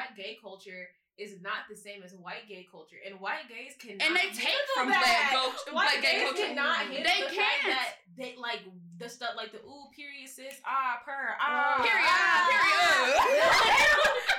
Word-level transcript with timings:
black 0.00 0.16
gay 0.16 0.36
culture 0.40 0.88
is 1.20 1.36
not 1.44 1.68
the 1.68 1.76
same 1.76 2.00
as 2.02 2.14
white 2.16 2.48
gay 2.48 2.64
culture, 2.70 2.96
and 3.04 3.20
white 3.20 3.44
gays 3.48 3.76
can 3.76 4.00
And 4.00 4.16
they 4.16 4.32
take 4.32 4.56
from 4.74 4.88
black 4.88 5.28
go 5.32 5.52
White 5.76 6.00
black 6.00 6.00
gay 6.00 6.24
culture. 6.24 6.48
cannot 6.48 6.76
handle 6.88 7.04
They 7.04 7.20
the 7.28 7.34
can't. 7.36 7.68
that 7.68 7.88
they 8.16 8.34
like 8.40 8.64
the 8.96 9.08
stuff 9.08 9.36
like 9.36 9.52
the 9.52 9.60
ooh 9.60 9.92
period 9.92 10.28
sis 10.32 10.56
ah 10.64 10.96
per 11.04 11.36
ah 11.36 11.76
Period, 11.84 12.08
ah, 12.08 12.48
period. 12.48 13.60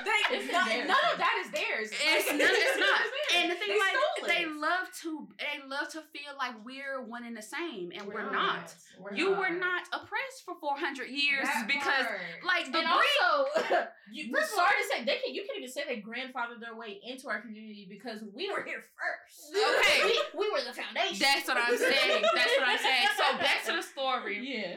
they, 0.06 0.20
It's 0.42 0.50
none, 0.50 0.86
none 0.90 1.06
of 1.14 1.18
that 1.22 1.34
is 1.46 1.50
theirs. 1.54 1.88
It's 1.94 2.26
Like, 2.26 2.38
not. 2.42 2.50
It's 2.50 2.78
not. 2.82 3.00
And 3.34 3.50
the 3.50 3.54
thing 3.56 3.68
They 3.68 3.78
like 3.78 4.36
they 4.38 4.46
love 4.46 4.88
to 5.02 5.28
they 5.38 5.66
love 5.68 5.88
to 5.90 6.00
feel 6.12 6.32
like 6.38 6.54
we're 6.64 7.02
one 7.02 7.24
and 7.24 7.36
the 7.36 7.42
same, 7.42 7.92
and 7.96 8.06
we're, 8.06 8.24
We're 8.24 8.30
not. 8.32 8.74
We're 8.98 9.14
You 9.14 9.30
not. 9.30 9.38
were 9.38 9.50
not 9.50 9.82
oppressed 9.92 10.44
for 10.44 10.54
four 10.60 10.76
hundred 10.78 11.08
years 11.10 11.44
That 11.44 11.66
because 11.66 12.06
part. 12.06 12.20
like 12.46 12.70
the 12.72 12.78
And 12.78 12.86
breed. 12.88 13.20
also, 13.24 13.86
you, 14.12 14.24
sorry 14.44 14.76
to 14.82 14.88
say 14.90 15.04
they 15.04 15.18
can. 15.24 15.34
You 15.34 15.44
can't 15.46 15.58
even 15.58 15.70
say 15.70 15.84
they 15.86 16.00
grandfathered 16.00 16.60
their 16.60 16.76
way 16.76 17.00
into 17.04 17.28
our 17.28 17.40
community 17.40 17.86
because 17.88 18.20
we 18.34 18.50
were 18.50 18.62
here 18.64 18.82
first. 18.96 19.54
Okay. 19.56 20.04
we, 20.34 20.40
we 20.40 20.50
were 20.50 20.60
the 20.66 20.72
foundation. 20.72 21.18
That's 21.20 21.48
what 21.48 21.56
I'm 21.56 21.76
saying. 21.76 22.22
That's 22.34 22.52
what 22.58 22.68
I'm 22.68 22.78
saying. 22.78 23.06
So 23.16 23.38
back 23.38 23.64
to 23.66 23.72
the 23.76 23.82
story. 23.94 24.40
yeah. 24.42 24.76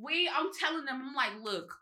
we 0.00 0.28
I'm 0.28 0.50
telling 0.58 0.84
them 0.84 1.02
I'm 1.08 1.14
like, 1.14 1.32
look, 1.42 1.74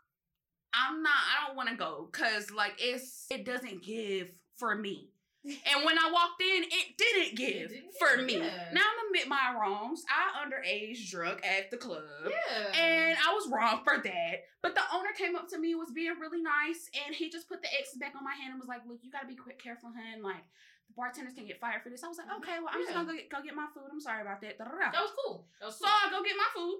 I'm 0.73 1.03
not 1.03 1.13
I 1.13 1.47
don't 1.47 1.55
want 1.55 1.69
to 1.69 1.75
go 1.75 2.09
cuz 2.11 2.51
like 2.51 2.73
it's 2.79 3.27
it 3.29 3.45
doesn't 3.45 3.83
give 3.83 4.29
for 4.57 4.75
me. 4.75 5.09
And 5.45 5.83
when 5.83 5.97
I 5.99 6.09
walked 6.11 6.41
in, 6.41 6.63
it 6.63 6.97
didn't 6.97 7.35
give 7.35 7.69
didn't 7.69 7.93
for 7.99 8.21
me. 8.21 8.37
yeah. 8.37 8.69
Now 8.71 8.81
I'm 8.81 9.07
admit 9.13 9.27
my 9.27 9.53
wrongs. 9.59 10.03
I 10.09 10.45
underage 10.45 11.09
drunk 11.11 11.45
at 11.45 11.69
the 11.69 11.77
club. 11.77 12.01
yeah. 12.25 12.79
And 12.79 13.17
I 13.19 13.33
was 13.33 13.47
wrong 13.51 13.81
for 13.83 13.97
that. 14.01 14.35
But 14.61 14.73
the 14.75 14.81
owner 14.93 15.09
came 15.17 15.35
up 15.35 15.49
to 15.49 15.59
me, 15.59 15.75
was 15.75 15.91
being 15.91 16.13
really 16.19 16.41
nice, 16.41 16.89
and 17.05 17.13
he 17.13 17.29
just 17.29 17.47
put 17.49 17.61
the 17.61 17.67
X 17.77 17.95
back 17.99 18.13
on 18.17 18.23
my 18.23 18.33
hand 18.33 18.51
and 18.51 18.59
was 18.59 18.69
like, 18.69 18.81
Look, 18.87 18.99
you 19.03 19.11
gotta 19.11 19.27
be 19.27 19.35
quick 19.35 19.61
careful, 19.61 19.89
hun. 19.91 20.23
Like 20.23 20.43
the 20.87 20.93
bartenders 20.95 21.33
can 21.33 21.45
get 21.45 21.59
fired 21.59 21.83
for 21.83 21.89
this. 21.89 22.03
I 22.03 22.07
was 22.07 22.17
like, 22.17 22.27
okay, 22.39 22.57
well, 22.59 22.69
I'm 22.71 22.79
just 22.81 22.91
Mm-hmm. 22.91 22.99
Gonna 23.05 23.11
go 23.11 23.17
get, 23.17 23.29
go 23.29 23.37
get 23.43 23.55
my 23.55 23.67
food. 23.73 23.83
I'm 23.91 23.99
sorry 24.01 24.21
about 24.21 24.41
that. 24.41 24.57
That 24.57 24.67
was 25.01 25.11
cool. 25.25 25.45
That 25.59 25.67
was 25.67 25.75
So 25.77 25.85
cool. 25.85 25.93
I 25.93 26.09
go 26.11 26.23
get 26.23 26.35
my 26.37 26.47
food. 26.55 26.79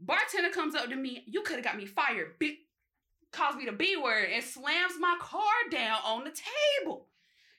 Bartender 0.00 0.50
comes 0.50 0.74
up 0.74 0.88
to 0.90 0.96
me. 0.96 1.24
You 1.26 1.42
could 1.42 1.56
have 1.56 1.64
got 1.64 1.76
me 1.76 1.86
fired. 1.86 2.38
Big 2.38 2.56
calls 3.32 3.56
me 3.56 3.64
the 3.66 3.72
B 3.72 3.96
word 3.96 4.28
and 4.32 4.42
slams 4.44 4.94
my 5.00 5.16
card 5.20 5.70
down 5.70 5.98
on 6.04 6.24
the 6.24 6.30
table. 6.32 7.06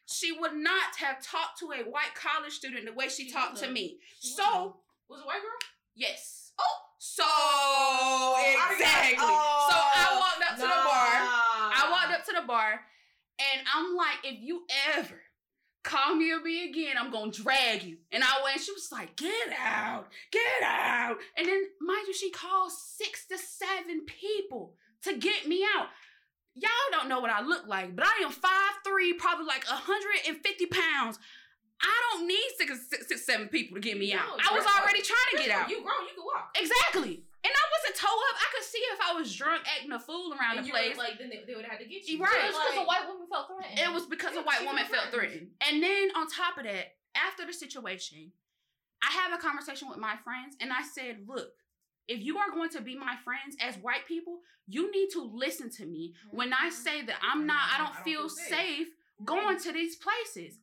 She 0.07 0.31
would 0.31 0.53
not 0.55 0.95
have 0.97 1.21
talked 1.21 1.59
to 1.59 1.71
a 1.71 1.83
white 1.89 2.15
college 2.15 2.53
student 2.53 2.85
the 2.85 2.93
way 2.93 3.09
she, 3.09 3.25
She 3.25 3.31
talked 3.31 3.57
to 3.57 3.69
me. 3.69 3.97
She 4.19 4.29
So 4.29 4.77
was 5.09 5.19
it 5.19 5.23
a 5.23 5.27
white 5.27 5.41
girl? 5.41 5.51
yes. 5.95 6.51
Oh. 6.59 6.63
So 6.99 7.23
oh, 7.25 8.55
got- 8.57 8.71
exactly. 8.71 9.17
oh, 9.19 9.67
so 9.69 9.77
I 9.77 10.07
oh. 10.09 10.19
walked 10.19 10.51
up 10.51 10.55
to 10.55 10.61
the 10.61 10.67
bar. 10.67 11.07
I 11.69 11.89
walked 11.91 12.19
up 12.19 12.25
to 12.25 12.41
the 12.41 12.47
bar 12.47 12.81
and 13.39 13.67
I'm 13.73 13.95
like, 13.95 14.17
if 14.23 14.41
you 14.41 14.63
ever 14.95 15.21
call 15.83 16.15
me 16.15 16.31
a 16.31 16.39
B 16.43 16.69
again, 16.69 16.95
I'm 16.99 17.11
gonna 17.11 17.31
drag 17.31 17.83
you. 17.83 17.97
And 18.11 18.23
I 18.23 18.41
went, 18.43 18.59
she 18.59 18.71
was 18.71 18.91
like, 18.91 19.15
get 19.15 19.31
out, 19.63 20.07
get 20.31 20.63
out. 20.63 21.17
And 21.37 21.47
then, 21.47 21.63
mind 21.79 22.07
you, 22.07 22.13
she 22.13 22.31
called 22.31 22.71
six 22.71 23.25
to 23.27 23.37
seven 23.37 24.05
people 24.05 24.73
to 25.03 25.17
get 25.17 25.47
me 25.47 25.63
out. 25.77 25.87
Y'all 26.59 26.89
don't 26.91 27.07
know 27.09 27.19
what 27.19 27.29
I 27.29 27.41
look 27.41 27.67
like, 27.67 27.95
but 27.95 28.05
I 28.05 28.23
am 28.23 28.31
5'3, 28.31 29.17
probably 29.17 29.45
like 29.45 29.65
150 29.69 30.65
pounds. 30.67 31.19
I 31.81 31.93
don't 32.09 32.27
need 32.27 32.49
six, 32.57 32.89
six, 32.89 33.07
six 33.07 33.25
seven 33.25 33.47
people 33.49 33.75
to 33.75 33.81
get 33.81 33.97
me 33.99 34.09
No, 34.11 34.17
out. 34.19 34.41
I 34.41 34.53
was 34.55 34.65
girl. 34.65 34.73
already 34.81 35.01
trying 35.05 35.29
to 35.33 35.37
get 35.37 35.51
out. 35.53 35.69
You 35.69 35.83
grown, 35.83 36.09
you 36.09 36.15
can 36.17 36.25
walk. 36.25 36.49
Exactly. 36.57 37.21
And 37.45 37.53
I 37.53 37.65
wasn't 37.77 37.95
toe 38.01 38.09
up. 38.09 38.35
I 38.41 38.47
could 38.57 38.65
see 38.65 38.81
if 38.91 38.99
I 38.99 39.13
was 39.13 39.29
drunk 39.35 39.61
acting 39.69 39.91
a 39.93 39.99
fool 39.99 40.33
around 40.33 40.57
And 40.57 40.65
the 40.65 40.71
place. 40.71 40.97
like, 40.97 41.19
then 41.19 41.29
they, 41.29 41.43
they 41.45 41.53
would 41.53 41.63
have 41.65 41.77
had 41.77 41.81
to 41.81 41.87
get 41.87 42.07
you. 42.09 42.17
Right. 42.19 42.33
It 42.33 42.49
was 42.49 42.57
because 42.57 42.75
Like, 42.77 42.83
a 42.83 42.87
white 42.89 43.05
woman 43.07 43.27
felt 43.29 43.45
threatened. 43.53 43.77
It 43.79 43.93
was 43.93 44.05
because 44.09 44.35
a 44.35 44.41
white 44.41 44.65
woman 44.65 44.83
felt 44.89 45.13
threatened. 45.13 45.53
threatened. 45.53 45.69
And 45.69 45.83
then 45.83 46.09
on 46.17 46.25
top 46.27 46.57
of 46.57 46.65
that, 46.65 46.97
after 47.13 47.45
the 47.45 47.53
situation, 47.53 48.33
I 49.05 49.13
have 49.13 49.31
a 49.31 49.37
conversation 49.37 49.87
with 49.87 50.01
my 50.01 50.17
friends 50.25 50.57
and 50.59 50.73
I 50.73 50.81
said, 50.81 51.29
look, 51.29 51.53
if 52.07 52.21
you 52.21 52.37
are 52.37 52.51
going 52.51 52.69
to 52.71 52.81
be 52.81 52.95
my 52.95 53.15
friends 53.23 53.55
as 53.61 53.75
white 53.77 54.05
people, 54.07 54.39
you 54.67 54.91
need 54.91 55.09
to 55.11 55.21
listen 55.21 55.69
to 55.71 55.85
me 55.85 56.13
when 56.31 56.53
I 56.53 56.67
mm-hmm. 56.67 56.69
say 56.69 57.05
that 57.05 57.15
I'm 57.21 57.45
not, 57.45 57.61
I 57.73 57.77
don't 57.77 57.95
feel 58.03 58.29
safe 58.29 58.87
going 59.23 59.59
to 59.59 59.71
these 59.71 59.95
places. 59.95 60.59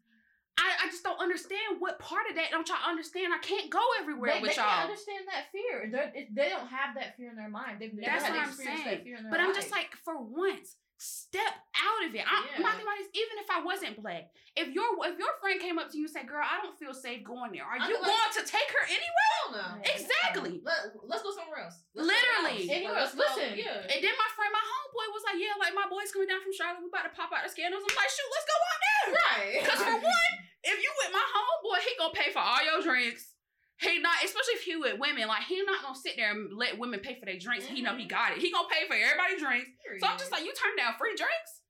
I, 0.57 0.87
I 0.87 0.87
just 0.87 1.03
don't 1.03 1.21
understand 1.21 1.81
what 1.81 1.99
part 1.99 2.31
of 2.31 2.37
that 2.37 2.51
don't 2.51 2.69
y'all 2.69 2.79
understand. 2.89 3.35
I 3.35 3.39
can't 3.39 3.71
go 3.71 3.83
everywhere 4.01 4.35
they, 4.35 4.41
with 4.41 4.55
they 4.55 4.63
y'all. 4.63 4.71
can't 4.71 4.91
understand 4.91 5.25
that 5.27 5.51
fear. 5.51 5.91
They're, 5.91 6.13
they 6.33 6.49
don't 6.49 6.69
have 6.69 6.95
that 6.95 7.17
fear 7.17 7.31
in 7.31 7.37
their 7.37 7.49
mind. 7.49 7.79
They've 7.81 7.93
never 7.93 8.07
That's 8.07 8.31
what 8.31 8.39
I'm 8.39 8.53
saying. 8.53 8.85
that 8.85 9.03
fear 9.03 9.17
in 9.17 9.25
their 9.25 9.33
But 9.33 9.41
I'm 9.41 9.55
just 9.55 9.73
like, 9.73 9.91
for 10.05 10.23
once, 10.23 10.77
step 11.05 11.53
out 11.77 12.01
of 12.09 12.15
it. 12.17 12.25
I, 12.25 12.49
Yeah. 12.57 12.65
My 12.65 12.73
thing 12.73 12.83
about 12.89 12.97
it 12.97 13.05
is, 13.05 13.13
even 13.13 13.37
if 13.45 13.49
I 13.53 13.61
wasn't 13.61 14.01
black, 14.01 14.33
if 14.57 14.73
your 14.73 14.87
if 15.05 15.19
your 15.21 15.33
friend 15.45 15.61
came 15.61 15.77
up 15.77 15.93
to 15.93 15.97
you 16.01 16.09
and 16.09 16.15
said, 16.15 16.25
"Girl, 16.25 16.41
I 16.41 16.63
don't 16.65 16.73
feel 16.81 16.95
safe 16.97 17.21
going 17.27 17.53
there," 17.53 17.67
are 17.69 17.77
I'd 17.77 17.85
you 17.91 18.01
like- 18.01 18.09
going 18.09 18.33
to 18.41 18.43
take 18.49 18.71
her 18.73 18.85
anywhere? 18.89 19.33
No. 19.53 19.67
Exactly. 19.85 20.63
Let, 20.65 20.97
let's 21.05 21.21
go 21.21 21.31
somewhere 21.37 21.69
else. 21.69 21.77
Let's 21.93 22.09
Literally. 22.09 22.65
Anywhere 22.73 23.05
Let's 23.05 23.13
else. 23.13 23.21
go- 23.21 23.29
Listen. 23.45 23.61
Yeah. 23.61 23.85
And 23.93 24.01
then 24.01 24.15
my 24.17 24.31
friend, 24.33 24.49
my 24.55 24.65
homeboy, 24.65 25.07
was 25.13 25.23
like, 25.29 25.37
"Yeah, 25.43 25.53
like 25.61 25.77
my 25.77 25.85
boy's 25.91 26.09
coming 26.15 26.31
down 26.33 26.41
from 26.41 26.55
Charlotte. 26.57 26.81
We 26.81 26.89
about 26.89 27.05
to 27.05 27.13
pop 27.13 27.29
out 27.35 27.45
the 27.45 27.53
scandals." 27.53 27.85
I'm 27.85 27.93
like, 27.93 28.09
"Shoot, 28.09 28.31
let's 28.33 28.49
go 28.49 28.57
out 28.57 28.81
there." 28.81 29.05
Right. 29.21 29.55
Because 29.61 29.81
for 29.85 29.97
one, 30.01 30.33
if 30.65 30.77
you 30.81 30.91
with 31.05 31.13
my 31.13 31.21
homeboy, 31.29 31.79
he 31.85 31.93
gonna 32.01 32.17
pay 32.17 32.33
for 32.33 32.41
all 32.41 32.63
your 32.65 32.81
drinks. 32.81 33.34
He 33.81 33.99
not, 33.99 34.17
especially 34.25 34.55
if 34.55 34.63
he 34.63 34.77
with 34.77 34.99
women, 35.01 35.27
like 35.27 35.43
he 35.45 35.63
not 35.65 35.83
gonna 35.83 35.99
sit 35.99 36.15
there 36.17 36.31
and 36.31 36.57
let 36.57 36.79
women 36.79 37.01
pay 37.01 37.19
for 37.19 37.27
their 37.27 37.39
drinks. 37.39 37.67
He 37.67 37.83
know 37.83 37.97
he 37.97 38.07
mm-hmm. 38.07 38.09
got 38.09 38.33
it. 38.33 38.39
He 38.39 38.53
gonna 38.53 38.69
pay 38.71 38.87
for 38.87 38.95
everybody's 38.95 39.43
drinks. 39.43 39.71
So 39.99 40.07
I'm 40.07 40.19
just 40.19 40.31
like, 40.31 40.45
you 40.45 40.53
turn 40.55 40.77
down 40.77 40.95
free 40.99 41.17
drinks? 41.17 41.64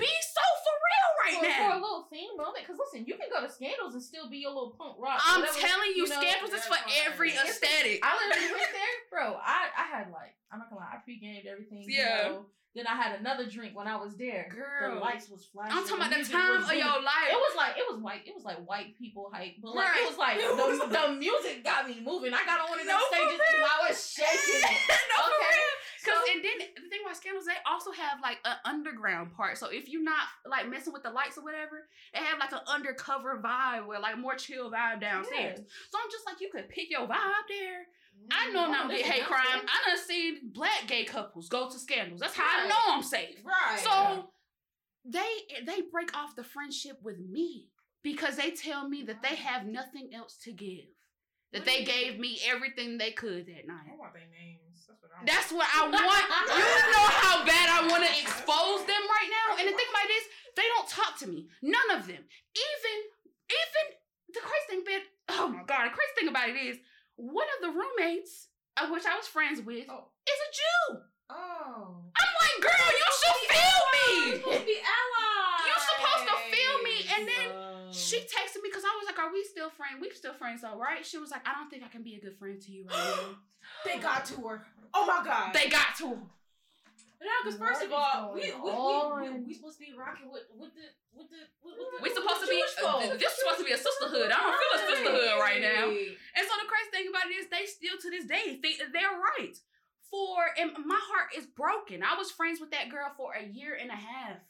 Be 0.00 0.10
so 0.34 0.44
for 0.64 0.74
real 0.88 1.08
right 1.20 1.36
for, 1.38 1.52
for 1.64 1.70
a 1.76 1.80
little 1.80 2.04
theme 2.10 2.34
moment. 2.36 2.64
Because 2.66 2.80
listen, 2.80 3.04
you 3.06 3.14
can 3.20 3.28
go 3.30 3.44
to 3.44 3.50
Scandals 3.52 3.94
and 3.94 4.02
still 4.02 4.28
be 4.28 4.44
a 4.44 4.48
little 4.48 4.74
punk 4.76 4.96
rock. 4.98 5.20
I'm 5.22 5.40
whatever, 5.44 5.58
telling 5.60 5.92
you, 5.94 6.04
you 6.04 6.08
know, 6.08 6.20
scandals 6.20 6.52
is 6.56 6.64
for 6.64 6.80
every 7.06 7.30
It's- 7.36 7.44
aesthetic. 7.60 8.00
I 8.02 8.16
literally 8.16 8.52
went 8.56 8.72
there, 8.72 8.96
bro. 9.12 9.36
I, 9.38 9.68
I 9.76 9.84
had 9.92 10.10
like, 10.10 10.34
I'm 10.50 10.58
not 10.58 10.68
gonna 10.70 10.80
lie, 10.82 10.96
I 10.96 11.04
pre-gamed 11.04 11.46
everything. 11.46 11.84
you 11.86 12.00
Yeah. 12.00 12.28
know. 12.32 12.46
Then 12.72 12.86
I 12.86 12.94
had 12.94 13.18
another 13.18 13.50
drink 13.50 13.74
when 13.74 13.88
I 13.90 13.96
was 13.98 14.14
there. 14.14 14.46
Girl. 14.46 14.94
the 14.94 15.00
lights 15.02 15.26
was 15.28 15.42
flashing. 15.50 15.74
I'm 15.74 15.82
talking 15.82 16.06
about 16.06 16.14
the 16.14 16.22
time 16.22 16.62
of 16.62 16.70
your 16.70 17.02
life. 17.02 17.26
It 17.26 17.34
was 17.34 17.54
like 17.58 17.74
it 17.74 17.82
was 17.90 17.98
white. 17.98 18.22
It 18.22 18.30
was 18.30 18.44
like 18.46 18.62
white 18.62 18.94
people 18.94 19.26
hype, 19.34 19.58
but 19.58 19.74
like 19.74 19.90
Right. 19.90 19.98
it 19.98 20.06
was 20.06 20.14
like 20.14 20.38
the, 20.38 20.86
the 20.86 21.04
music 21.18 21.64
got 21.66 21.90
me 21.90 21.98
moving. 21.98 22.30
I 22.30 22.46
got 22.46 22.62
on 22.62 22.70
one 22.70 22.78
of 22.78 22.86
those 22.86 22.94
for 23.10 23.18
stages 23.18 23.42
and 23.42 23.66
I 23.66 23.76
was 23.90 23.98
shaking 23.98 24.62
no, 24.86 25.18
for 25.18 25.34
Okay. 25.34 25.58
Cause 26.04 26.14
So- 26.14 26.32
and 26.32 26.44
then 26.44 26.58
the 26.58 26.88
thing 26.88 27.00
about 27.04 27.16
scandals, 27.16 27.44
they 27.46 27.52
also 27.66 27.92
have 27.92 28.20
like 28.22 28.38
an 28.44 28.56
underground 28.64 29.32
part. 29.32 29.58
So 29.58 29.68
if 29.68 29.88
you're 29.88 30.02
not 30.02 30.22
like 30.46 30.68
messing 30.68 30.92
with 30.92 31.02
the 31.02 31.10
lights 31.10 31.36
or 31.38 31.44
whatever, 31.44 31.88
they 32.14 32.20
have 32.20 32.38
like 32.38 32.52
an 32.52 32.60
undercover 32.66 33.40
vibe 33.42 33.86
where 33.86 34.00
like 34.00 34.18
more 34.18 34.34
chill 34.34 34.70
vibe 34.70 35.00
downstairs. 35.00 35.58
So 35.58 35.98
I'm 36.02 36.10
just 36.10 36.24
like, 36.26 36.40
you 36.40 36.48
could 36.50 36.68
pick 36.68 36.90
your 36.90 37.06
vibe 37.06 37.46
there. 37.48 37.86
I 38.30 38.50
know 38.50 38.64
I'm 38.64 38.70
not 38.70 38.82
gonna 38.88 38.96
get 38.98 39.06
hate 39.06 39.24
crime. 39.24 39.42
I 39.46 39.88
done 39.90 39.98
seen 40.04 40.50
black 40.52 40.86
gay 40.86 41.04
couples 41.04 41.48
go 41.48 41.70
to 41.70 41.78
scandals. 41.78 42.20
That's 42.20 42.34
how 42.34 42.64
I 42.64 42.68
know 42.68 42.74
I'm 42.88 43.02
safe. 43.02 43.36
Right. 43.44 43.78
So 43.80 44.30
they 45.04 45.62
they 45.64 45.82
break 45.90 46.16
off 46.16 46.36
the 46.36 46.44
friendship 46.44 46.98
with 47.02 47.18
me 47.18 47.68
because 48.02 48.36
they 48.36 48.50
tell 48.50 48.88
me 48.88 49.02
that 49.04 49.22
they 49.22 49.36
have 49.36 49.66
nothing 49.66 50.10
else 50.14 50.36
to 50.44 50.52
give. 50.52 50.86
That 51.52 51.64
they 51.64 51.82
gave 51.84 52.18
me 52.18 52.38
everything 52.46 52.96
they 52.98 53.10
could 53.10 53.46
that 53.46 53.64
I 53.64 53.66
night. 53.66 53.98
want 53.98 54.12
their 54.12 54.22
names. 54.22 54.59
That's 54.80 54.96
what 54.96 55.12
I 55.12 55.20
want. 55.20 55.26
That's 55.28 55.50
what 55.52 55.66
I 55.68 55.82
want. 55.84 56.24
You 56.56 56.74
know 56.92 57.06
how 57.20 57.36
bad 57.44 57.66
I 57.68 57.80
want 57.88 58.02
to 58.06 58.12
expose 58.16 58.80
them 58.88 59.02
right 59.04 59.30
now. 59.30 59.48
And 59.60 59.64
the 59.68 59.74
thing 59.76 59.90
about 59.92 60.08
this, 60.08 60.24
they 60.56 60.66
don't 60.76 60.88
talk 60.88 61.18
to 61.20 61.26
me. 61.28 61.48
None 61.62 61.88
of 61.98 62.06
them. 62.08 62.22
Even, 62.24 62.96
even 63.50 63.84
the 64.32 64.40
crazy 64.40 64.66
thing, 64.70 64.82
bit. 64.86 65.02
Oh 65.28 65.48
my 65.48 65.62
god! 65.66 65.90
The 65.90 65.94
crazy 65.94 66.14
thing 66.18 66.28
about 66.28 66.48
it 66.48 66.56
is, 66.58 66.76
one 67.16 67.46
of 67.58 67.60
the 67.62 67.72
roommates, 67.76 68.48
of 68.80 68.90
which 68.90 69.04
I 69.06 69.16
was 69.16 69.26
friends 69.28 69.60
with, 69.62 69.86
Oh. 69.90 70.10
is 70.26 70.38
a 70.40 70.50
Jew. 70.54 71.02
Oh. 71.30 72.02
I'm 72.10 72.32
like, 72.42 72.56
girl, 72.58 72.88
you 72.90 73.08
should 73.14 73.40
feel 73.46 73.80
me. 73.94 74.08
supposed 74.42 74.58
to 74.58 74.66
be 74.66 74.78
allies. 74.82 75.62
You 75.66 75.74
supposed 75.78 76.24
to 76.26 76.36
feel 76.50 76.74
me. 76.82 76.96
And 77.14 77.22
then 77.28 77.46
she 77.92 78.18
texted 78.26 78.62
me 78.62 78.70
because 78.70 78.82
I 78.82 78.90
was 78.98 79.06
like, 79.06 79.18
"Are 79.30 79.32
we 79.32 79.44
still 79.44 79.70
friends? 79.70 80.02
We 80.02 80.10
still 80.10 80.34
friends, 80.34 80.62
though, 80.62 80.76
right?" 80.76 81.06
She 81.06 81.18
was 81.18 81.30
like, 81.30 81.46
"I 81.46 81.54
don't 81.54 81.70
think 81.70 81.84
I 81.84 81.88
can 81.88 82.02
be 82.02 82.16
a 82.16 82.20
good 82.20 82.36
friend 82.36 82.60
to 82.60 82.70
you 82.72 82.84
right 82.90 82.98
now." 82.98 83.36
They 83.84 83.98
got 83.98 84.24
to 84.26 84.36
her. 84.48 84.66
Oh 84.92 85.06
my 85.06 85.22
god. 85.24 85.54
They 85.54 85.68
got 85.68 85.94
to 85.98 86.08
her. 86.08 86.22
no, 87.22 87.34
because 87.44 87.58
first 87.60 87.82
of 87.84 87.92
all, 87.92 88.34
we 88.34 88.50
we, 88.50 88.50
we, 88.50 89.30
we, 89.30 89.46
we 89.46 89.54
supposed 89.54 89.78
to 89.78 89.84
be 89.86 89.92
rocking 89.94 90.32
with 90.32 90.50
with 90.58 90.74
the 90.74 90.90
with 91.14 91.30
the 91.30 91.46
with, 91.62 91.78
with 91.78 91.86
the 91.86 92.02
We 92.02 92.08
with 92.10 92.18
supposed 92.18 92.42
the 92.42 92.46
to 92.46 92.50
be. 92.50 92.58
Uh, 92.58 93.14
this 93.14 93.30
is 93.30 93.38
supposed 93.38 93.60
to 93.62 93.68
be 93.68 93.76
a 93.76 93.78
sisterhood. 93.78 94.32
I 94.34 94.38
don't 94.42 94.58
feel 94.58 94.74
a 94.74 94.82
sisterhood 94.90 95.38
right 95.38 95.60
now. 95.62 95.86
And 95.86 96.42
so 96.42 96.52
the 96.58 96.66
crazy 96.66 96.90
thing 96.90 97.06
about 97.06 97.30
it 97.30 97.38
is, 97.38 97.46
they 97.46 97.68
still 97.70 97.94
to 98.00 98.08
this 98.10 98.26
day 98.26 98.58
think 98.58 98.82
that 98.82 98.90
they're 98.90 99.14
right. 99.38 99.54
For 100.10 100.50
and 100.58 100.72
my 100.82 100.98
heart 100.98 101.30
is 101.38 101.46
broken. 101.46 102.02
I 102.02 102.18
was 102.18 102.32
friends 102.32 102.58
with 102.58 102.72
that 102.72 102.90
girl 102.90 103.12
for 103.14 103.38
a 103.38 103.44
year 103.46 103.78
and 103.78 103.94
a 103.94 104.00
half, 104.00 104.42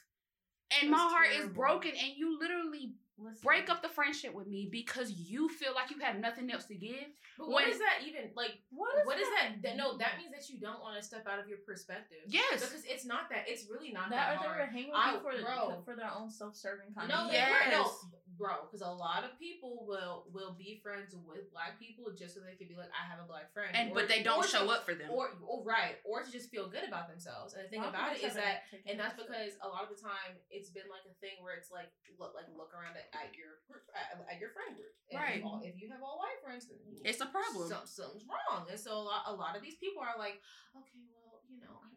and 0.80 0.88
my 0.88 0.96
That's 0.96 1.12
heart 1.12 1.28
is 1.36 1.46
broken. 1.52 1.90
And 1.90 2.16
you 2.16 2.38
literally 2.40 2.94
Listen. 3.20 3.40
break 3.44 3.68
up 3.70 3.82
the 3.82 3.88
friendship 3.88 4.32
with 4.34 4.46
me 4.48 4.68
because 4.70 5.12
you 5.12 5.48
feel 5.48 5.74
like 5.74 5.90
you 5.90 5.98
have 6.00 6.16
nothing 6.18 6.50
else 6.50 6.64
to 6.66 6.74
give. 6.74 7.06
But 7.38 7.48
what 7.48 7.64
When- 7.64 7.72
is 7.72 7.78
that 7.78 8.00
even 8.06 8.30
like? 8.34 8.58
What 8.70 8.96
is, 8.98 9.06
What 9.06 9.18
is 9.18 9.28
that? 9.28 9.52
that? 9.56 9.62
that? 9.62 9.76
No, 9.76 9.96
that 9.98 10.18
means 10.18 10.32
that 10.32 10.48
you 10.48 10.58
don't 10.60 10.80
want 10.80 10.96
to 10.96 11.02
step 11.02 11.26
out 11.28 11.38
of 11.38 11.48
your 11.48 11.58
perspective. 11.58 12.18
Yes. 12.26 12.60
because 12.64 12.84
it's 12.84 13.04
not 13.04 13.28
that. 13.30 13.44
It's 13.48 13.66
really 13.70 13.92
not 13.92 14.10
That 14.10 14.36
that, 14.40 14.46
or 14.46 14.54
they 14.54 14.60
were 14.60 14.66
hanging 14.66 14.90
with 14.90 14.96
I- 14.98 15.12
you 15.14 15.20
for, 15.20 15.32
bro. 15.40 15.82
for 15.84 15.96
their 15.96 16.10
own 16.12 16.30
self-serving 16.30 16.94
kind 16.94 17.08
No, 17.08 17.24
of 17.26 17.30
they 17.30 17.36
Yes. 17.36 17.66
were- 17.66 17.70
no, 17.72 17.92
bro. 18.38 18.64
Because 18.64 18.80
a 18.82 18.88
lot 18.90 19.24
of 19.24 19.38
people 19.38 19.84
will 19.86 20.26
will 20.32 20.52
be 20.54 20.80
friends 20.82 21.14
with 21.14 21.50
black 21.52 21.78
people 21.78 22.12
just 22.12 22.34
so 22.34 22.40
they 22.40 22.56
can 22.56 22.68
be 22.68 22.74
like, 22.76 22.90
I 22.90 23.06
have 23.10 23.20
a 23.20 23.26
black 23.26 23.52
friend, 23.52 23.74
And 23.76 23.90
Or- 23.92 23.94
but 23.94 24.08
they 24.08 24.22
don't 24.22 24.46
show 24.48 24.64
to- 24.64 24.70
up 24.72 24.84
for 24.84 24.94
them. 24.94 25.10
or, 25.10 25.30
or 25.46 25.62
right, 25.64 25.98
or 26.04 26.22
to 26.22 26.30
just 26.30 26.50
feel 26.50 26.68
good 26.68 26.84
about 26.84 27.08
themselves. 27.08 27.54
And 27.54 27.64
the 27.64 27.68
thing 27.68 27.84
about 27.84 28.16
it 28.16 28.22
is 28.22 28.34
that 28.34 28.64
and 28.86 28.98
that's 28.98 29.16
because 29.16 29.56
a 29.62 29.68
lot 29.68 29.82
of 29.84 29.90
the 29.90 30.00
time 30.00 30.38
it's 30.50 30.70
been 30.70 30.88
like 30.88 31.02
a 31.10 31.14
thing 31.20 31.42
where 31.42 31.54
it's 31.56 31.70
like 31.70 31.90
look 32.18 32.34
like 32.34 32.46
look 32.56 32.72
around 32.74 32.96
at, 32.96 33.08
at 33.14 33.34
your 33.34 33.58
at, 33.94 34.18
at 34.30 34.36
your 34.38 34.50
friend 34.54 34.76
group. 34.76 34.94
And 35.10 35.18
Right. 35.18 35.38
If, 35.38 35.44
all, 35.44 35.58
if 35.62 35.74
you 35.74 35.90
have 35.90 36.02
all 36.02 36.22
white 36.22 36.38
friends, 36.38 36.70
then 36.70 36.78
It's 37.02 37.18
a 37.20 37.26
problem. 37.26 37.66
Some, 37.66 37.86
something's 37.86 38.26
wrong. 38.30 38.70
And 38.70 38.78
so 38.78 38.94
a 38.94 39.02
lot, 39.02 39.22
a 39.26 39.34
lot 39.34 39.58
of 39.58 39.62
these 39.62 39.74
people 39.74 40.02
are 40.06 40.14
like, 40.14 40.38
okay, 40.78 41.02
well, 41.10 41.42
you 41.50 41.58
know, 41.58 41.82
I 41.82 41.90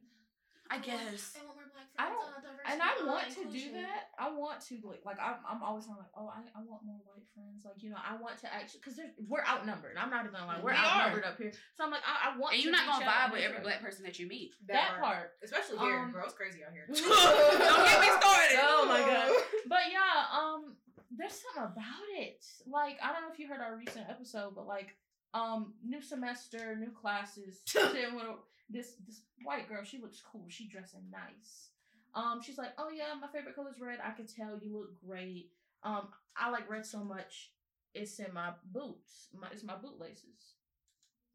guess. 0.79 1.35
I 1.37 1.45
want 1.45 1.57
more 1.59 1.69
black 1.73 1.89
I 1.97 2.09
friends. 2.09 2.17
don't- 2.17 2.33
uh, 2.33 2.41
diversity, 2.41 2.71
and 2.73 2.79
I 2.81 2.91
want 3.05 3.27
to 3.35 3.43
do 3.51 3.63
that. 3.77 4.01
I 4.17 4.27
want 4.31 4.57
to 4.71 4.73
like, 4.87 5.03
like 5.05 5.19
I'm, 5.19 5.37
I'm 5.45 5.61
always 5.61 5.85
kind 5.85 5.99
of 5.99 6.05
like, 6.07 6.15
oh, 6.17 6.31
I, 6.31 6.41
I 6.55 6.61
want 6.63 6.81
more 6.87 6.97
white 7.05 7.27
friends. 7.35 7.61
Like, 7.67 7.83
you 7.83 7.89
know, 7.91 7.99
I 8.01 8.15
want 8.17 8.39
to 8.41 8.47
actually, 8.49 8.79
because 8.81 8.97
we're 9.27 9.43
outnumbered. 9.45 9.97
I'm 9.99 10.09
not 10.09 10.23
even 10.25 10.33
gonna 10.33 10.47
lie, 10.47 10.57
we're 10.63 10.71
We 10.71 10.77
are. 10.77 10.85
outnumbered 10.85 11.25
up 11.25 11.37
here. 11.37 11.51
So 11.75 11.83
I'm 11.83 11.91
like, 11.91 12.01
I, 12.07 12.31
I 12.33 12.37
want. 12.39 12.55
And 12.55 12.63
you're 12.63 12.71
not 12.71 12.87
gonna 12.87 13.05
vibe 13.05 13.31
with 13.35 13.43
every 13.43 13.59
black 13.61 13.81
person 13.83 14.03
that 14.07 14.17
you 14.17 14.27
meet. 14.27 14.51
That 14.67 14.97
part. 15.01 15.35
especially 15.43 15.77
here, 15.83 15.99
Um, 16.07 16.11
bro. 16.11 16.23
It's 16.23 16.33
crazy 16.33 16.63
out 16.63 16.71
here. 16.73 16.85
Don't 16.89 17.85
get 17.85 17.99
me 18.01 18.09
started. 18.17 18.59
Oh 18.63 18.85
my 18.87 18.99
God. 19.03 19.29
But 19.67 19.89
yeah, 19.91 20.25
um, 20.33 20.75
there's 21.15 21.33
something 21.39 21.63
about 21.71 22.07
it. 22.17 22.43
Like, 22.67 22.97
I 23.01 23.11
don't 23.13 23.21
know 23.23 23.31
if 23.31 23.39
you 23.39 23.47
heard 23.47 23.61
our 23.61 23.75
recent 23.77 24.05
episode, 24.09 24.55
but 24.55 24.67
like, 24.67 24.95
um, 25.33 25.73
new 25.83 26.01
semester, 26.01 26.75
new 26.75 26.91
classes. 26.91 27.61
this 28.69 28.93
this 29.05 29.21
white 29.43 29.67
girl, 29.67 29.83
she 29.83 29.99
looks 29.99 30.21
cool. 30.31 30.45
She 30.49 30.67
dressing 30.67 31.03
nice. 31.11 31.69
Um, 32.15 32.41
she's 32.41 32.57
like, 32.57 32.71
oh 32.77 32.89
yeah, 32.95 33.13
my 33.19 33.27
favorite 33.27 33.55
color 33.55 33.71
is 33.73 33.81
red. 33.81 33.99
I 34.03 34.11
can 34.11 34.27
tell 34.27 34.59
you 34.61 34.77
look 34.77 34.99
great. 35.05 35.49
Um, 35.83 36.09
I 36.37 36.49
like 36.49 36.69
red 36.69 36.85
so 36.85 37.03
much. 37.03 37.51
It's 37.93 38.19
in 38.19 38.33
my 38.33 38.51
boots. 38.71 39.29
My 39.39 39.47
it's 39.51 39.63
my 39.63 39.75
bootlaces. 39.75 40.55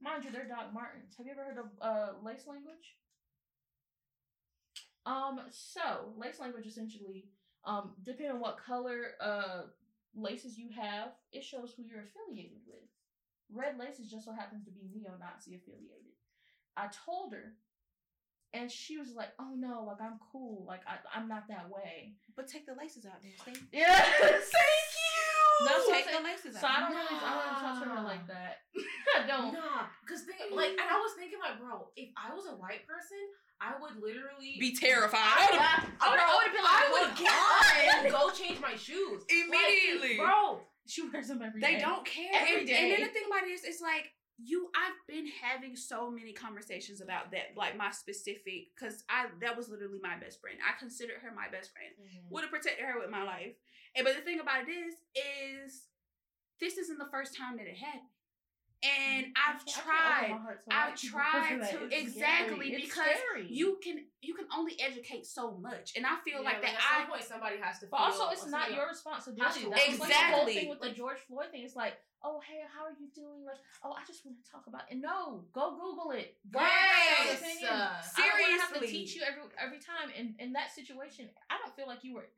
Mind 0.00 0.24
you, 0.24 0.30
they're 0.30 0.46
Doc 0.48 0.72
Martens. 0.72 1.16
Have 1.16 1.26
you 1.26 1.32
ever 1.32 1.44
heard 1.44 1.58
of 1.58 1.66
uh 1.80 2.12
lace 2.22 2.46
language? 2.46 2.96
Um, 5.06 5.40
so 5.50 6.12
lace 6.16 6.38
language 6.38 6.66
essentially, 6.66 7.24
um, 7.64 7.92
depending 8.04 8.32
on 8.32 8.40
what 8.40 8.58
color 8.64 9.12
uh 9.20 9.62
laces 10.14 10.58
you 10.58 10.70
have, 10.80 11.10
it 11.32 11.42
shows 11.44 11.72
who 11.76 11.82
you're 11.82 12.02
affiliated 12.02 12.58
with. 12.66 12.87
Red 13.52 13.78
laces 13.78 14.10
just 14.10 14.24
so 14.24 14.32
happens 14.32 14.64
to 14.64 14.70
be 14.70 14.82
neo-Nazi 14.92 15.56
affiliated. 15.56 16.12
I 16.76 16.88
told 17.06 17.32
her, 17.32 17.54
and 18.52 18.70
she 18.70 18.96
was 18.98 19.14
like, 19.14 19.30
"Oh 19.38 19.54
no, 19.56 19.84
like 19.84 20.00
I'm 20.00 20.18
cool, 20.32 20.64
like 20.66 20.80
I, 20.86 20.96
I'm 21.16 21.28
not 21.28 21.48
that 21.48 21.68
way." 21.68 22.14
But 22.36 22.46
take 22.48 22.66
the 22.66 22.74
laces 22.78 23.04
out 23.06 23.20
there, 23.22 23.32
Steve. 23.42 23.66
Yeah, 23.72 23.94
Thank 23.98 24.88
you. 24.94 25.66
That's 25.66 25.86
what 25.88 25.96
take 26.04 26.14
I'm 26.14 26.22
the 26.22 26.28
laces 26.28 26.54
out. 26.56 26.60
So 26.62 26.66
I 26.70 26.78
don't 26.80 26.94
really, 26.94 27.18
I 27.18 27.32
don't 27.34 27.58
talk 27.58 27.82
to 27.82 27.88
her 27.90 28.02
like 28.04 28.26
that. 28.28 28.62
I 29.18 29.26
don't. 29.26 29.52
Nah, 29.52 29.90
because 30.06 30.22
like, 30.54 30.70
and 30.70 30.86
I 30.86 30.96
was 31.02 31.12
thinking 31.18 31.40
like, 31.42 31.58
bro, 31.58 31.88
if 31.96 32.10
I 32.14 32.32
was 32.34 32.46
a 32.46 32.54
white 32.54 32.86
person, 32.86 33.18
I 33.60 33.74
would 33.80 33.96
literally 34.00 34.54
Be 34.60 34.70
terrified. 34.76 35.18
I, 35.18 35.82
I 36.00 36.10
would, 36.10 36.20
I 36.20 36.30
would 36.36 36.46
have 36.46 36.54
been 36.54 36.62
like, 36.62 36.78
I 36.78 36.88
would 36.94 37.10
"Hold 37.10 37.18
get 37.18 37.34
up 37.34 38.04
and 38.04 38.12
go 38.16 38.30
change 38.30 38.60
my 38.62 38.76
shoes 38.78 39.26
Immediately. 39.26 40.18
like, 40.18 40.26
bro. 40.28 40.60
She 40.88 41.08
wears 41.08 41.28
them 41.28 41.42
every 41.42 41.60
They 41.60 41.74
day. 41.74 41.80
don't 41.80 42.04
care. 42.04 42.32
Every 42.34 42.60
and, 42.60 42.70
and 42.70 42.92
then 42.92 43.00
the 43.02 43.08
thing 43.08 43.24
about 43.28 43.44
it 43.44 43.52
is, 43.52 43.64
it's 43.64 43.80
like 43.80 44.10
you. 44.38 44.70
I've 44.74 44.96
been 45.06 45.26
having 45.42 45.76
so 45.76 46.10
many 46.10 46.32
conversations 46.32 47.00
about 47.00 47.30
that, 47.32 47.52
like 47.56 47.76
my 47.76 47.90
specific, 47.90 48.72
because 48.74 49.04
I 49.08 49.26
that 49.42 49.56
was 49.56 49.68
literally 49.68 50.00
my 50.02 50.16
best 50.16 50.40
friend. 50.40 50.56
I 50.64 50.78
considered 50.78 51.18
her 51.22 51.30
my 51.34 51.48
best 51.52 51.72
friend. 51.72 51.92
Mm-hmm. 52.00 52.32
Would 52.32 52.44
have 52.44 52.50
protected 52.50 52.84
her 52.84 52.98
with 52.98 53.10
my 53.10 53.22
life. 53.22 53.52
And 53.94 54.04
but 54.04 54.16
the 54.16 54.22
thing 54.22 54.40
about 54.40 54.68
it 54.68 54.72
is, 54.72 54.94
is 55.12 55.82
this 56.60 56.78
isn't 56.78 56.98
the 56.98 57.10
first 57.10 57.36
time 57.36 57.56
that 57.58 57.66
it 57.66 57.76
happened. 57.76 58.08
And 58.80 59.26
I've 59.34 59.56
I 59.56 59.58
can't- 59.58 59.68
I 59.68 59.82
can't 59.82 59.86
tried. 59.86 60.18
open 60.22 60.30
my 60.30 60.42
heart 60.42 60.64
to 60.64 60.74
I've 60.76 60.94
tried 60.94 61.48
to 61.48 61.54
of 61.54 61.60
that. 61.62 61.92
It's 61.98 62.14
exactly 62.14 62.66
scary. 62.70 62.70
It's 62.78 62.86
because 62.86 63.16
scary. 63.18 63.46
you 63.50 63.78
can 63.82 64.06
you 64.22 64.34
can 64.34 64.46
only 64.56 64.78
educate 64.80 65.26
so 65.26 65.56
much, 65.58 65.92
and 65.96 66.06
I 66.06 66.16
feel 66.24 66.44
like 66.44 66.62
that. 66.62 66.74
at 66.74 66.80
some 66.80 67.02
I 67.02 67.10
point 67.10 67.24
somebody 67.24 67.56
has 67.60 67.80
to. 67.80 67.86
But 67.90 67.96
also, 67.98 68.30
it's 68.30 68.46
not 68.46 68.70
somebody- 68.70 68.74
your 68.74 68.86
responsibility. 68.88 69.42
Absolutely. 69.66 69.78
That 69.78 69.90
was 69.90 69.98
like 70.00 70.08
the 70.10 70.14
whole 70.14 70.26
Exactly. 70.46 70.54
thing 70.54 70.68
with 70.70 70.80
the 70.80 70.90
George 70.90 71.18
Floyd 71.26 71.50
thing. 71.50 71.64
It's 71.64 71.74
like, 71.74 71.98
oh 72.22 72.38
hey, 72.46 72.62
how 72.72 72.84
are 72.86 72.94
you 72.94 73.08
doing? 73.14 73.42
Like, 73.44 73.58
oh, 73.82 73.90
I 73.98 74.04
just 74.06 74.24
want 74.24 74.38
to 74.38 74.46
talk 74.50 74.66
about 74.68 74.82
it. 74.90 74.98
No, 74.98 75.44
go 75.52 75.74
Google 75.74 76.12
it. 76.12 76.38
Go 76.48 76.60
Yes. 76.60 77.18
Google 77.18 77.34
it. 77.34 77.38
Opinion. 77.42 77.72
Uh, 77.74 78.02
I 78.16 78.20
don't 78.22 78.40
wanna 78.40 78.60
have 78.62 78.68
to 78.70 78.74
Seriously. 78.78 78.98
teach 78.98 79.14
you 79.16 79.22
every 79.26 79.42
every 79.58 79.80
time. 79.82 80.12
And 80.16 80.34
in 80.38 80.52
that 80.52 80.70
situation, 80.70 81.28
I 81.50 81.58
don't 81.58 81.74
feel 81.74 81.88
like 81.88 82.04
you 82.04 82.14
were 82.14 82.28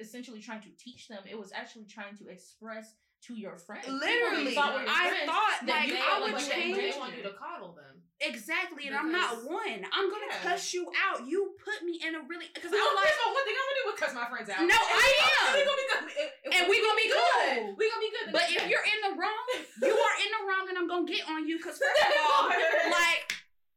essentially 0.00 0.40
trying 0.40 0.62
to 0.62 0.70
teach 0.78 1.06
them. 1.06 1.22
It 1.28 1.38
was 1.38 1.52
actually 1.52 1.84
trying 1.86 2.16
to 2.18 2.26
express 2.28 2.94
to 3.26 3.34
your 3.34 3.56
friends. 3.56 3.88
Literally, 3.88 4.50
you 4.50 4.54
thought 4.54 4.74
your 4.76 4.88
I 4.88 5.08
friends 5.08 5.26
thought 5.26 5.56
that 5.66 5.80
like 5.84 5.88
you 5.88 5.96
I 5.96 6.20
would 6.20 6.32
like 6.36 6.44
change. 6.44 6.76
they 6.76 6.92
want 6.98 7.16
you 7.16 7.22
to 7.24 7.32
coddle 7.32 7.72
them. 7.72 8.02
Exactly, 8.20 8.86
and 8.86 8.94
I'm 8.96 9.10
not 9.10 9.42
one. 9.44 9.80
I'm 9.92 10.06
gonna 10.10 10.30
Yeah. 10.30 10.42
cuss 10.54 10.72
you 10.72 10.86
out. 10.96 11.26
You 11.26 11.56
put 11.64 11.82
me 11.84 12.00
in 12.04 12.14
a 12.14 12.20
really 12.24 12.46
because 12.54 12.70
I'm 12.72 12.78
I'm 12.80 12.94
like, 12.96 13.10
like, 13.10 13.34
one 13.34 13.44
thing 13.44 13.56
I'm 13.58 13.66
gonna 13.68 13.82
do 13.84 13.88
is 13.92 14.00
cuss 14.00 14.12
my 14.14 14.26
friends 14.30 14.48
out. 14.50 14.60
No, 14.64 14.76
And 14.76 14.96
I 14.96 15.08
am. 15.18 15.44
And 15.50 15.56
we 15.58 15.64
gonna 15.64 15.80
be 15.82 15.88
good. 15.90 16.30
And, 16.44 16.52
And 16.54 16.62
we 16.70 16.76
gonna 16.80 17.00
be 17.04 17.10
good. 17.10 17.56
We 17.76 17.84
gonna 17.90 18.04
be 18.06 18.12
good. 18.14 18.28
but 18.32 18.44
if 18.48 18.60
day. 18.62 18.68
you're 18.70 18.86
in 18.86 18.98
the 19.08 19.12
wrong, 19.18 19.44
you 19.82 19.94
are 19.94 20.16
in 20.24 20.30
the 20.30 20.42
wrong, 20.46 20.64
and 20.68 20.76
I'm 20.78 20.88
gonna 20.88 21.08
get 21.10 21.26
on 21.28 21.48
you. 21.48 21.56
Because 21.58 21.76
first 21.82 22.00
of 22.00 22.24
all, 22.28 22.48
like 22.48 23.24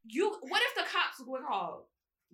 you, 0.06 0.38
what 0.48 0.62
if 0.63 0.74
the 0.75 0.86
cops 0.88 1.20
were 1.25 1.42
called? 1.44 1.84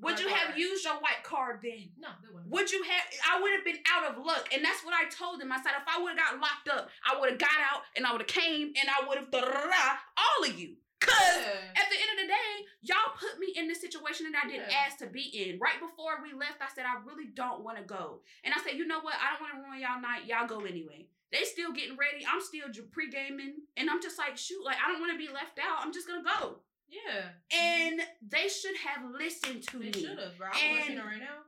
Would 0.02 0.20
you 0.20 0.28
have 0.28 0.58
used 0.58 0.84
your 0.84 0.96
white 0.96 1.24
card 1.24 1.60
then? 1.64 1.90
no. 1.98 2.10
Would 2.48 2.72
you 2.72 2.84
have? 2.84 3.04
I 3.32 3.42
would 3.42 3.52
have 3.54 3.64
been 3.64 3.80
out 3.92 4.12
of 4.12 4.26
luck, 4.26 4.50
and 4.54 4.64
that's 4.64 4.84
what 4.84 4.94
I 4.94 5.08
told 5.10 5.40
them. 5.40 5.52
I 5.52 5.58
said 5.58 5.72
if 5.80 5.88
I 5.88 6.02
would 6.02 6.18
have 6.18 6.18
got 6.18 6.40
locked 6.42 6.68
up, 6.70 6.90
I 7.06 7.20
would 7.20 7.30
have 7.32 7.40
got 7.40 7.56
out, 7.72 7.82
and 7.96 8.06
I 8.06 8.12
would 8.12 8.22
have 8.22 8.28
came, 8.28 8.74
and 8.80 8.90
I 8.90 9.08
would 9.08 9.18
have 9.18 9.32
all 9.32 10.50
of 10.50 10.60
you. 10.60 10.76
Cause 11.00 11.14
Yeah. 11.20 11.76
at 11.76 11.90
the 11.90 11.98
end 12.00 12.12
of 12.16 12.18
the 12.24 12.28
day, 12.28 12.66
y'all 12.82 13.12
put 13.20 13.38
me 13.40 13.52
in 13.56 13.68
this 13.68 13.82
situation 13.82 14.32
that 14.32 14.44
I 14.46 14.48
didn't 14.48 14.70
Yeah. 14.70 14.86
ask 14.88 14.98
to 15.00 15.08
be 15.08 15.22
in. 15.22 15.60
Right 15.60 15.80
before 15.80 16.22
we 16.24 16.32
left, 16.34 16.62
I 16.62 16.68
said 16.74 16.86
I 16.86 16.96
really 17.06 17.28
don't 17.28 17.62
want 17.64 17.78
to 17.78 17.84
go, 17.84 18.22
and 18.44 18.54
I 18.54 18.58
said, 18.64 18.78
you 18.78 18.86
know 18.88 19.02
what? 19.02 19.16
I 19.16 19.32
don't 19.32 19.42
want 19.42 19.54
to 19.56 19.60
ruin 19.62 19.80
y'all 19.82 20.00
night. 20.00 20.26
Y'all 20.26 20.48
go 20.48 20.62
anyway. 20.62 21.08
They 21.32 21.44
still 21.44 21.72
getting 21.74 21.98
ready. 21.98 22.26
I'm 22.26 22.40
still 22.42 22.70
pre 22.92 23.10
gaming, 23.10 23.64
and 23.76 23.90
I'm 23.90 24.02
just 24.02 24.18
like, 24.18 24.38
shoot, 24.38 24.64
like 24.64 24.78
I 24.84 24.92
don't 24.92 25.02
want 25.02 25.12
to 25.12 25.18
be 25.18 25.32
left 25.34 25.60
out. 25.60 25.80
I'm 25.82 25.92
just 25.92 26.08
gonna 26.08 26.24
go. 26.24 26.60
Yeah. 26.94 27.34
And 27.58 28.02
they 28.22 28.48
should 28.48 28.78
have 28.86 29.10
listened 29.18 29.64
to 29.70 29.80
They 29.80 29.86
me. 29.90 29.94
should 29.94 30.20
have, 30.20 30.38
bro. 30.38 30.48
I'm 30.54 30.62
gonna 30.62 30.74
let 30.80 30.90
you 30.90 31.00
And- 31.02 31.06
right 31.10 31.20
now. 31.20 31.42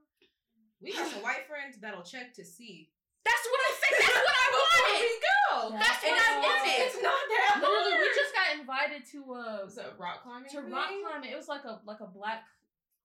We 0.81 0.91
got 0.93 1.09
some 1.09 1.21
white 1.21 1.45
friends 1.47 1.77
that'll 1.79 2.03
check 2.03 2.33
to 2.35 2.43
see. 2.45 2.89
That's 3.23 3.45
what 3.49 3.59
I 3.61 3.71
said. 3.79 3.93
That's 4.05 4.15
what 4.21 4.35
I 4.37 4.47
Before 4.53 4.81
wanted. 4.85 5.01
we 5.01 5.13
go. 5.21 5.79
That's 5.79 6.03
And 6.03 6.11
what 6.11 6.21
I 6.21 6.33
it's- 6.33 6.45
wanted. 6.45 6.75
It's, 6.85 6.95
it's 6.95 7.03
not 7.03 7.21
that 7.29 7.61
Literally, 7.61 7.93
we 8.01 8.07
just 8.13 8.33
got 8.35 8.47
invited 8.59 9.01
to 9.13 9.19
uh 9.33 9.57
What's 9.63 9.77
up, 9.77 9.99
rock 9.99 10.23
climbing? 10.23 10.49
to 10.49 10.61
thing? 10.61 10.71
rock 10.71 10.89
climbing. 11.01 11.29
It 11.31 11.37
was 11.37 11.47
like 11.47 11.63
a 11.65 11.79
like 11.85 12.01
a 12.01 12.07
black 12.07 12.43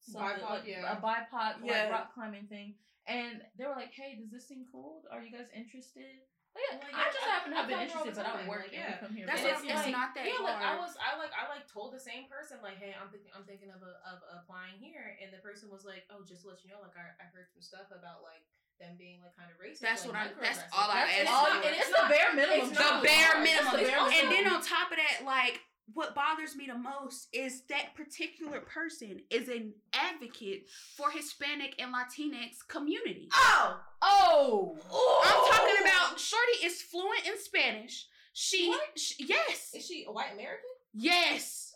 something, 0.01 0.43
BIPOC, 0.43 0.51
like 0.51 0.67
yeah. 0.67 0.93
a 0.93 0.97
BIPOC 1.01 1.53
Yeah. 1.65 1.83
like 1.85 1.93
rock 1.93 2.15
climbing 2.15 2.47
thing. 2.49 2.75
And 3.07 3.41
they 3.57 3.65
were 3.65 3.73
like, 3.77 3.93
"Hey, 3.93 4.17
does 4.21 4.31
this 4.31 4.47
seem 4.47 4.67
cool? 4.71 5.03
Are 5.11 5.23
you 5.23 5.33
guys 5.33 5.49
interested?" 5.57 6.21
Yeah, 6.59 6.83
Like, 6.83 6.95
I 6.95 7.07
just 7.15 7.23
I- 7.25 7.31
happen 7.31 7.51
to 7.55 7.57
have 7.63 7.69
been 7.71 7.79
tell 7.87 7.87
her 7.87 8.01
all 8.01 8.07
interested, 8.11 8.19
but 8.19 8.27
I 8.27 8.43
time, 8.43 8.51
work 8.51 8.67
like, 8.67 8.75
yeah. 8.75 8.99
come 8.99 9.15
here. 9.15 9.27
That's 9.27 9.43
what 9.43 9.55
it's 9.55 9.63
I'm- 9.63 9.71
it's 9.71 9.91
not 9.95 10.11
that 10.19 10.25
yeah, 10.27 10.43
like 10.43 10.59
I 10.59 10.75
was, 10.77 10.93
I 10.99 11.15
like, 11.17 11.31
I 11.31 11.47
like 11.47 11.65
told 11.71 11.95
the 11.95 12.03
same 12.03 12.27
person, 12.27 12.59
like, 12.61 12.77
hey, 12.83 12.91
I'm 12.99 13.07
thinking, 13.15 13.31
I'm 13.31 13.47
thinking 13.47 13.71
of, 13.71 13.81
a, 13.87 13.93
of 14.03 14.19
applying 14.43 14.77
here, 14.83 15.15
and 15.23 15.31
the 15.31 15.39
person 15.39 15.71
was 15.71 15.87
like, 15.87 16.05
oh, 16.11 16.27
just 16.27 16.43
to 16.43 16.51
let 16.51 16.59
you 16.67 16.71
know, 16.75 16.83
like, 16.83 16.99
I, 16.99 17.07
I 17.23 17.27
heard 17.31 17.47
some 17.55 17.63
stuff 17.63 17.89
about 17.95 18.27
like 18.27 18.43
them 18.83 18.99
being 18.99 19.23
like 19.23 19.37
kind 19.39 19.47
of 19.53 19.57
racist. 19.63 19.79
That's 19.85 20.03
like, 20.09 20.11
what 20.11 20.19
I'm- 20.27 20.41
that's 20.43 20.63
all 20.75 20.91
I 20.91 21.07
asked 21.07 21.23
it's 21.23 21.31
for. 21.31 21.39
not- 21.39 21.65
and 21.65 21.75
it's, 21.77 21.87
it's 21.87 21.95
the 21.95 22.03
not- 22.03 22.11
bare 22.11 22.31
minimum. 22.35 22.67
it's 22.67 22.79
the 22.79 22.99
bare 23.07 23.35
minimum. 23.41 23.73
The 23.79 23.87
bare 23.87 24.01
And 24.11 24.27
then 24.33 24.45
on 24.51 24.59
top 24.65 24.91
of 24.91 24.99
that, 24.99 25.23
like 25.25 25.61
what 25.95 26.15
bothers 26.15 26.55
me 26.55 26.67
the 26.67 26.79
most 26.79 27.27
is 27.33 27.63
that 27.69 27.95
particular 27.97 28.61
person 28.61 29.21
is 29.29 29.49
an 29.49 29.75
advocate 29.93 30.67
for 30.97 31.11
Hispanic 31.11 31.75
and 31.83 31.93
Latinx 31.93 32.63
community. 32.69 33.29
Oh, 33.35 33.81
Oh, 34.03 34.77
I'm 35.25 35.53
talking 35.53 35.77
about 35.83 36.19
Shorty 36.19 36.65
is 36.65 36.83
fluent 36.83 37.27
in 37.27 37.39
Spanish. 37.39 38.07
She, 38.33 38.69
What? 38.69 38.99
sh 38.99 39.15
yes, 39.19 39.73
is 39.75 39.87
she 39.87 40.05
a 40.09 40.13
white 40.13 40.33
American? 40.33 40.71
yes. 40.95 41.75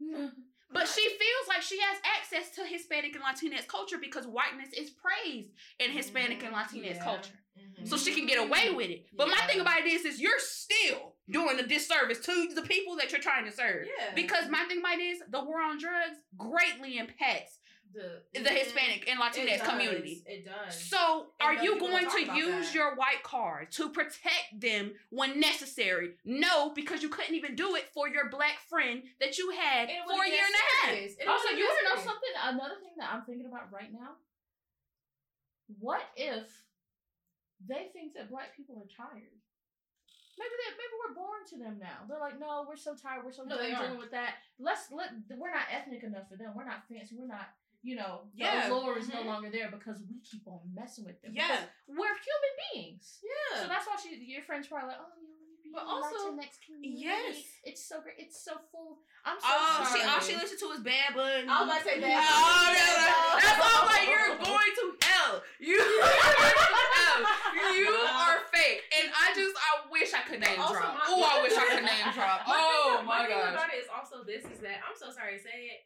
But 0.72 0.88
she 0.88 1.02
feels 1.08 1.46
like 1.48 1.62
she 1.62 1.78
has 1.78 1.98
access 2.18 2.50
to 2.56 2.64
Hispanic 2.66 3.14
and 3.14 3.22
Latinx 3.22 3.68
culture 3.68 3.96
because 4.00 4.26
whiteness 4.26 4.70
is 4.76 4.90
praised 4.90 5.52
in 5.78 5.92
Hispanic 5.92 6.42
and 6.42 6.52
Latinx 6.52 6.96
Yeah. 6.96 7.04
culture. 7.04 7.38
Mhm. 7.56 7.86
So 7.88 7.96
she 7.96 8.12
can 8.12 8.26
get 8.26 8.38
away 8.40 8.70
with 8.72 8.90
it. 8.90 9.06
But 9.12 9.28
my 9.28 9.40
thing 9.46 9.60
about 9.60 9.78
it 9.78 9.86
is, 9.86 10.04
is 10.04 10.20
you're 10.20 10.40
still 10.40 11.14
doing 11.30 11.60
a 11.60 11.62
disservice 11.62 12.18
to 12.26 12.48
the 12.56 12.62
people 12.62 12.96
that 12.96 13.12
you're 13.12 13.20
trying 13.20 13.44
to 13.44 13.52
serve. 13.52 13.86
Yeah. 13.86 14.14
Because 14.14 14.48
my 14.50 14.64
thing 14.64 14.80
about 14.80 14.98
it 14.98 15.02
is 15.04 15.22
the 15.30 15.44
war 15.44 15.60
on 15.60 15.78
drugs 15.78 16.18
greatly 16.36 16.98
impacts 16.98 17.60
the, 17.94 18.40
the 18.40 18.50
Hispanic 18.50 19.08
and 19.08 19.18
It 19.18 19.22
Latinx 19.22 19.58
does. 19.58 19.68
community. 19.68 20.22
It 20.26 20.44
does. 20.44 20.78
So, 20.90 21.26
And 21.40 21.48
are 21.48 21.54
no 21.54 21.62
you 21.62 21.78
going 21.80 22.08
to 22.10 22.34
use 22.36 22.66
that. 22.66 22.74
your 22.74 22.94
white 22.96 23.22
card 23.22 23.70
to 23.72 23.88
protect 23.90 24.58
them 24.60 24.92
when 25.10 25.38
necessary? 25.40 26.12
No, 26.24 26.70
because 26.74 27.02
you 27.02 27.08
couldn't 27.08 27.34
even 27.34 27.54
do 27.54 27.74
it 27.76 27.88
for 27.94 28.08
your 28.08 28.28
black 28.28 28.58
friend 28.68 29.02
that 29.20 29.38
you 29.38 29.50
had 29.50 29.88
And 29.88 29.98
for 30.06 30.16
wouldn't 30.16 30.26
a 30.26 30.30
year 30.30 30.40
get 30.40 30.46
and 30.46 30.54
a 30.54 30.86
half. 30.86 30.90
serious. 30.94 31.12
Also, 31.28 31.48
you 31.50 31.56
get 31.58 31.64
want 31.68 31.78
to 31.78 31.88
know 31.94 32.02
something? 32.02 32.34
Another 32.42 32.80
thing 32.82 32.92
that 32.98 33.10
I'm 33.12 33.22
thinking 33.22 33.46
about 33.46 33.72
right 33.72 33.92
now. 33.92 34.16
What 35.78 36.02
if 36.16 36.44
they 37.66 37.88
think 37.92 38.14
that 38.14 38.28
black 38.30 38.56
people 38.56 38.76
are 38.76 38.90
tired? 38.92 39.32
Maybe 40.36 40.50
they, 40.50 40.70
maybe 40.74 40.94
we're 40.98 41.14
born 41.14 41.46
to 41.50 41.56
them 41.56 41.78
now. 41.78 42.02
They're 42.08 42.18
like, 42.18 42.40
no, 42.40 42.66
we're 42.68 42.76
so 42.76 42.94
tired. 42.98 43.24
We're 43.24 43.32
so 43.32 43.44
No, 43.44 43.56
done 43.56 43.70
dealing 43.70 43.98
with 43.98 44.10
that. 44.10 44.42
Let's 44.58 44.90
let. 44.90 45.10
We're 45.30 45.54
not 45.54 45.70
ethnic 45.70 46.02
enough 46.02 46.28
for 46.28 46.36
them. 46.36 46.52
We're 46.56 46.66
not 46.66 46.82
fancy. 46.90 47.14
We're 47.16 47.28
not. 47.30 47.54
You 47.84 47.96
know, 47.96 48.24
the 48.32 48.44
Yeah. 48.48 48.72
allure 48.72 48.96
is 48.96 49.08
Mhm. 49.10 49.14
no 49.20 49.22
longer 49.28 49.50
there 49.50 49.68
because 49.70 50.00
we 50.08 50.16
keep 50.24 50.48
on 50.48 50.60
messing 50.72 51.04
with 51.04 51.20
them. 51.20 51.32
Yeah. 51.36 51.46
Because 51.48 51.68
we're 52.00 52.16
human 52.16 52.54
beings. 52.72 53.20
Yeah. 53.22 53.60
So 53.60 53.68
that's 53.68 53.86
why 53.86 53.96
she, 54.02 54.16
your 54.24 54.40
friend's 54.42 54.68
probably 54.68 54.88
like, 54.88 54.96
oh, 55.04 55.12
you 55.20 55.28
know, 55.28 55.36
you 55.62 55.68
be 55.68 55.70
But 55.74 55.84
also- 55.84 56.32
the 56.32 56.40
Latinx 56.40 56.60
community. 56.64 56.94
Yes. 57.04 57.44
It's 57.62 57.84
so 57.84 58.00
great. 58.00 58.16
It's 58.18 58.40
so 58.42 58.56
full. 58.72 59.00
I'm 59.24 59.38
so 59.38 59.46
Oh, 59.48 59.84
sorry. 59.84 60.00
she 60.00 60.06
all 60.08 60.20
she 60.20 60.34
listened 60.36 60.60
to 60.60 60.70
is 60.72 60.80
Bad 60.80 61.12
Bunny. 61.14 61.44
I 61.46 61.60
was 61.60 61.68
about 61.68 61.78
to 61.78 61.84
say 61.84 61.96
Oh, 61.98 62.00
Bad 62.00 62.08
yeah, 62.08 62.24
Bunny. 62.24 62.74
that- 62.80 63.40
that's 63.44 63.60
why 63.60 63.70
I'm 63.76 63.86
like, 63.92 64.08
you're 64.08 64.36
going 64.48 64.72
to 64.80 64.84
hell. 65.06 65.42
You 65.60 65.76
are 65.80 65.84
going 65.84 66.64
to 66.64 66.96
hell. 66.96 67.20
You 67.76 67.88
are 68.24 68.38
fake. 68.48 68.80
And 68.96 69.12
I 69.12 69.34
just, 69.36 69.56
I 69.60 69.70
wish 69.92 70.14
I 70.14 70.22
could 70.22 70.40
name 70.40 70.58
Also, 70.58 70.72
drop. 70.74 71.00
Oh, 71.06 71.20
I 71.22 71.42
wish 71.42 71.52
I 71.52 71.64
could 71.68 71.84
name 71.84 72.08
drop. 72.16 72.48
My 72.48 72.54
Oh 72.56 72.96
thing, 72.96 73.06
my 73.06 73.26
thing 73.26 73.36
gosh. 73.36 73.52
about 73.52 73.68
it 73.74 73.76
is 73.76 73.88
also 73.92 74.24
this 74.24 74.44
is 74.46 74.58
that 74.60 74.80
I'm 74.88 74.96
so 74.96 75.10
sorry 75.12 75.36
to 75.36 75.42
say 75.44 75.68
it. 75.68 75.84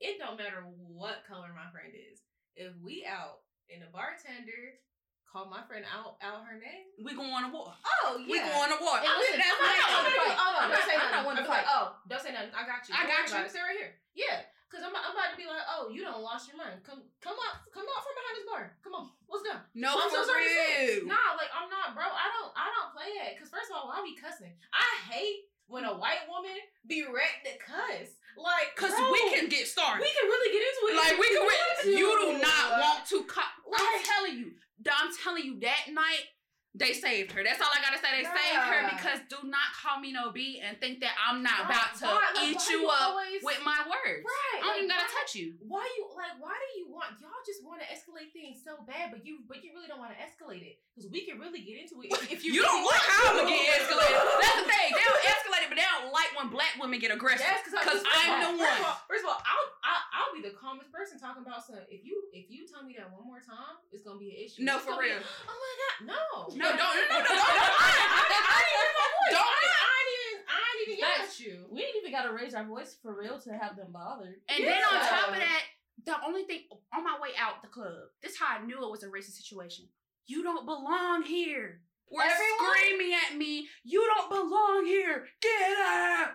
It 0.00 0.16
don't 0.18 0.36
matter 0.40 0.64
what 0.64 1.22
color 1.28 1.52
my 1.52 1.68
friend 1.70 1.92
is. 1.92 2.24
If 2.56 2.72
we 2.80 3.04
out 3.04 3.44
and 3.68 3.84
the 3.84 3.92
bartender 3.92 4.80
call 5.28 5.46
my 5.46 5.62
friend 5.68 5.84
out 5.86 6.16
out 6.24 6.42
her 6.48 6.56
name, 6.58 6.88
We 7.04 7.14
going 7.14 7.30
to 7.46 7.52
war. 7.52 7.70
oh 8.02 8.18
yeah, 8.18 8.26
We 8.26 8.36
going 8.42 8.72
to 8.74 8.78
war. 8.82 8.96
And 8.98 9.06
I 9.06 9.14
listen, 9.20 9.38
that's 9.38 9.54
I'm 9.60 9.76
not 9.76 9.88
gonna 9.92 10.16
fight. 10.16 10.36
Oh 10.40 10.50
no, 10.50 10.58
I'm 10.64 10.70
don't 10.74 10.86
say 10.88 10.96
I'm 10.96 11.04
nothing. 11.04 11.16
not 11.20 11.24
one 11.28 11.36
to 11.38 11.42
I'll 11.44 11.46
be 11.46 11.54
like, 11.54 11.64
fight. 11.68 11.76
oh, 11.76 11.86
don't 12.10 12.22
say 12.24 12.32
nothing. 12.34 12.52
I 12.56 12.62
got 12.66 12.80
you. 12.88 12.92
I 12.96 13.02
got 13.06 13.22
you. 13.28 13.38
Stay 13.46 13.62
right 13.62 13.78
here. 13.78 13.92
Yeah, 14.18 14.42
because 14.66 14.82
I'm, 14.82 14.90
I'm 14.96 15.14
about 15.14 15.30
to 15.30 15.38
be 15.38 15.46
like, 15.46 15.62
oh, 15.70 15.86
you 15.94 16.02
don't 16.02 16.18
lost 16.24 16.50
your 16.50 16.58
mind. 16.58 16.82
Come 16.82 17.06
come 17.22 17.38
out 17.38 17.62
come 17.70 17.86
out 17.86 18.02
from 18.02 18.14
behind 18.18 18.34
this 18.42 18.48
bar. 18.50 18.62
Come 18.82 18.94
on, 18.98 19.06
let's 19.30 19.44
go. 19.46 19.54
No, 19.78 19.94
I'm 19.94 20.10
so 20.10 20.26
sorry 20.26 20.48
real. 20.50 21.06
Nah, 21.06 21.38
like 21.38 21.52
I'm 21.54 21.70
not, 21.70 21.94
bro. 21.94 22.08
I 22.10 22.26
don't, 22.34 22.50
I 22.58 22.66
don't 22.74 22.90
play 22.90 23.10
that. 23.22 23.38
Cause 23.38 23.52
first 23.54 23.70
of 23.70 23.78
all, 23.78 23.92
I 23.94 24.02
be 24.02 24.18
cussing. 24.18 24.50
I 24.74 24.88
hate 25.14 25.46
when 25.70 25.86
a 25.86 25.94
white 25.94 26.26
woman 26.26 26.58
be 26.90 27.06
ready 27.06 27.38
to 27.46 27.54
cuss. 27.62 28.18
Like, 28.42 28.74
Cause 28.76 28.90
bro, 28.96 29.12
we 29.12 29.20
can 29.30 29.48
get 29.48 29.66
started. 29.68 30.00
we 30.00 30.08
can 30.08 30.24
really 30.28 30.50
get 30.52 30.62
into 30.64 30.82
it. 30.88 30.96
like 30.96 31.16
we 31.20 31.28
can. 31.28 31.42
Re- 31.44 31.98
you 31.98 32.08
do 32.20 32.38
not 32.40 32.80
want 32.80 33.06
to. 33.08 33.24
Co- 33.24 33.54
I'm 33.76 34.02
telling 34.04 34.38
you. 34.38 34.52
I'm 34.90 35.10
telling 35.22 35.44
you. 35.44 35.60
That 35.60 35.92
night. 35.92 36.24
They 36.70 36.94
saved 36.94 37.34
her. 37.34 37.42
That's 37.42 37.58
all 37.58 37.66
I 37.74 37.82
gotta 37.82 37.98
say. 37.98 38.22
They 38.22 38.26
saved 38.30 38.62
her 38.62 38.80
because 38.94 39.18
do 39.26 39.42
not 39.42 39.74
call 39.74 39.98
me 39.98 40.14
no 40.14 40.30
B 40.30 40.62
and 40.62 40.78
think 40.78 41.02
that 41.02 41.18
I'm 41.18 41.42
not 41.42 41.66
Why- 41.66 41.74
about 41.74 41.90
to 41.98 42.06
why- 42.06 42.30
like, 42.30 42.46
eat 42.46 42.62
you 42.70 42.86
you 42.86 42.88
up 42.88 43.10
always- 43.10 43.42
with 43.42 43.58
my 43.66 43.82
words. 43.90 44.22
Right. 44.22 44.62
I 44.62 44.66
don't 44.70 44.76
even 44.86 44.88
gotta 44.94 45.02
why- 45.10 45.18
touch 45.18 45.34
you. 45.34 45.58
Why 45.66 45.82
you 45.98 46.06
like? 46.14 46.38
Why 46.38 46.54
do 46.54 46.68
you 46.78 46.86
want? 46.86 47.18
Y'all 47.18 47.42
just 47.42 47.66
want 47.66 47.82
to 47.82 47.86
escalate 47.90 48.30
things 48.30 48.62
so 48.62 48.86
bad, 48.86 49.10
but 49.10 49.26
you, 49.26 49.42
but 49.50 49.64
you 49.66 49.74
really 49.74 49.90
don't 49.90 49.98
want 49.98 50.14
to 50.14 50.20
escalate 50.22 50.62
it 50.62 50.78
because 50.94 51.10
we 51.10 51.26
can 51.26 51.42
really 51.42 51.58
get 51.66 51.82
into 51.82 51.98
it 52.06 52.14
if, 52.30 52.44
you. 52.46 52.54
You 52.54 52.62
don't 52.62 52.70
really 52.70 52.86
like 52.86 53.02
want 53.02 53.18
how 53.18 53.34
to. 53.34 53.42
Get 53.50 53.66
escalated. 53.82 54.14
That's 54.38 54.58
the 54.62 54.68
thing. 54.70 54.88
They 54.94 55.04
don't 55.10 55.24
escalate 55.26 55.62
it, 55.66 55.68
but 55.74 55.78
they 55.82 55.88
don't 55.90 56.12
like 56.14 56.30
when 56.38 56.48
black 56.54 56.78
women 56.78 57.02
get 57.02 57.10
aggressive. 57.10 57.42
Yes, 57.50 57.66
because 57.66 57.82
I'm 58.06 58.46
the 58.46 58.62
First 58.62 58.78
of 58.78 58.78
one. 58.78 58.78
all, 58.86 58.98
first 59.10 59.22
of 59.26 59.30
all 59.34 59.40
I'll, 59.42 59.68
I'll 59.82 60.04
I'll 60.22 60.32
be 60.38 60.42
the 60.46 60.54
calmest 60.54 60.92
person 60.94 61.18
talking 61.18 61.42
about 61.42 61.66
something. 61.66 61.82
If 61.90 62.06
you 62.06 62.30
if 62.30 62.46
you 62.46 62.62
tell 62.70 62.86
me 62.86 62.94
that 62.94 63.10
one 63.10 63.26
more 63.26 63.42
time, 63.42 63.82
it's 63.90 64.06
gonna 64.06 64.22
be 64.22 64.30
an 64.30 64.38
issue. 64.46 64.62
No, 64.62 64.76
It's 64.78 64.84
for 64.86 64.94
gonna 64.94 65.02
be, 65.02 65.18
real. 65.18 65.22
oh 65.50 65.58
my 65.58 65.74
god, 65.82 65.98
no, 66.14 66.22
No, 66.60 66.68
don't, 66.68 66.78
no, 66.78 66.84
no, 66.84 67.24
no, 67.24 67.24
I, 67.24 67.24
don't, 67.24 67.56
don't, 67.56 67.80
I, 67.80 67.90
I, 68.20 68.40
I 68.44 68.60
didn't 68.68 68.94
my 69.00 69.08
voice. 69.16 69.32
Don't- 69.32 69.48
I, 69.48 69.64
I 69.80 69.96
ain't 69.96 70.12
even 70.20 70.36
I 70.44 70.60
ain't 70.60 70.80
even 70.84 70.96
yell 71.00 71.16
Facts. 71.24 71.40
you. 71.40 71.54
We 71.72 71.80
ain't 71.80 71.96
even 71.96 72.12
got 72.12 72.24
to 72.28 72.32
raise 72.36 72.54
our 72.54 72.64
voice 72.64 72.96
for 73.00 73.16
real 73.16 73.40
to 73.40 73.50
have 73.56 73.76
them 73.76 73.92
bothered. 73.92 74.36
And 74.48 74.64
then 74.64 74.76
on 74.92 75.00
top 75.08 75.28
of 75.32 75.36
that, 75.40 75.62
the 76.04 76.16
only 76.26 76.44
thing 76.44 76.68
on 76.94 77.04
my 77.04 77.16
way 77.20 77.30
out 77.38 77.62
the 77.62 77.68
club, 77.68 78.12
this 78.22 78.36
how 78.38 78.58
I 78.60 78.64
knew 78.64 78.76
it 78.84 78.90
was 78.90 79.02
a 79.02 79.08
racist 79.08 79.40
situation. 79.40 79.86
You 80.26 80.42
don't 80.42 80.64
belong 80.66 81.22
here. 81.22 81.80
Were 82.10 82.22
Everyone? 82.22 82.74
screaming 82.76 83.12
at 83.14 83.36
me, 83.38 83.68
you 83.84 84.04
don't 84.16 84.28
belong 84.30 84.84
here. 84.86 85.26
Get 85.40 85.78
out. 85.78 86.30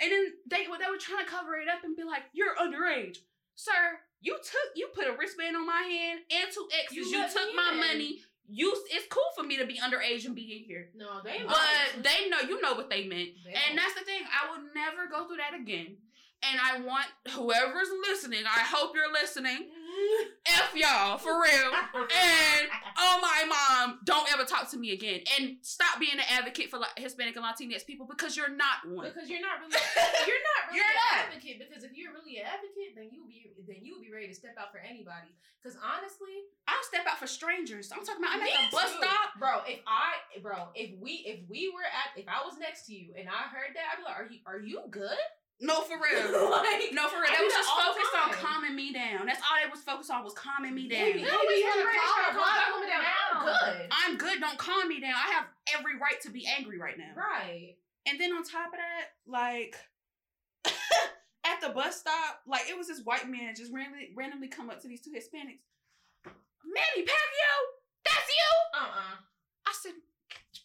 And 0.00 0.10
then 0.10 0.24
they 0.48 0.64
they 0.64 0.88
were 0.90 0.98
trying 0.98 1.24
to 1.24 1.30
cover 1.30 1.56
it 1.56 1.68
up 1.68 1.84
and 1.84 1.96
be 1.96 2.04
like, 2.04 2.22
you're 2.32 2.54
underage. 2.56 3.18
Sir, 3.56 3.72
you 4.22 4.36
took 4.36 4.68
you 4.76 4.88
put 4.94 5.06
a 5.08 5.16
wristband 5.18 5.56
on 5.56 5.66
my 5.66 5.82
hand 5.82 6.20
and 6.30 6.48
two 6.54 6.66
X's. 6.84 6.96
You 6.96 7.04
You, 7.04 7.26
took 7.28 7.54
my 7.54 7.74
money. 7.74 8.20
You 8.50 8.74
it's 8.90 9.06
cool 9.10 9.30
for 9.36 9.44
me 9.44 9.56
to 9.58 9.66
be 9.66 9.78
underage 9.78 10.26
and 10.26 10.34
be 10.34 10.42
in 10.58 10.64
here. 10.64 10.88
No, 10.96 11.20
they 11.24 11.42
But 11.46 12.02
they 12.02 12.28
know 12.28 12.40
you 12.46 12.60
know 12.60 12.74
what 12.74 12.90
they 12.90 13.06
meant. 13.06 13.30
They 13.44 13.54
And 13.54 13.78
that's 13.78 13.94
the 13.94 14.04
thing. 14.04 14.22
I 14.26 14.50
will 14.50 14.64
never 14.74 15.08
go 15.10 15.26
through 15.26 15.38
that 15.38 15.54
again. 15.54 15.96
And 16.42 16.58
I 16.58 16.80
want 16.80 17.06
whoever's 17.30 17.88
listening, 18.08 18.44
I 18.46 18.60
hope 18.60 18.92
you're 18.94 19.12
listening. 19.12 19.68
F 20.46 20.72
y'all, 20.74 21.18
for 21.18 21.40
real. 21.40 21.70
And 21.94 22.64
oh 22.98 23.18
my 23.22 23.44
mom, 23.46 24.00
don't 24.04 24.30
ever 24.32 24.44
talk 24.44 24.70
to 24.70 24.76
me 24.78 24.92
again. 24.92 25.20
And 25.38 25.56
stop 25.62 26.00
being 26.00 26.14
an 26.14 26.24
advocate 26.30 26.70
for 26.70 26.78
like 26.78 26.96
Hispanic 26.98 27.36
and 27.36 27.44
Latinx 27.44 27.86
people 27.86 28.06
because 28.08 28.36
you're 28.36 28.50
not 28.54 28.86
one. 28.88 29.06
Because 29.12 29.28
you're 29.28 29.40
not 29.40 29.60
really 29.60 29.76
you're 30.26 30.44
not 30.56 30.60
really 30.68 30.76
You're 30.80 30.84
an 30.90 31.00
not. 31.12 31.24
advocate. 31.28 31.56
Because 31.60 31.84
if 31.84 31.92
you're 31.94 32.12
really 32.12 32.38
an 32.38 32.46
advocate, 32.46 32.96
then 32.96 33.08
you'll 33.12 33.26
be 33.28 33.52
then 33.66 33.84
you 33.84 33.94
would 33.94 34.02
be 34.04 34.12
ready 34.12 34.28
to 34.28 34.34
step 34.34 34.56
out 34.58 34.72
for 34.72 34.78
anybody. 34.78 35.30
Because 35.62 35.76
honestly, 35.84 36.32
I'll 36.66 36.82
step 36.88 37.04
out 37.06 37.18
for 37.20 37.26
strangers. 37.28 37.92
I'm 37.92 38.00
talking 38.04 38.24
about 38.24 38.36
I'm 38.36 38.42
at 38.42 38.48
the 38.48 38.72
bus 38.72 38.90
stop. 38.96 39.36
bro. 39.38 39.60
If 39.68 39.80
I, 39.86 40.40
bro, 40.40 40.72
if 40.74 40.96
we, 40.98 41.20
if 41.28 41.44
we 41.50 41.68
were 41.68 41.84
at, 41.84 42.16
if 42.18 42.24
I 42.26 42.40
was 42.48 42.56
next 42.58 42.86
to 42.86 42.94
you 42.94 43.12
and 43.18 43.28
I 43.28 43.44
heard 43.52 43.76
that, 43.76 43.84
I'd 43.92 43.98
be 44.00 44.04
like, 44.08 44.16
"Are 44.16 44.28
you, 44.30 44.38
are 44.46 44.58
you 44.58 44.80
good?" 44.88 45.20
No, 45.60 45.82
for 45.82 45.96
real. 46.00 46.50
like, 46.50 46.88
No, 46.92 47.08
for 47.08 47.20
real. 47.20 47.28
They 47.28 47.36
do 47.36 47.44
was 47.44 47.52
just 47.52 47.68
all 47.68 47.92
the 47.92 48.00
focused 48.00 48.16
on 48.16 48.28
calming 48.32 48.74
me 48.74 48.92
down. 48.92 49.26
That's 49.26 49.40
all 49.44 49.56
they 49.62 49.68
was 49.70 49.82
focused 49.84 50.10
on 50.10 50.24
was 50.24 50.32
calming 50.32 50.74
me 50.74 50.88
down. 50.88 51.04
Baby, 51.04 51.22
They 51.24 51.30
always 51.30 51.60
be 51.60 51.62
have 51.68 51.74
trying 51.74 51.86
to 51.86 51.92
to 51.92 52.00
calm 52.00 52.24
calm 52.24 52.34
black 52.40 52.66
black 52.72 52.88
down. 52.88 53.04
I'm 53.04 53.44
good. 53.44 53.88
I'm 53.92 54.14
good. 54.16 54.40
Don't 54.40 54.58
calm 54.58 54.88
me 54.88 55.00
down. 55.00 55.12
I 55.14 55.32
have 55.36 55.46
every 55.78 55.98
right 56.00 56.20
to 56.22 56.30
be 56.30 56.46
angry 56.48 56.78
right 56.78 56.96
now. 56.96 57.12
Right. 57.14 57.76
And 58.08 58.18
then 58.18 58.32
on 58.32 58.42
top 58.42 58.72
of 58.72 58.80
that, 58.80 59.12
like 59.28 59.76
at 61.44 61.60
the 61.60 61.68
bus 61.70 62.00
stop, 62.00 62.40
like 62.46 62.68
it 62.68 62.76
was 62.76 62.88
this 62.88 63.02
white 63.04 63.28
man 63.28 63.54
just 63.54 63.72
randomly 63.72 64.10
randomly 64.16 64.48
come 64.48 64.70
up 64.70 64.80
to 64.82 64.88
these 64.88 65.00
two 65.02 65.10
Hispanics. 65.10 65.60
Manny 66.64 67.04
Pacquiao, 67.04 67.56
that's 68.04 68.28
you. 68.28 68.80
Uh. 68.80 68.84
uh 68.84 69.16
I 69.66 69.72
said, 69.72 69.92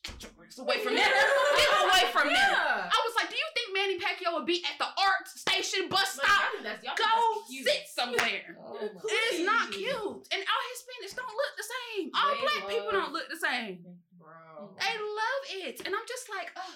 get 0.04 0.24
your 0.24 0.32
ass 0.45 0.45
away 0.60 0.80
from 0.80 0.96
them. 0.96 1.04
Get 1.06 1.72
away 1.84 2.12
from 2.12 2.28
them. 2.28 2.36
Yeah. 2.36 2.90
I 2.90 3.00
was 3.06 3.14
like, 3.20 3.30
do 3.30 3.36
you 3.36 3.48
think 3.56 3.68
Manny 3.74 3.98
Pacquiao 4.00 4.34
would 4.40 4.46
be 4.46 4.64
at 4.64 4.78
the 4.80 4.86
art 4.88 5.26
station 5.28 5.90
bus 5.90 6.18
Like, 6.18 6.28
stop? 6.28 6.42
y'all 6.42 6.52
think 6.52 6.64
that's, 6.64 6.84
y'all 6.84 6.96
Go 6.96 7.42
sit 7.50 7.84
somewhere. 7.92 8.58
Oh 8.60 8.80
It 9.08 9.34
is 9.36 9.46
not 9.46 9.72
cute. 9.72 10.28
And 10.32 10.42
all 10.44 10.64
Hispanics 10.72 11.16
don't 11.16 11.28
look 11.36 11.54
the 11.58 11.68
same. 11.68 12.12
All 12.16 12.32
They 12.32 12.42
black 12.42 12.64
people 12.70 12.92
don't 12.92 13.14
look 13.14 13.28
the 13.30 13.38
same. 13.40 13.84
bro. 14.18 14.72
They 14.80 14.96
love 15.00 15.42
it. 15.68 15.82
And 15.86 15.94
I'm 15.96 16.08
just 16.08 16.30
like, 16.30 16.52
oh, 16.56 16.76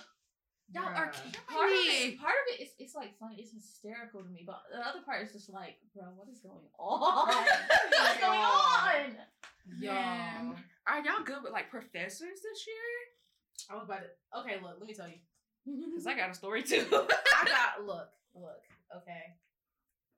y'all 0.74 0.86
are 0.96 1.10
killing 1.12 1.34
Part 1.48 1.70
of 1.72 1.78
it, 1.80 2.20
part 2.20 2.36
of 2.36 2.46
it 2.54 2.64
is 2.64 2.70
it's 2.78 2.96
like 2.96 3.18
funny, 3.20 3.38
it's 3.40 3.52
hysterical 3.54 4.22
to 4.22 4.30
me, 4.30 4.44
but 4.46 4.62
the 4.72 4.80
other 4.80 5.02
part 5.06 5.26
is 5.26 5.34
just 5.34 5.50
like, 5.50 5.78
bro, 5.96 6.06
what 6.16 6.28
is 6.30 6.40
going 6.40 6.68
on? 6.78 7.28
What's 7.34 8.20
going 8.20 8.40
on? 8.40 9.16
Y'all. 9.80 10.56
Are 10.88 11.00
y'all 11.06 11.24
good 11.24 11.44
with 11.44 11.54
like 11.54 11.70
professors 11.70 12.42
this 12.42 12.66
year? 12.68 12.86
I 13.68 13.76
was 13.76 13.84
about 13.84 14.02
to. 14.06 14.10
Okay, 14.40 14.62
look. 14.62 14.78
Let 14.80 14.88
me 14.88 14.94
tell 14.96 15.10
you. 15.10 15.20
Because 15.92 16.08
I 16.08 16.16
got 16.16 16.32
a 16.32 16.38
story 16.38 16.64
too. 16.64 16.88
I 16.90 17.44
got 17.46 17.84
look, 17.90 18.10
look. 18.34 18.64
Okay. 18.96 19.38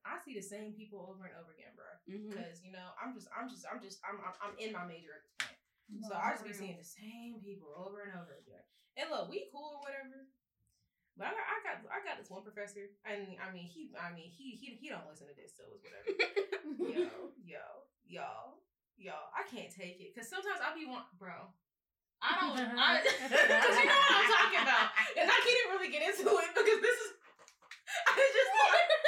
I 0.06 0.18
see 0.26 0.34
the 0.34 0.46
same 0.46 0.74
people 0.74 1.06
over 1.06 1.30
and 1.30 1.36
over 1.38 1.54
again, 1.54 1.74
bro. 1.78 1.86
Because 2.06 2.62
mm-hmm. 2.62 2.66
you 2.66 2.72
know, 2.74 2.94
I'm 2.98 3.14
just, 3.14 3.30
I'm 3.34 3.46
just, 3.50 3.66
I'm 3.70 3.82
just, 3.82 4.02
I'm, 4.02 4.18
I'm, 4.22 4.34
I'm 4.42 4.56
in 4.58 4.74
my 4.74 4.86
major 4.86 5.14
at 5.14 5.22
this 5.26 5.34
point. 5.38 5.62
So 6.10 6.18
I 6.18 6.34
just 6.34 6.46
be 6.48 6.56
seeing 6.58 6.80
the 6.80 6.88
same 6.88 7.38
people 7.46 7.70
over 7.78 8.02
and 8.02 8.18
over 8.18 8.34
again. 8.42 8.66
And 8.98 9.14
look, 9.14 9.30
we 9.30 9.46
cool 9.54 9.78
or 9.78 9.84
whatever. 9.86 10.26
But 11.20 11.30
I 11.30 11.34
got, 11.36 11.46
I 11.46 11.58
got, 11.62 11.76
I 11.92 12.00
got 12.02 12.16
this 12.18 12.32
one 12.32 12.42
professor, 12.42 12.88
and 13.04 13.36
I 13.38 13.52
mean, 13.52 13.68
he, 13.68 13.92
I 14.00 14.16
mean, 14.16 14.32
he, 14.32 14.56
he, 14.56 14.80
he 14.80 14.88
don't 14.88 15.04
listen 15.06 15.28
to 15.28 15.36
this, 15.36 15.52
so 15.54 15.68
it's 15.76 15.84
whatever. 15.84 16.08
yo, 16.88 17.30
yo, 17.44 17.66
y'all, 18.08 18.64
y'all, 18.96 19.30
I 19.36 19.44
can't 19.44 19.68
take 19.68 20.00
it 20.00 20.16
because 20.16 20.32
sometimes 20.32 20.64
I 20.64 20.72
be 20.72 20.88
want, 20.88 21.06
bro. 21.20 21.52
I 22.22 22.30
don't, 22.40 22.54
I, 22.78 23.02
because 23.04 23.76
you 23.78 23.90
know 23.90 23.98
what 23.98 24.18
I'm 24.22 24.30
talking 24.30 24.62
about, 24.62 24.88
and 25.18 25.26
I 25.26 25.38
can't 25.42 25.58
even 25.66 25.70
really 25.78 25.92
get 25.92 26.06
into 26.06 26.30
it 26.30 26.50
because 26.54 26.80
this 26.82 26.98
is, 27.02 27.12
I 28.08 28.14
just 28.16 28.52
like, 28.56 28.90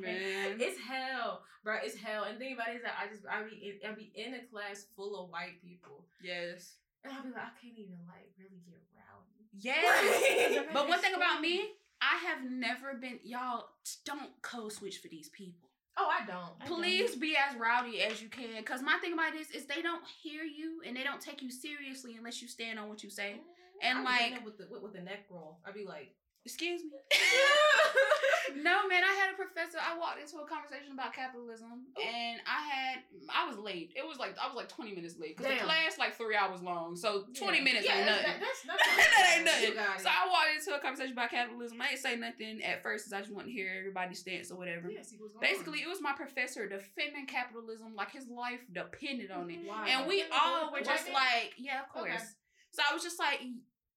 Man. 0.00 0.56
It's 0.60 0.78
hell, 0.80 1.42
bro. 1.64 1.76
It's 1.82 1.96
hell. 1.96 2.24
And 2.24 2.36
the 2.36 2.38
thing 2.38 2.54
about 2.54 2.68
it 2.70 2.76
is 2.76 2.82
that 2.82 2.94
I 2.96 3.08
just 3.08 3.26
I 3.26 3.42
be 3.42 3.76
in, 3.82 3.90
I 3.90 3.94
be 3.94 4.12
in 4.14 4.34
a 4.34 4.42
class 4.46 4.86
full 4.96 5.18
of 5.22 5.30
white 5.30 5.60
people, 5.60 6.06
Yes. 6.22 6.76
and 7.04 7.12
I'll 7.12 7.22
be 7.22 7.28
like, 7.30 7.42
I 7.42 7.54
can't 7.60 7.76
even 7.76 7.98
like 8.06 8.30
really 8.38 8.62
get 8.64 8.80
rowdy. 8.94 9.50
Yes. 9.58 10.64
But 10.72 10.88
one 10.88 11.00
thing 11.00 11.14
about 11.14 11.40
me, 11.40 11.74
I 12.00 12.16
have 12.28 12.48
never 12.48 12.94
been. 12.94 13.18
Y'all 13.24 13.66
don't 14.04 14.30
code 14.42 14.72
switch 14.72 14.98
for 14.98 15.08
these 15.08 15.28
people. 15.28 15.68
Oh, 15.98 16.08
I 16.08 16.24
don't. 16.26 16.38
I 16.60 16.66
don't. 16.68 16.78
Please 16.78 17.16
be 17.16 17.36
as 17.36 17.54
rowdy 17.56 18.00
as 18.02 18.22
you 18.22 18.28
can. 18.28 18.62
Cause 18.64 18.82
my 18.82 18.96
thing 18.98 19.12
about 19.12 19.32
this 19.32 19.50
is 19.50 19.66
they 19.66 19.82
don't 19.82 20.02
hear 20.22 20.42
you 20.42 20.80
and 20.86 20.96
they 20.96 21.04
don't 21.04 21.20
take 21.20 21.42
you 21.42 21.50
seriously 21.50 22.16
unless 22.16 22.40
you 22.40 22.48
stand 22.48 22.78
on 22.78 22.88
what 22.88 23.02
you 23.02 23.10
say. 23.10 23.36
Mm, 23.36 23.98
and, 23.98 24.08
I 24.08 24.28
be 24.28 24.34
like- 24.34 24.44
with 24.44 24.58
the 24.58 24.66
with, 24.70 24.82
with 24.82 24.92
the 24.94 25.00
neck 25.02 25.26
roll, 25.30 25.58
I'd 25.66 25.74
be 25.74 25.84
like, 25.84 26.14
Excuse 26.44 26.82
me. 26.82 26.90
no, 28.56 28.86
man, 28.88 29.02
I 29.04 29.12
had 29.18 29.32
a 29.32 29.36
professor. 29.36 29.78
I 29.78 29.98
walked 29.98 30.20
into 30.20 30.36
a 30.38 30.46
conversation 30.46 30.92
about 30.92 31.12
capitalism, 31.14 31.86
and 31.96 32.40
I 32.46 32.60
had 32.68 32.98
I 33.32 33.46
was 33.48 33.58
late. 33.58 33.92
It 33.96 34.06
was 34.06 34.18
like 34.18 34.36
I 34.40 34.46
was 34.46 34.56
like 34.56 34.68
twenty 34.68 34.94
minutes 34.94 35.16
late 35.18 35.36
because 35.36 35.52
the 35.52 35.62
class 35.64 35.98
like 35.98 36.14
three 36.16 36.36
hours 36.36 36.62
long. 36.62 36.96
So 36.96 37.24
twenty 37.34 37.58
Yeah. 37.58 37.64
minutes 37.64 37.86
yeah, 37.86 37.96
ain't 37.98 38.06
nothing. 38.06 38.24
That, 38.24 38.40
that's, 38.40 38.62
that's 38.66 38.82
that 39.46 39.62
ain't 39.62 39.76
nothing. 39.76 40.02
So 40.04 40.08
I 40.10 40.28
walked 40.28 40.50
into 40.58 40.74
a 40.76 40.80
conversation 40.80 41.12
about 41.12 41.30
capitalism. 41.30 41.80
I 41.80 41.90
ain't 41.90 41.98
say 41.98 42.16
nothing 42.16 42.62
at 42.62 42.82
first, 42.82 43.06
cause 43.06 43.12
I 43.12 43.20
just 43.20 43.32
want 43.32 43.46
to 43.46 43.52
hear 43.52 43.70
everybody's 43.78 44.18
stance 44.20 44.50
or 44.50 44.56
whatever. 44.56 44.90
yeah, 44.90 45.02
see 45.02 45.16
what's 45.18 45.34
going 45.34 45.42
Basically, 45.46 45.80
it 45.80 45.88
was 45.88 46.00
my 46.00 46.12
professor 46.12 46.68
defending 46.68 47.26
capitalism 47.26 47.94
like 47.94 48.10
his 48.12 48.28
life 48.28 48.60
depended 48.72 49.30
on 49.30 49.50
it. 49.50 49.60
Wow. 49.66 49.84
And 49.86 50.08
we 50.08 50.24
all 50.32 50.72
were 50.72 50.80
just 50.80 51.08
like, 51.12 51.54
yeah, 51.58 51.80
of 51.80 51.86
Okay. 51.96 52.10
course. 52.10 52.34
So 52.72 52.82
I 52.88 52.94
was 52.94 53.02
just 53.02 53.18
like, 53.18 53.40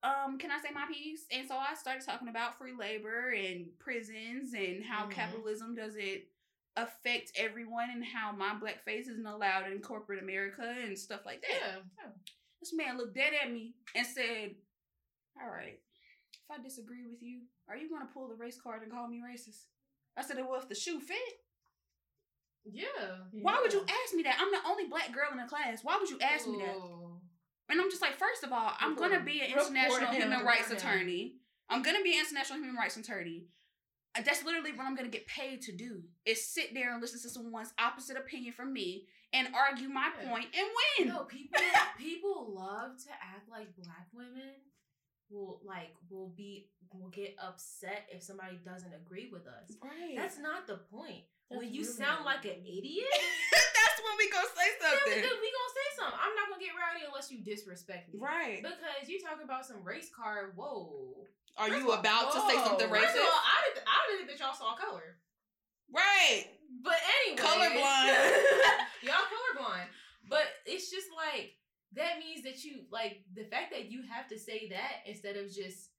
um, 0.04 0.38
can 0.38 0.52
I 0.52 0.60
say 0.60 0.70
my 0.74 0.86
piece? 0.92 1.26
And 1.32 1.48
so 1.48 1.56
I 1.58 1.74
started 1.76 2.06
talking 2.06 2.28
about 2.28 2.58
free 2.58 2.74
labor 2.78 3.30
and 3.32 3.68
prisons 3.80 4.54
and 4.54 4.84
how 4.84 5.06
Mhm. 5.08 5.12
capitalism 5.12 5.74
doesn't 5.76 6.22
affect 6.76 7.32
everyone 7.36 7.90
and 7.90 8.04
how 8.06 8.32
my 8.32 8.54
black 8.54 8.84
face 8.84 9.08
isn't 9.08 9.26
allowed 9.26 9.72
in 9.72 9.82
corporate 9.82 10.22
America 10.22 10.62
and 10.84 10.98
stuff 11.00 11.26
like 11.26 11.42
that. 11.42 11.82
yeah. 11.98 12.12
This 12.60 12.74
man 12.74 12.98
looked 12.98 13.16
dead 13.16 13.34
at 13.34 13.52
me 13.52 13.74
and 13.96 14.06
said, 14.06 14.56
All 15.42 15.50
right, 15.50 15.80
if 16.34 16.52
I 16.52 16.62
disagree 16.62 17.06
with 17.08 17.22
you, 17.22 17.42
are 17.68 17.78
you 17.78 17.90
gonna 17.90 18.10
pull 18.14 18.28
the 18.28 18.36
race 18.36 18.60
card 18.60 18.84
and 18.84 18.92
call 18.92 19.08
me 19.08 19.20
racist? 19.22 19.66
I 20.18 20.22
said, 20.22 20.38
Well, 20.38 20.60
if 20.60 20.68
the 20.68 20.76
shoe 20.76 21.00
fit, 21.00 21.18
Yeah. 22.66 23.26
why 23.32 23.60
would 23.62 23.74
you 23.74 23.82
ask 23.82 24.14
me 24.14 24.24
that? 24.24 24.38
I'm 24.40 24.52
the 24.52 24.68
only 24.68 24.86
black 24.88 25.12
girl 25.14 25.30
in 25.32 25.38
the 25.38 25.46
class. 25.48 25.84
Why 25.84 25.98
would 25.98 26.10
you 26.10 26.20
ask 26.20 26.48
me 26.48 26.58
that? 26.58 26.76
And 27.70 27.82
I'm 27.82 27.90
just 27.90 28.02
like, 28.02 28.18
first 28.18 28.44
of 28.44 28.52
all, 28.52 28.72
I'm 28.80 28.96
gonna 28.96 29.20
be 29.24 29.42
an 29.42 29.52
international 29.52 30.10
him. 30.12 30.22
human 30.22 30.46
rights 30.46 30.70
him. 30.70 30.78
attorney. 30.78 31.36
I'm 31.70 31.82
gonna 31.82 32.04
be 32.04 32.14
an 32.14 32.20
international 32.20 32.60
human 32.60 32.76
rights 32.76 32.96
attorney. 32.98 33.46
Uh, 34.18 34.22
That's 34.24 34.44
literally 34.46 34.72
what 34.72 34.86
I'm 34.86 34.96
gonna 34.96 35.08
get 35.10 35.26
paid 35.28 35.62
to 35.64 35.72
do. 35.72 36.04
Is 36.26 36.46
sit 36.48 36.74
there 36.74 36.94
and 36.94 37.02
listen 37.02 37.20
to 37.22 37.30
someone's 37.30 37.74
opposite 37.80 38.18
opinion 38.18 38.54
from 38.54 38.72
me 38.72 39.08
and 39.34 39.48
argue 39.56 39.90
my 39.90 40.12
Yeah. 40.22 40.30
point 40.30 40.48
and 40.56 40.68
win. 41.00 41.08
No, 41.10 41.24
people 41.24 41.60
people 41.98 42.54
love 42.56 42.98
to 43.04 43.10
act 43.12 43.50
like 43.50 43.76
black 43.76 44.08
women 44.14 44.54
will 45.30 45.60
like 45.66 45.90
will 46.10 46.30
be 46.38 46.70
will 46.94 47.10
get 47.10 47.36
upset 47.42 48.08
if 48.12 48.22
somebody 48.24 48.58
doesn't 48.64 48.94
agree 48.94 49.30
with 49.32 49.48
us. 49.48 49.76
Right. 49.84 50.16
That's 50.16 50.38
not 50.38 50.68
the 50.68 50.78
point. 50.78 51.24
That's 51.50 51.60
when 51.62 51.70
you 51.74 51.82
really 51.86 51.94
sound 51.94 52.26
like 52.26 52.44
an 52.46 52.58
idiot, 52.66 53.06
That's 53.54 54.00
when 54.02 54.16
we 54.18 54.26
gonna 54.34 54.50
say 54.50 54.70
something. 54.82 55.22
then 55.22 55.38
we 55.38 55.50
gonna 55.54 55.76
say 55.78 55.88
something. 56.02 56.18
I'm 56.18 56.34
not 56.34 56.50
gonna 56.50 56.64
get 56.64 56.74
rowdy 56.74 57.06
unless 57.06 57.30
you 57.30 57.46
disrespect 57.46 58.10
me. 58.14 58.18
Right. 58.18 58.66
Because 58.66 59.06
you 59.06 59.22
talking 59.22 59.46
about 59.46 59.66
some 59.66 59.84
race 59.86 60.10
card. 60.10 60.54
Whoa. 60.58 61.26
Are 61.58 61.70
First 61.70 61.80
you 61.80 61.92
all- 61.94 62.00
about 62.02 62.34
to 62.34 62.40
say 62.50 62.58
something 62.66 62.90
Whoa. 62.90 62.98
First 62.98 63.16
of 63.16 63.22
racist? 63.22 63.30
all, 63.30 63.46
I 63.46 63.58
didn't. 63.70 63.86
I 63.86 63.98
didn't 64.10 64.18
think 64.26 64.30
that 64.34 64.40
y'all 64.44 64.58
saw 64.58 64.74
color. 64.76 65.22
Right. 65.94 66.46
But 66.84 66.98
anyway, 67.24 67.42
Colorblind. 67.42 68.18
y'all 69.06 69.26
colorblind. 69.30 69.86
But 70.28 70.46
it's 70.66 70.90
just 70.90 71.08
like 71.16 71.54
that 71.94 72.18
means 72.20 72.44
that 72.44 72.64
you 72.66 72.84
like 72.92 73.22
the 73.34 73.44
fact 73.46 73.72
that 73.72 73.92
you 73.92 74.02
have 74.10 74.28
to 74.30 74.40
say 74.40 74.68
that 74.74 75.06
instead 75.06 75.38
of 75.38 75.54
just 75.54 75.90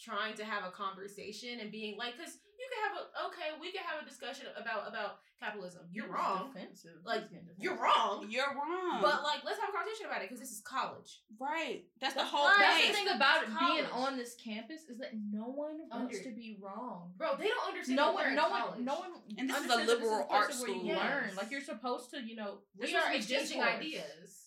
trying 0.00 0.34
to 0.36 0.44
have 0.44 0.64
a 0.64 0.70
conversation 0.70 1.58
and 1.60 1.72
being 1.72 1.96
like, 1.96 2.16
because 2.16 2.38
have 2.82 2.94
a 2.98 3.02
okay, 3.30 3.48
we 3.60 3.70
can 3.72 3.82
have 3.84 4.02
a 4.02 4.06
discussion 4.08 4.46
about 4.56 4.88
about 4.88 5.18
capitalism. 5.40 5.82
You're 5.90 6.06
He's 6.06 6.14
wrong. 6.14 6.50
Defensive. 6.54 7.02
Like, 7.04 7.22
He's 7.22 7.30
getting 7.30 7.48
You're 7.58 7.76
wrong. 7.76 8.26
You're 8.30 8.46
wrong. 8.54 9.00
But 9.02 9.22
like, 9.22 9.42
let's 9.44 9.58
have 9.58 9.70
a 9.70 9.72
conversation 9.72 10.06
about 10.06 10.22
it 10.22 10.28
because 10.30 10.38
this 10.40 10.52
is 10.52 10.60
college. 10.62 11.20
right. 11.40 11.82
That's 12.00 12.14
the 12.14 12.20
That's 12.20 12.30
whole 12.30 12.46
right. 12.46 12.58
That's 12.58 12.86
the 12.86 12.92
thing. 12.94 13.06
thing 13.06 13.16
about 13.16 13.42
it 13.42 13.48
being 13.58 13.86
on 13.92 14.16
this 14.16 14.34
campus 14.36 14.82
is 14.88 14.98
that 14.98 15.10
no 15.14 15.46
one 15.50 15.78
wants 15.90 16.16
Under- 16.18 16.22
to 16.30 16.34
be 16.34 16.58
wrong. 16.60 17.12
Bro, 17.18 17.36
they 17.38 17.48
don't 17.48 17.66
understand. 17.68 17.96
No 17.96 18.12
one, 18.12 18.34
no 18.34 18.48
college. 18.48 18.74
one, 18.76 18.84
no 18.84 18.94
one. 19.00 19.10
And 19.38 19.50
this 19.50 19.58
is 19.64 19.70
a 19.70 19.76
liberal 19.76 20.26
arts 20.30 20.54
is 20.56 20.62
a 20.62 20.64
place 20.66 20.76
art 20.76 20.84
where 20.84 20.86
you 20.86 20.94
school. 20.94 21.08
learn. 21.10 21.30
Like 21.36 21.50
you're 21.50 21.60
supposed 21.60 22.10
to, 22.10 22.20
you 22.22 22.36
know. 22.36 22.58
We 22.78 22.86
this 22.86 22.94
are 22.94 23.12
is 23.12 23.30
exchanging 23.30 23.62
ideas. 23.62 24.46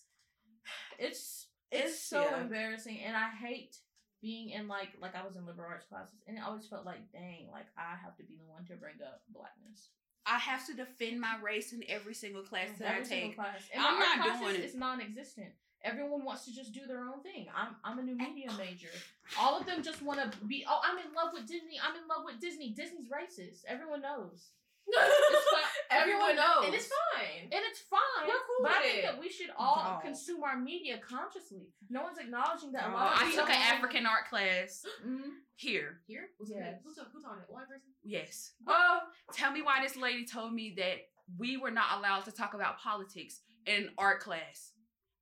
It's 0.98 1.46
It's- 1.70 1.92
it's 1.92 2.00
so 2.00 2.22
yeah. 2.22 2.40
embarrassing, 2.42 3.00
and 3.00 3.16
I 3.16 3.28
hate 3.30 3.76
being 4.22 4.50
in 4.50 4.68
like 4.68 4.90
like 5.00 5.14
I 5.14 5.24
was 5.26 5.36
in 5.36 5.46
liberal 5.46 5.68
arts 5.70 5.86
classes, 5.86 6.20
and 6.26 6.36
it 6.38 6.42
always 6.46 6.66
felt 6.66 6.84
like, 6.86 7.10
dang, 7.12 7.48
like 7.52 7.66
I 7.78 7.96
have 8.02 8.16
to 8.16 8.22
be 8.24 8.34
the 8.36 8.44
one 8.50 8.64
to 8.66 8.74
bring 8.74 8.94
up 9.04 9.22
blackness. 9.32 9.90
I 10.26 10.38
have 10.38 10.66
to 10.66 10.74
defend 10.74 11.20
my 11.20 11.36
race 11.42 11.72
in 11.72 11.82
every 11.88 12.14
single 12.14 12.42
class 12.42 12.68
that 12.80 12.88
Every 12.98 13.02
I 13.04 13.04
take. 13.08 13.34
class. 13.36 13.62
And 13.72 13.80
I'm 13.84 13.94
my 13.94 14.00
not 14.16 14.26
classes 14.26 14.40
doing 14.42 14.54
it. 14.56 14.64
is 14.64 14.74
non-existent. 14.74 15.48
Everyone 15.84 16.24
wants 16.24 16.44
to 16.46 16.52
just 16.52 16.72
do 16.74 16.80
their 16.88 17.04
own 17.04 17.22
thing. 17.22 17.46
I'm 17.54 17.76
I'm 17.84 17.98
a 18.00 18.02
new 18.02 18.16
media 18.16 18.50
major. 18.58 18.90
All 19.38 19.58
of 19.60 19.66
them 19.66 19.82
just 19.84 20.02
want 20.02 20.18
to 20.20 20.38
be. 20.46 20.64
Oh, 20.68 20.80
I'm 20.82 20.98
in 20.98 21.14
love 21.14 21.30
with 21.32 21.46
Disney. 21.46 21.78
I'm 21.80 21.94
in 21.94 22.08
love 22.08 22.24
with 22.24 22.40
Disney. 22.40 22.70
Disney's 22.70 23.06
racist. 23.08 23.62
Everyone 23.68 24.02
knows. 24.02 24.48
Everyone 25.90 26.36
knows. 26.36 26.64
and 26.66 26.74
it's 26.74 26.86
fine. 26.88 27.42
and 27.44 27.60
it's 27.70 27.80
fine. 27.80 28.26
We're 28.26 28.34
cool 28.34 28.62
but 28.62 28.72
I 28.72 28.82
think 28.82 28.98
it. 28.98 29.02
that 29.02 29.20
we 29.20 29.28
should 29.28 29.50
all 29.56 29.94
No. 29.94 30.00
consume 30.08 30.42
our 30.42 30.56
media 30.58 30.98
consciously. 30.98 31.68
No 31.88 32.02
one's 32.02 32.18
acknowledging 32.18 32.72
that. 32.72 32.88
a 32.90 32.92
lot 32.92 33.22
of 33.22 33.28
I 33.28 33.32
took 33.34 33.48
an 33.48 33.56
African 33.56 34.06
art 34.06 34.28
class 34.28 34.84
Mm. 35.06 35.20
here. 35.56 36.00
Here, 36.06 36.28
what's 36.38 36.50
Yes. 36.52 36.80
who, 36.84 36.94
taught, 36.94 37.08
who 37.12 37.22
taught 37.22 37.38
it? 37.38 37.52
White 37.52 37.68
person. 37.68 37.88
Yes. 38.04 38.52
Oh, 38.66 39.00
Tell 39.32 39.52
me 39.52 39.62
why 39.62 39.82
this 39.82 39.96
lady 39.96 40.24
told 40.26 40.52
me 40.52 40.74
that 40.76 40.98
we 41.38 41.56
were 41.56 41.70
not 41.70 41.98
allowed 41.98 42.24
to 42.26 42.32
talk 42.32 42.54
about 42.54 42.78
politics 42.78 43.40
in 43.66 43.90
art 43.98 44.20
class. 44.20 44.72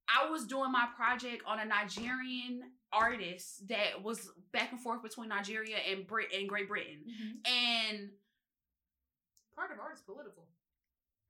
I 0.09 0.29
was 0.29 0.46
doing 0.46 0.70
my 0.70 0.87
project 0.94 1.42
on 1.46 1.61
a 1.61 1.64
Nigerian 1.64 2.61
artist 2.92 3.66
that 3.68 4.03
was 4.03 4.31
back 4.53 4.70
and 4.70 4.81
forth 4.81 5.03
between 5.03 5.29
Nigeria 5.31 5.79
and 5.90 6.07
Brit 6.07 6.29
and 6.35 6.46
Great 6.48 6.68
Britain. 6.68 7.05
And 7.46 8.11
Part 9.57 9.71
of 9.73 9.79
art 9.81 9.95
is 9.95 10.01
political. 10.03 10.45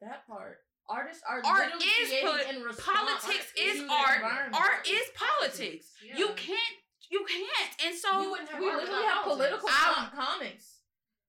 that 0.00 0.26
part. 0.26 0.60
Artists 0.88 1.22
are 1.26 1.40
Art 1.44 1.72
literally 1.72 1.84
is 1.86 2.08
creating 2.08 2.28
polit- 2.28 2.48
in 2.48 2.76
politics 2.76 3.52
to 3.56 3.62
is 3.62 3.80
the 3.80 3.88
art. 3.88 4.20
Art 4.52 4.86
is 4.88 5.06
politics. 5.16 5.92
Yeah. 6.04 6.16
You 6.18 6.28
can't 6.36 6.76
you 7.10 7.24
can't. 7.28 7.72
And 7.86 7.94
so 7.96 8.20
We 8.20 8.28
wouldn't 8.28 8.48
have 8.50 8.60
We 8.60 8.66
literally 8.66 8.84
without 8.88 9.14
have 9.14 9.24
political 9.24 9.68
I'm- 9.68 10.10
com- 10.10 10.10
comics. 10.40 10.73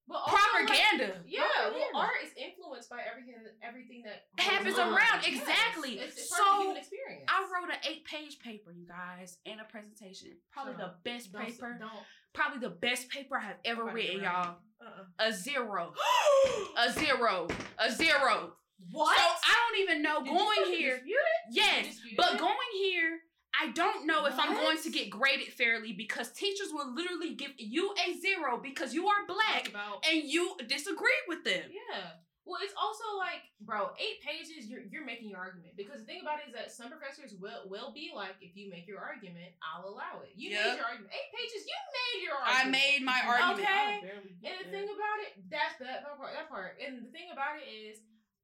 But 0.07 0.21
propaganda. 0.27 1.05
Like, 1.17 1.23
yeah, 1.25 1.41
well, 1.73 2.01
art 2.03 2.11
is 2.23 2.31
influenced 2.37 2.89
by 2.91 3.01
everything 3.09 3.35
everything 3.63 4.03
that 4.05 4.25
Happens 4.37 4.77
on. 4.77 4.89
around, 4.93 5.23
Yes. 5.25 5.39
exactly. 5.41 5.93
It's, 5.99 6.17
it's 6.17 6.29
So, 6.29 6.43
part 6.43 6.55
of 6.57 6.61
human 6.63 6.77
experience. 6.77 7.23
I 7.27 7.41
wrote 7.51 7.69
an 7.73 7.79
eight 7.89 8.05
page 8.05 8.37
paper, 8.39 8.71
you 8.71 8.85
guys, 8.87 9.37
and 9.47 9.59
a 9.59 9.63
presentation. 9.63 10.37
Probably 10.51 10.73
Shut 10.73 10.79
the 10.79 10.85
up. 10.85 11.03
best 11.03 11.31
Don't- 11.31 11.45
paper. 11.45 11.77
Don't. 11.79 11.91
Probably 12.33 12.59
the 12.59 12.75
best 12.75 13.09
paper 13.09 13.37
I 13.37 13.41
have 13.45 13.57
ever 13.65 13.85
Nobody 13.85 14.07
written, 14.07 14.23
y'all. 14.23 14.57
Uh-uh. 14.81 15.03
A 15.27 15.31
zero. 15.33 15.93
a 16.77 16.91
zero. 16.91 17.47
A 17.79 17.91
zero. 17.91 18.53
What? 18.91 19.17
So 19.17 19.23
I 19.23 19.55
don't 19.69 19.79
even 19.81 20.01
know 20.03 20.21
Did 20.23 20.33
going 20.37 20.65
here. 20.77 21.01
Yes, 21.49 21.97
but 22.17 22.33
it? 22.33 22.39
going 22.39 22.55
here, 22.73 23.19
I 23.61 23.71
don't 23.71 24.05
know 24.05 24.25
if 24.25 24.37
I'm 24.37 24.53
going 24.53 24.77
to 24.81 24.89
get 24.89 25.09
graded 25.09 25.47
fairly 25.53 25.93
because 25.93 26.31
teachers 26.31 26.69
will 26.71 26.93
literally 26.93 27.35
give 27.35 27.51
you 27.57 27.93
a 28.07 28.13
zero 28.19 28.59
because 28.61 28.93
you 28.93 29.07
are 29.07 29.25
black 29.27 29.69
About- 29.69 30.05
and 30.09 30.23
you 30.23 30.55
disagree 30.67 31.19
with 31.27 31.43
them. 31.43 31.63
Yeah. 31.71 32.01
Well, 32.47 32.61
it's 32.61 32.75
also 32.77 33.17
like, 33.17 33.41
bro, 33.59 33.89
eight 33.97 34.21
pages. 34.21 34.69
You're 34.69 34.85
you're 34.85 35.03
making 35.03 35.29
your 35.33 35.39
argument 35.39 35.73
because 35.75 36.01
the 36.01 36.05
thing 36.05 36.21
about 36.21 36.37
it 36.45 36.49
is 36.49 36.53
that 36.53 36.69
some 36.71 36.93
professors 36.93 37.33
will 37.41 37.65
will 37.65 37.89
be 37.91 38.11
like, 38.13 38.37
if 38.39 38.53
you 38.55 38.69
make 38.69 38.85
your 38.85 39.01
argument, 39.01 39.49
I'll 39.65 39.89
allow 39.89 40.21
it. 40.21 40.29
You 40.37 40.51
Yep. 40.53 40.61
made 40.61 40.75
your 40.77 40.85
argument. 40.85 41.09
Eight 41.09 41.29
pages. 41.33 41.65
You 41.65 41.73
made 41.97 42.19
your 42.21 42.37
argument. 42.37 42.61
I 42.61 42.69
made 42.69 43.01
my 43.01 43.19
argument. 43.25 43.65
Okay. 43.65 44.13
And 44.45 44.55
the 44.61 44.69
thing 44.69 44.85
about 44.85 45.17
it, 45.25 45.31
that's 45.49 45.75
that, 45.81 46.05
that 46.05 46.17
part. 46.21 46.33
That 46.37 46.47
part. 46.47 46.77
And 46.85 47.01
the 47.01 47.09
thing 47.09 47.33
about 47.33 47.57
it 47.57 47.65
is, 47.65 47.97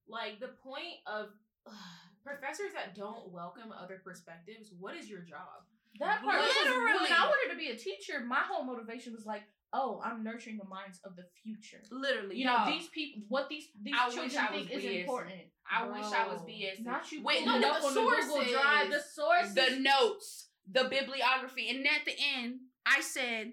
like, 0.09 0.39
the 0.41 0.49
point 0.65 0.97
of 1.05 1.29
professors 2.23 2.71
that 2.75 2.95
don't 2.95 3.31
welcome 3.31 3.71
other 3.71 4.01
perspectives. 4.03 4.71
What 4.79 4.95
is 4.95 5.09
your 5.09 5.21
job? 5.21 5.65
That 5.99 6.23
part 6.23 6.39
was 6.39 6.49
Literally. 6.63 7.03
when 7.03 7.11
I 7.11 7.25
wanted 7.27 7.51
to 7.51 7.57
be 7.57 7.69
a 7.69 7.75
teacher, 7.75 8.23
my 8.25 8.39
whole 8.47 8.63
motivation 8.63 9.13
was 9.13 9.25
like, 9.25 9.41
oh, 9.73 10.01
I'm 10.03 10.23
nurturing 10.23 10.57
the 10.57 10.67
minds 10.67 10.99
of 11.03 11.15
the 11.15 11.23
future. 11.43 11.81
Literally, 11.91 12.37
You 12.37 12.45
know, 12.45 12.63
these 12.65 12.87
people, 12.87 13.23
what 13.27 13.49
these 13.49 13.65
these 13.81 13.93
I 13.97 14.09
children 14.09 14.47
think 14.51 14.71
is 14.71 14.83
BS. 14.83 15.01
important. 15.01 15.41
I 15.69 15.87
wish 15.87 16.05
I 16.05 16.27
was 16.27 16.41
Bro. 16.41 16.47
BS. 16.53 16.83
Not 16.85 17.11
you 17.11 17.23
Wait, 17.23 17.45
no, 17.45 17.55
up 17.55 17.61
the 17.61 17.67
on 17.67 17.81
the 17.81 17.89
sources. 17.91 18.51
Drive, 18.51 18.89
the 18.91 18.99
sources. 18.99 19.53
the 19.55 19.79
notes, 19.79 20.49
the 20.69 20.83
bibliography, 20.89 21.69
and 21.69 21.85
at 21.85 22.05
the 22.05 22.13
end, 22.37 22.59
I 22.85 23.01
said, 23.01 23.51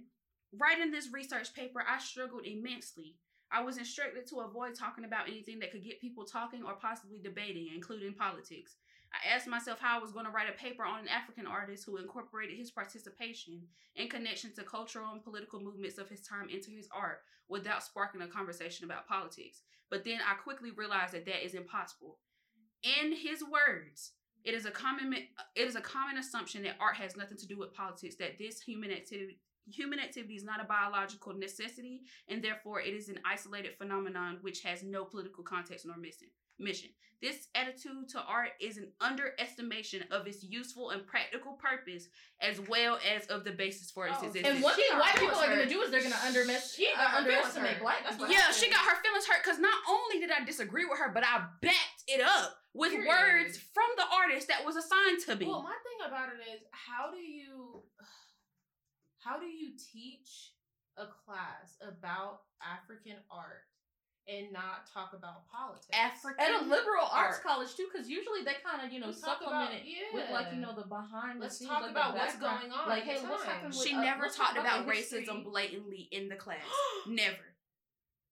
writing 0.53 0.91
this 0.91 1.09
research 1.13 1.55
paper, 1.55 1.83
I 1.89 1.99
struggled 1.99 2.47
immensely. 2.47 3.17
I 3.51 3.63
was 3.63 3.79
instructed 3.79 4.27
to 4.29 4.41
avoid 4.41 4.75
talking 4.75 5.05
about 5.05 5.29
anything 5.29 5.59
that 5.61 5.73
could 5.73 5.85
get 5.85 6.01
people 6.01 6.25
talking 6.25 6.63
or 6.63 6.75
possibly 6.75 7.19
debating, 7.23 7.69
including 7.75 8.15
politics. 8.15 8.77
I 9.13 9.35
asked 9.35 9.47
myself 9.47 9.79
how 9.81 9.99
I 9.99 10.03
was 10.03 10.13
going 10.13 10.27
to 10.27 10.31
write 10.31 10.51
a 10.51 10.53
paper 10.53 10.85
on 10.85 11.01
an 11.01 11.09
African 11.09 11.47
artist 11.47 11.85
who 11.87 11.97
incorporated 11.97 12.59
his 12.59 12.71
participation 12.71 13.63
in 13.97 14.09
connection 14.09 14.53
to 14.55 14.63
cultural 14.65 15.13
and 15.13 15.25
political 15.25 15.61
movements 15.61 15.97
of 15.97 16.11
his 16.11 16.21
time 16.21 16.49
into 16.51 16.71
his 16.71 16.89
art 16.93 17.21
without 17.49 17.83
sparking 17.83 18.21
a 18.21 18.29
conversation 18.29 18.85
about 18.85 19.09
politics. 19.09 19.63
But 19.91 20.05
then 20.05 20.19
I 20.27 20.35
quickly 20.35 20.71
realized 20.71 21.15
that 21.15 21.25
that 21.25 21.45
is 21.45 21.55
impossible. 21.55 22.19
In 22.83 23.13
his 23.13 23.43
words, 23.43 24.13
it 24.45 24.55
is 24.55 24.67
a 24.67 24.71
common 24.71 25.15
it 25.15 25.67
is 25.67 25.75
a 25.75 25.81
common 25.81 26.19
assumption 26.19 26.63
that 26.63 26.77
art 26.79 26.97
has 26.97 27.17
nothing 27.17 27.39
to 27.39 27.47
do 27.47 27.59
with 27.59 27.75
politics, 27.75 28.17
that 28.17 28.39
this 28.39 28.61
human 28.61 28.91
activity 28.91 29.41
human 29.71 29.99
activity 29.99 30.35
is 30.35 30.45
not 30.45 30.61
a 30.61 30.65
biological 30.65 31.35
necessity, 31.35 32.03
and 32.29 32.43
therefore 32.43 32.81
it 32.81 32.95
is 32.95 33.09
an 33.09 33.19
isolated 33.25 33.73
phenomenon 33.79 34.39
which 34.43 34.63
has 34.63 34.83
no 34.83 35.05
political 35.05 35.45
context 35.45 35.87
nor 35.87 35.97
mission. 35.97 36.29
Mission. 36.61 36.91
This 37.23 37.49
attitude 37.55 38.09
to 38.11 38.21
art 38.21 38.51
is 38.61 38.79
an 38.79 38.91
underestimation 39.01 40.05
of 40.11 40.27
its 40.27 40.43
useful 40.45 40.91
and 40.91 41.07
practical 41.07 41.53
purpose, 41.55 42.09
as 42.41 42.61
well 42.69 42.99
as 43.07 43.27
of 43.27 43.45
the 43.45 43.51
basis 43.53 43.91
for 43.91 44.07
its 44.07 44.19
Oh, 44.21 44.27
existence. 44.27 44.55
And 44.55 44.63
one 44.63 44.75
She 44.77 44.83
thing 44.83 44.99
white 44.99 45.15
people 45.17 45.37
are 45.39 45.47
gonna 45.49 45.67
do 45.69 45.81
is 45.83 45.91
they're 45.91 46.03
gonna 46.03 46.15
undermes- 46.17 46.75
She 46.77 46.91
got 46.95 46.99
uh, 46.99 47.09
her 47.09 47.23
feelings 47.25 47.37
underestimate 47.47 47.71
hurt. 47.75 47.83
black 47.83 48.03
That's 48.05 48.15
people. 48.17 48.27
what 48.29 48.37
yeah, 48.37 48.53
she 48.53 48.71
got 48.71 48.81
her 48.87 49.03
feelings 49.03 49.27
hurt 49.27 49.43
because 49.43 49.59
not 49.59 49.79
only 49.89 50.19
did 50.21 50.31
I 50.31 50.45
disagree 50.45 50.85
with 50.85 50.99
her, 50.99 51.11
but 51.13 51.25
I 51.25 51.47
backed 51.61 52.03
it 52.07 52.21
up 52.21 52.57
with 52.75 52.93
Period. 52.93 53.09
words 53.09 53.59
from 53.59 53.91
the 53.97 54.05
artist 54.15 54.47
that 54.49 54.65
was 54.65 54.77
assigned 54.77 55.19
to 55.27 55.35
me. 55.37 55.47
Well, 55.47 55.63
my 55.63 55.75
thing 55.75 56.07
about 56.07 56.29
it 56.31 56.43
is, 56.55 56.61
how 56.71 57.11
do 57.11 57.19
you, 57.19 57.83
how 59.19 59.39
do 59.39 59.47
you 59.47 59.73
teach 59.93 60.53
a 60.97 61.07
class 61.07 61.77
about 61.83 62.43
African 62.63 63.17
art 63.31 63.67
and 64.29 64.53
not 64.53 64.87
talk 64.93 65.13
about 65.15 65.49
politics? 65.49 65.89
African 65.93 66.45
At 66.45 66.63
a 66.63 66.65
liberal 66.65 67.07
arts 67.11 67.39
college 67.39 67.75
too, 67.77 67.87
because 67.93 68.09
usually 68.09 68.43
they 68.45 68.55
kind 68.65 68.87
of 68.87 68.93
you 68.93 69.01
know 69.01 69.07
Let's 69.07 69.21
talk 69.21 69.39
supplement 69.41 69.71
about- 69.71 69.81
it 69.81 69.87
yeah. 69.87 70.15
with 70.15 70.31
like 70.31 70.47
you 70.53 70.61
know 70.61 70.75
the 70.75 70.87
behind. 70.87 71.41
Let's 71.41 71.59
the 71.59 71.65
scenes, 71.65 71.71
talk 71.71 71.83
like, 71.83 71.91
about 71.93 72.15
what's 72.15 72.37
going 72.37 72.71
on 72.73 72.89
Like, 72.89 73.03
at 73.07 73.09
hey, 73.17 73.21
the 73.23 73.29
what's 73.29 73.45
happening 73.45 73.73
She 73.73 73.95
uh, 73.95 74.01
never 74.03 74.29
talked 74.29 74.59
about 74.59 74.87
the 74.87 74.93
history- 74.93 75.25
racism 75.27 75.45
blatantly 75.45 76.09
in 76.13 76.29
the 76.29 76.37
class. 76.37 76.65
never. 77.07 77.45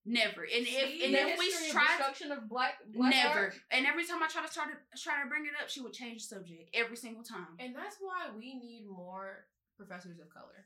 Never. 0.09 0.43
And 0.43 0.63
if 0.63 0.69
See? 0.69 1.05
and 1.05 1.15
the 1.15 1.19
if 1.35 1.39
we 1.39 1.47
history 1.47 1.67
of 1.67 1.73
tried 1.73 1.97
destruction 1.99 2.31
of 2.31 2.49
black, 2.49 2.75
black 2.95 3.11
never. 3.13 3.39
art. 3.51 3.55
And 3.73 3.87
every 3.87 4.07
time 4.07 4.23
I 4.23 4.29
try 4.29 4.47
to 4.47 4.53
start 4.53 4.69
to 4.71 5.03
try 5.03 5.21
to 5.21 5.29
bring 5.29 5.47
it 5.47 5.53
up, 5.61 5.69
she 5.69 5.81
would 5.81 5.93
change 5.93 6.29
the 6.29 6.37
subject 6.37 6.71
every 6.75 6.97
single 6.97 7.25
time. 7.25 7.59
And 7.59 7.75
that's 7.75 7.97
why 7.99 8.29
we 8.37 8.55
need 8.55 8.87
more 8.87 9.47
professors 9.77 10.21
of 10.21 10.31
color. 10.31 10.63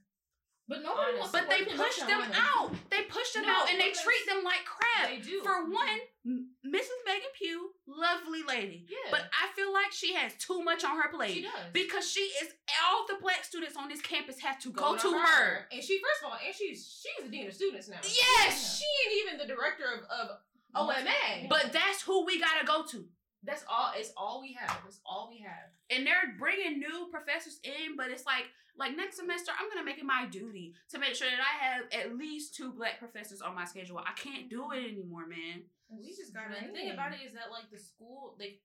But 0.71 0.85
nobody 0.87 1.19
wants 1.19 1.33
But 1.33 1.43
to 1.43 1.49
they 1.51 1.65
push 1.67 1.97
them 1.99 2.23
out. 2.33 2.71
They 2.95 3.03
push 3.11 3.33
them 3.35 3.43
No, 3.43 3.51
out 3.53 3.71
and 3.71 3.81
they 3.81 3.91
treat 3.91 4.23
them 4.31 4.45
like 4.45 4.63
crap. 4.65 5.11
They 5.11 5.19
do. 5.19 5.41
For 5.43 5.65
one, 5.67 5.99
Mrs. 6.25 6.99
Megan 7.05 7.33
Pugh, 7.37 7.71
lovely 7.89 8.43
lady. 8.47 8.87
yeah, 8.89 9.11
But 9.11 9.23
I 9.35 9.51
feel 9.57 9.73
like 9.73 9.91
she 9.91 10.15
has 10.15 10.33
too 10.39 10.63
much 10.63 10.85
on 10.85 10.97
her 10.97 11.11
plate. 11.11 11.35
she 11.35 11.43
does 11.43 11.51
Because 11.73 12.09
she 12.09 12.21
is 12.21 12.55
all 12.87 13.05
the 13.09 13.17
black 13.21 13.43
students 13.43 13.77
on 13.77 13.89
this 13.89 14.01
campus 14.01 14.39
have 14.41 14.61
to 14.61 14.71
go 14.71 14.95
Going 14.95 15.01
to 15.01 15.09
on 15.09 15.27
her. 15.27 15.67
And 15.73 15.83
she, 15.83 15.99
first 15.99 16.23
of 16.25 16.31
all, 16.31 16.39
and 16.39 16.55
she's 16.55 17.03
she's 17.03 17.25
the 17.27 17.31
dean 17.31 17.49
of 17.49 17.55
students 17.55 17.89
now. 17.89 17.99
Yes. 18.05 18.79
she 18.79 18.87
ain't 19.11 19.27
even 19.27 19.39
the 19.43 19.53
director 19.53 19.85
of, 19.91 20.29
of 20.31 20.37
OMA. 20.77 21.49
But 21.49 21.73
that's 21.73 22.03
who 22.03 22.25
we 22.25 22.39
gotta 22.39 22.65
go 22.65 22.85
to. 22.93 23.05
that's 23.43 23.65
all. 23.69 23.91
It's 23.97 24.13
all 24.17 24.41
we 24.41 24.53
have. 24.53 24.79
It's 24.87 25.01
all 25.05 25.29
we 25.33 25.41
have. 25.43 25.67
And 25.91 26.07
they're 26.07 26.37
bringing 26.39 26.79
new 26.79 27.09
professors 27.11 27.59
in, 27.65 27.97
but 27.97 28.11
it's 28.11 28.25
like, 28.25 28.45
like 28.81 28.97
next 28.97 29.17
semester, 29.17 29.53
I'm 29.53 29.69
gonna 29.69 29.85
make 29.85 29.99
it 29.99 30.09
my 30.09 30.25
duty 30.25 30.73
to 30.89 30.99
make 30.99 31.15
sure 31.15 31.29
that 31.29 31.39
I 31.39 31.53
have 31.63 31.83
at 31.93 32.17
least 32.17 32.57
two 32.57 32.73
black 32.73 32.99
professors 32.99 33.43
on 33.43 33.55
my 33.55 33.67
schedule. 33.67 34.01
I 34.01 34.17
can't 34.17 34.49
do 34.49 34.73
it 34.73 34.81
anymore, 34.81 35.29
man. 35.29 35.69
We 35.93 36.17
just 36.17 36.33
gotta. 36.33 36.57
The 36.57 36.73
thing 36.73 36.91
about 36.91 37.13
it 37.13 37.21
is 37.21 37.35
that 37.35 37.53
like 37.53 37.69
the 37.71 37.79
school, 37.79 38.35
like 38.41 38.59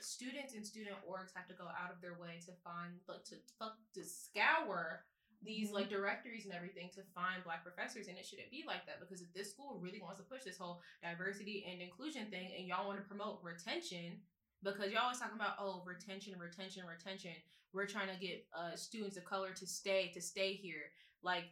students 0.00 0.54
and 0.58 0.66
student 0.66 0.96
orgs 1.06 1.30
have 1.38 1.46
to 1.46 1.54
go 1.54 1.70
out 1.70 1.94
of 1.94 2.02
their 2.02 2.18
way 2.18 2.42
to 2.46 2.52
find 2.66 2.98
like 3.06 3.22
to 3.30 3.36
fuck 3.58 3.78
to 3.94 4.02
scour 4.02 5.06
these 5.42 5.68
mm-hmm. 5.68 5.76
like 5.76 5.88
directories 5.88 6.44
and 6.44 6.54
everything 6.54 6.90
to 6.92 7.00
find 7.14 7.44
black 7.44 7.62
professors 7.62 8.08
and 8.08 8.18
it 8.18 8.26
shouldn't 8.26 8.50
be 8.50 8.64
like 8.66 8.84
that 8.86 8.98
because 8.98 9.22
if 9.22 9.32
this 9.32 9.52
school 9.52 9.78
really 9.80 10.00
wants 10.00 10.18
to 10.18 10.26
push 10.26 10.42
this 10.42 10.58
whole 10.58 10.80
diversity 11.02 11.64
and 11.70 11.80
inclusion 11.80 12.26
thing 12.28 12.50
and 12.56 12.66
y'all 12.66 12.88
want 12.88 12.98
to 12.98 13.04
promote 13.04 13.40
retention 13.42 14.20
because 14.62 14.90
y'all 14.92 15.02
always 15.04 15.18
talking 15.18 15.36
about 15.36 15.54
oh 15.58 15.82
retention 15.86 16.34
retention 16.38 16.82
retention 16.86 17.32
we're 17.72 17.86
trying 17.86 18.08
to 18.08 18.18
get 18.20 18.44
uh 18.56 18.74
students 18.74 19.16
of 19.16 19.24
color 19.24 19.50
to 19.52 19.66
stay 19.66 20.10
to 20.12 20.20
stay 20.20 20.52
here 20.54 20.92
like 21.22 21.44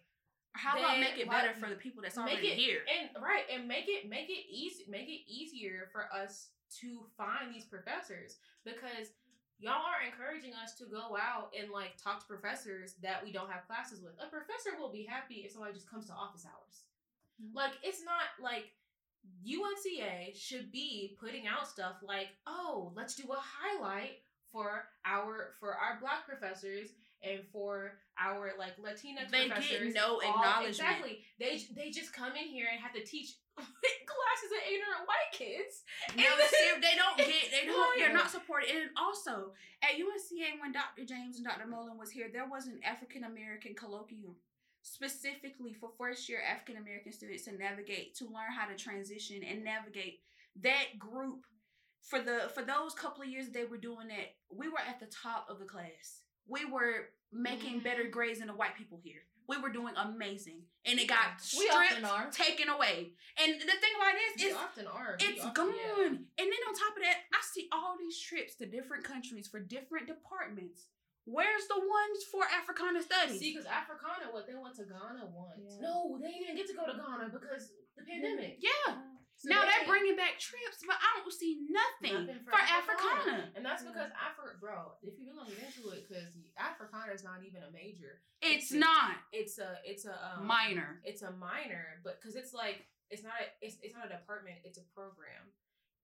How 0.53 0.79
about 0.79 0.93
Then 0.93 1.01
make 1.01 1.19
it 1.19 1.29
better 1.31 1.55
for 1.61 1.69
the 1.69 1.77
people 1.77 2.03
that's 2.03 2.19
already 2.19 2.49
it 2.49 2.59
here? 2.59 2.81
and 2.89 3.11
right 3.23 3.45
and 3.53 3.67
make 3.69 3.85
it 3.89 4.09
make 4.09 4.29
it 4.29 4.45
easy 4.51 4.85
make 4.89 5.09
it 5.09 5.23
easier 5.31 5.89
for 5.93 6.09
us 6.13 6.49
to 6.81 7.07
find 7.17 7.55
these 7.55 7.65
professors 7.65 8.37
because 8.65 9.09
y'all 9.59 9.83
are 9.89 10.05
encouraging 10.07 10.53
us 10.63 10.75
to 10.77 10.85
go 10.85 11.17
out 11.17 11.51
and 11.59 11.71
like 11.73 11.97
talk 12.03 12.21
to 12.21 12.27
professors 12.27 12.95
that 13.03 13.25
we 13.25 13.33
don't 13.33 13.51
have 13.51 13.67
classes 13.67 14.01
with 14.03 14.13
a 14.21 14.29
professor 14.29 14.77
will 14.79 14.93
be 14.93 15.03
happy 15.09 15.43
if 15.47 15.53
somebody 15.53 15.73
just 15.73 15.89
comes 15.91 16.07
to 16.07 16.13
office 16.13 16.45
hours 16.47 16.85
Mhm. 17.41 17.55
like 17.55 17.73
it's 17.83 18.03
not 18.05 18.27
like 18.43 18.71
UNCA 19.47 20.35
should 20.37 20.71
be 20.73 21.17
putting 21.21 21.47
out 21.47 21.67
stuff 21.69 21.97
like, 22.03 22.29
oh, 22.47 22.93
let's 22.97 23.15
do 23.15 23.25
a 23.31 23.37
highlight 23.39 24.23
for 24.53 24.85
our 25.07 25.55
for 25.61 25.75
our 25.75 25.99
black 26.01 26.27
professors 26.27 26.89
and 27.23 27.41
for 27.53 27.99
our 28.19 28.53
like 28.59 28.77
Latinx 28.79 29.31
They 29.31 29.49
get 29.49 29.57
professors. 29.57 29.95
no 29.95 30.15
all- 30.15 30.21
acknowledgement. 30.21 30.69
Exactly. 30.69 31.19
They 31.39 31.61
they 31.77 31.91
just 31.91 32.13
come 32.13 32.33
in 32.37 32.49
here 32.49 32.67
and 32.71 32.81
have 32.81 32.93
to 32.95 33.05
teach 33.05 33.35
classes 33.57 34.51
of 34.55 34.63
ignorant 34.71 35.07
white 35.07 35.33
kids. 35.33 35.83
No, 36.17 36.23
they 36.81 36.95
don't 36.97 37.17
get, 37.19 37.29
they 37.51 37.67
don't, 37.67 37.99
they're 37.99 38.13
not 38.13 38.31
supported. 38.31 38.71
And 38.71 38.91
also, 38.97 39.53
at 39.83 39.99
UNCA, 39.99 40.61
when 40.63 40.71
Dr. 40.73 41.05
James 41.05 41.37
and 41.37 41.45
Dr. 41.45 41.67
Mullen 41.67 41.99
was 41.99 42.11
here, 42.11 42.29
there 42.33 42.47
was 42.49 42.67
an 42.67 42.79
African 42.85 43.25
American 43.25 43.75
colloquium 43.75 44.35
specifically 44.89 45.75
for 45.75 45.91
first 45.99 46.29
year 46.29 46.41
African 46.43 46.77
American 46.77 47.13
students 47.13 47.45
to 47.45 47.53
navigate, 47.57 48.15
to 48.17 48.25
learn 48.25 48.53
how 48.57 48.67
to 48.67 48.77
transition 48.77 49.43
and 49.43 49.65
navigate 49.65 50.21
that 50.63 50.99
group. 50.99 51.45
For 52.03 52.21
the 52.21 52.51
for 52.55 52.63
those 52.63 52.95
couple 52.95 53.23
of 53.23 53.29
years 53.29 53.51
they 53.51 53.65
were 53.65 53.77
doing 53.77 54.09
that, 54.09 54.35
we 54.51 54.69
were 54.69 54.81
at 54.81 55.01
the 55.01 55.07
top 55.07 55.49
of 55.51 55.59
the 55.59 55.67
class. 55.67 56.23
We 56.47 56.65
were 56.65 57.11
making 57.31 57.81
Mhm. 57.81 57.85
better 57.85 58.05
grades 58.09 58.39
than 58.39 58.49
the 58.49 58.55
white 58.55 58.77
people 58.77 58.99
here. 59.05 59.27
We 59.47 59.57
were 59.59 59.71
doing 59.71 59.95
amazing, 59.97 60.67
and 60.85 60.99
it 61.01 61.07
got 61.09 61.41
stripped, 61.41 61.73
taken 62.33 62.69
away. 62.69 63.15
And 63.39 63.61
the 63.61 63.67
thing 63.67 63.95
about 63.97 64.15
this 64.37 64.45
is 64.45 64.55
often 64.55 64.87
are. 64.87 65.17
It's 65.21 65.41
often- 65.43 65.53
gone. 65.55 65.75
yeah. 65.75 66.05
And 66.07 66.53
then 66.53 66.63
on 66.69 66.75
top 66.75 66.97
of 66.97 67.03
that, 67.03 67.25
I 67.33 67.41
see 67.43 67.69
all 67.73 67.97
these 67.99 68.21
trips 68.21 68.55
to 68.57 68.67
different 68.67 69.05
countries 69.05 69.49
for 69.49 69.59
different 69.61 70.07
departments. 70.07 70.89
Where's 71.29 71.69
the 71.69 71.77
ones 71.77 72.19
for 72.33 72.41
Africana 72.49 73.05
studies? 73.05 73.37
See, 73.37 73.53
because 73.53 73.69
Africana, 73.69 74.33
what 74.33 74.49
they 74.49 74.57
went 74.57 74.75
to 74.81 74.89
Ghana 74.89 75.29
once. 75.29 75.61
Yeah. 75.61 75.85
No, 75.85 76.17
they 76.17 76.33
didn't 76.41 76.57
get 76.57 76.67
to 76.73 76.77
go 76.77 76.89
to 76.89 76.97
Ghana 76.97 77.29
because 77.29 77.69
the 77.97 78.03
pandemic. 78.09 78.57
yeah. 78.65 79.05
So 79.39 79.55
now 79.55 79.63
they 79.63 79.71
they're 79.71 79.87
bringing 79.87 80.19
back 80.19 80.35
trips, 80.43 80.83
but 80.83 80.99
I 80.99 81.21
don't 81.23 81.31
see 81.31 81.63
nothing, 81.71 82.27
Nothing 82.27 82.43
for, 82.43 82.51
for 82.51 82.59
Africana. 82.59 83.55
And 83.55 83.63
that's 83.63 83.87
because 83.87 84.11
Afro, 84.19 84.59
bro, 84.59 84.99
if 84.99 85.15
you 85.15 85.31
really 85.31 85.55
get 85.55 85.63
into 85.63 85.95
it, 85.95 86.11
because 86.11 86.35
Africana 86.59 87.15
is 87.15 87.23
not 87.23 87.47
even 87.47 87.63
a 87.63 87.71
major. 87.71 88.19
It's 88.43 88.75
It's 88.75 88.75
a- 88.75 88.83
not 88.83 89.15
It's 89.31 89.63
a, 89.63 89.79
it's 89.87 90.11
a 90.11 90.17
um, 90.19 90.43
minor. 90.43 90.99
It's 91.07 91.23
a 91.23 91.31
minor, 91.31 92.03
but 92.03 92.19
because 92.19 92.35
it's 92.35 92.51
like 92.51 92.83
it's 93.15 93.23
not 93.23 93.39
a, 93.39 93.47
it's, 93.63 93.79
it's 93.79 93.95
not 93.95 94.11
a 94.11 94.13
department. 94.19 94.59
It's 94.67 94.79
a 94.83 94.87
program. 94.91 95.55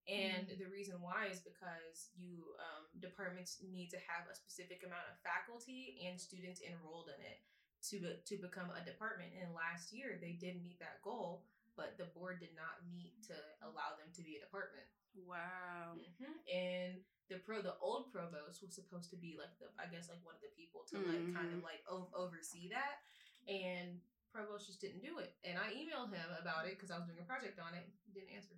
And 0.07 0.47
Mm. 0.49 0.59
the 0.59 0.67
reason 0.69 1.01
why 1.01 1.27
is 1.33 1.41
because 1.41 2.11
you 2.15 2.55
um, 2.61 2.85
departments 3.01 3.63
need 3.63 3.89
to 3.91 3.99
have 4.05 4.29
a 4.31 4.35
specific 4.35 4.83
amount 4.85 5.09
of 5.11 5.17
faculty 5.25 5.97
and 6.07 6.21
students 6.21 6.61
enrolled 6.61 7.09
in 7.09 7.21
it 7.25 7.41
to 7.89 8.01
be, 8.01 8.13
to 8.25 8.37
become 8.37 8.71
a 8.71 8.85
department. 8.85 9.33
And 9.41 9.55
last 9.55 9.93
year 9.93 10.19
they 10.21 10.33
did 10.33 10.61
meet 10.63 10.79
that 10.81 11.01
goal, 11.03 11.47
but 11.77 11.97
the 11.97 12.05
board 12.13 12.41
did 12.41 12.55
not 12.55 12.85
meet 12.93 13.17
to 13.29 13.35
allow 13.65 13.97
them 13.97 14.13
to 14.13 14.23
be 14.23 14.37
a 14.37 14.41
department. 14.41 14.85
Wow. 15.15 15.97
hmm 16.21 16.37
And 16.53 17.01
the 17.29 17.39
pro, 17.41 17.63
the 17.63 17.77
old 17.81 18.13
provost 18.13 18.61
was 18.61 18.75
supposed 18.75 19.09
to 19.11 19.17
be 19.17 19.37
like 19.39 19.57
the, 19.59 19.73
I 19.81 19.87
guess 19.89 20.09
like 20.13 20.21
one 20.25 20.35
of 20.37 20.43
the 20.45 20.53
people 20.53 20.85
to 20.93 20.99
like 21.01 21.33
kind 21.33 21.49
of 21.53 21.61
Mhm. 21.61 21.63
like 21.65 21.81
o- 21.89 22.11
oversee 22.13 22.69
that, 22.69 23.01
and 23.49 24.01
provost 24.33 24.67
just 24.67 24.81
didn't 24.81 25.01
do 25.01 25.19
it. 25.19 25.33
And 25.45 25.57
I 25.59 25.73
emailed 25.73 26.13
him 26.13 26.29
about 26.39 26.67
it 26.67 26.77
because 26.77 26.91
I 26.91 26.99
was 26.99 27.07
doing 27.07 27.21
a 27.21 27.25
project 27.25 27.59
on 27.59 27.73
it. 27.75 27.89
He 28.05 28.13
didn't 28.13 28.31
answer, 28.35 28.55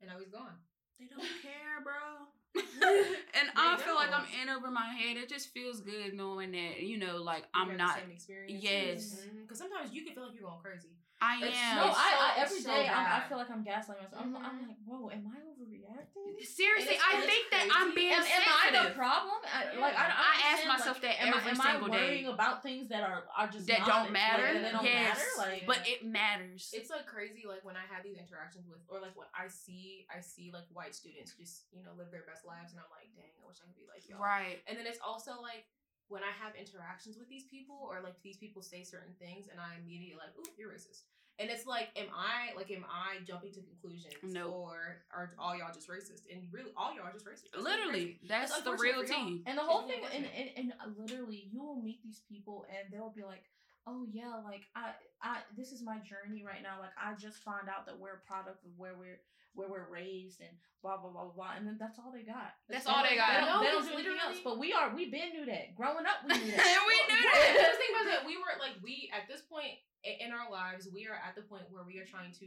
and 0.00 0.10
now 0.10 0.18
he's 0.18 0.28
gone. 0.28 0.54
They 0.98 1.06
don't 1.06 1.20
care, 1.42 1.80
bro. 1.82 2.28
and 2.56 3.48
I 3.56 3.76
They 3.76 3.82
feel 3.84 3.94
like. 3.94 4.10
I'm 4.12 4.26
in 4.42 4.48
over 4.48 4.70
my 4.70 4.88
head. 4.88 5.16
It 5.16 5.28
just 5.28 5.50
feels 5.50 5.80
good 5.80 6.14
knowing 6.14 6.50
that, 6.52 6.80
you 6.82 6.98
know, 6.98 7.18
like 7.18 7.44
I'm 7.54 7.76
not. 7.76 7.96
the 7.96 8.00
same 8.02 8.10
experience. 8.10 8.62
Yes. 8.62 9.20
Mm-hmm. 9.20 9.42
Because 9.42 9.58
sometimes 9.58 9.92
you 9.92 10.04
can 10.04 10.14
feel 10.14 10.24
like 10.24 10.34
you're 10.34 10.48
going 10.48 10.60
crazy. 10.62 10.88
I 11.20 11.36
It's 11.44 11.56
am. 11.58 11.76
No, 11.76 11.86
It's 11.92 11.98
I, 12.00 12.10
I 12.16 12.28
every 12.40 12.56
it's 12.56 12.64
day 12.64 12.88
I'm, 12.88 13.06
I 13.06 13.20
feel 13.28 13.36
like 13.36 13.50
I'm 13.52 13.60
gaslighting 13.60 14.08
myself. 14.08 14.24
I'm, 14.24 14.36
I'm 14.40 14.56
Mhm. 14.56 14.68
like, 14.72 14.80
whoa, 14.88 15.10
am 15.12 15.28
I 15.28 15.36
overreacting? 15.52 16.40
Seriously, 16.40 16.96
I 16.96 17.20
and 17.20 17.24
it's 17.24 17.28
think 17.28 17.44
that 17.52 17.68
I'm 17.76 17.92
being 17.94 18.12
Am, 18.16 18.24
am 18.24 18.44
I 18.48 18.66
the 18.88 18.94
problem? 18.96 19.36
I, 19.44 19.76
like 19.76 19.92
I, 19.92 20.08
Yeah. 20.08 20.16
I, 20.16 20.28
I 20.32 20.52
ask 20.56 20.60
myself 20.66 20.96
like, 20.96 21.12
that 21.12 21.20
am, 21.20 21.34
I- 21.34 21.36
every 21.36 21.50
am 21.52 21.60
single 21.60 21.92
I 21.92 21.96
day. 21.96 22.04
worrying 22.08 22.26
about 22.32 22.62
things 22.64 22.88
that 22.88 23.04
are 23.04 23.24
are 23.36 23.48
just 23.52 23.66
that 23.68 23.80
not- 23.84 23.88
don't 23.88 24.02
like, 24.08 24.12
matter. 24.16 24.48
that 24.64 24.72
don't 24.72 24.84
yes, 24.88 25.20
matter. 25.36 25.50
Like, 25.52 25.66
but 25.68 25.84
it 25.84 26.00
matters. 26.08 26.72
It's 26.72 26.88
like 26.88 27.04
crazy, 27.04 27.44
like 27.44 27.64
when 27.68 27.76
I 27.76 27.84
have 27.92 28.00
these 28.02 28.16
interactions 28.16 28.64
with, 28.66 28.80
or 28.88 29.00
like 29.04 29.12
when 29.12 29.28
I 29.36 29.48
see, 29.48 30.06
I 30.08 30.20
see 30.24 30.48
like 30.56 30.64
white 30.72 30.94
students 30.96 31.36
just 31.36 31.68
you 31.76 31.84
know 31.84 31.92
live 32.00 32.08
their 32.10 32.24
best 32.24 32.48
lives, 32.48 32.72
and 32.72 32.80
I'm 32.80 32.88
like, 32.88 33.12
dang, 33.12 33.28
I 33.36 33.44
wish 33.44 33.60
I 33.60 33.68
could 33.68 33.76
be 33.76 33.84
like 33.92 34.08
y'all. 34.08 34.24
right. 34.24 34.64
And 34.64 34.78
then 34.80 34.86
it's 34.88 35.00
also 35.04 35.36
like 35.44 35.68
when 36.10 36.22
I 36.26 36.34
have 36.42 36.52
interactions 36.58 37.16
with 37.16 37.30
these 37.30 37.44
people, 37.46 37.78
or 37.88 38.02
like 38.02 38.18
these 38.22 38.36
people 38.36 38.60
say 38.60 38.82
certain 38.82 39.14
things, 39.22 39.46
and 39.50 39.58
I 39.62 39.78
immediately 39.80 40.18
like, 40.18 40.34
ooh, 40.36 40.50
you're 40.58 40.68
racist. 40.70 41.06
And 41.38 41.48
it's 41.48 41.64
like, 41.64 41.88
am 41.96 42.12
I 42.12 42.52
like, 42.54 42.70
am 42.70 42.84
I 42.84 43.24
jumping 43.24 43.52
to 43.52 43.60
conclusions, 43.62 44.20
Nope. 44.22 44.52
or 44.52 45.00
are 45.14 45.32
all 45.38 45.56
y'all 45.56 45.72
just 45.72 45.88
racist? 45.88 46.28
And 46.30 46.42
really, 46.52 46.68
all 46.76 46.92
y'all 46.92 47.06
are 47.06 47.12
just 47.14 47.24
racist. 47.24 47.54
That's 47.54 47.64
Literally, 47.64 48.20
crazy. 48.20 48.28
that's 48.28 48.50
It's 48.52 48.60
the 48.60 48.72
unfortunate 48.72 48.98
real 48.98 49.06
for 49.06 49.48
And 49.48 49.56
the 49.56 49.62
whole 49.62 49.88
It's 49.88 49.88
thing, 49.88 50.04
and, 50.12 50.26
and, 50.58 50.72
and 50.84 50.96
literally, 50.98 51.48
you 51.50 51.62
will 51.64 51.80
meet 51.80 52.02
these 52.04 52.20
people, 52.28 52.66
and 52.68 52.92
they'll 52.92 53.14
be 53.16 53.22
like, 53.22 53.44
"Oh 53.90 54.06
yeah, 54.10 54.38
like 54.46 54.70
I, 54.76 54.94
I, 55.22 55.38
this 55.56 55.72
is 55.72 55.82
my 55.82 55.98
journey 56.06 56.44
right 56.46 56.62
now. 56.62 56.78
Like 56.78 56.94
I 56.94 57.14
just 57.18 57.38
found 57.42 57.66
out 57.68 57.86
that 57.86 57.98
we're 57.98 58.22
a 58.22 58.26
product 58.26 58.62
of 58.64 58.70
where 58.78 58.94
we're 58.94 59.18
where 59.58 59.66
we're 59.68 59.90
raised, 59.90 60.38
and 60.40 60.54
blah 60.82 60.96
blah 61.02 61.10
blah 61.10 61.24
blah." 61.26 61.34
blah. 61.34 61.52
And 61.58 61.66
then 61.66 61.76
that's 61.78 61.98
all 61.98 62.12
they 62.14 62.22
got. 62.22 62.54
That's 62.70 62.86
all 62.86 63.02
they 63.02 63.16
got. 63.18 63.34
They 63.34 63.46
don't, 63.50 63.60
they 63.66 63.70
don't 63.74 63.86
do 63.90 63.94
anything 63.98 64.22
else. 64.22 64.38
But 64.46 64.58
we 64.62 64.72
are, 64.72 64.94
we 64.94 65.10
been 65.10 65.34
knew 65.34 65.44
that. 65.50 65.74
Growing 65.74 66.06
up, 66.06 66.22
we 66.22 66.38
knew 66.38 66.52
that. 66.56 66.62
And 66.62 66.84
we 66.86 66.96
knew 67.10 67.18
Well, 67.18 67.34
that. 67.34 67.74
The 67.74 67.78
thing 67.82 67.92
was 67.98 68.06
that 68.14 68.22
we 68.24 68.38
were 68.38 68.54
like, 68.62 68.78
we 68.80 69.10
at 69.10 69.26
this 69.26 69.42
point 69.42 69.74
in 70.06 70.30
our 70.30 70.46
lives, 70.50 70.86
we 70.94 71.06
are 71.10 71.18
at 71.18 71.34
the 71.34 71.42
point 71.42 71.66
where 71.74 71.82
we 71.82 71.98
are 71.98 72.06
trying 72.06 72.32
to 72.40 72.46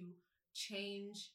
change 0.55 1.29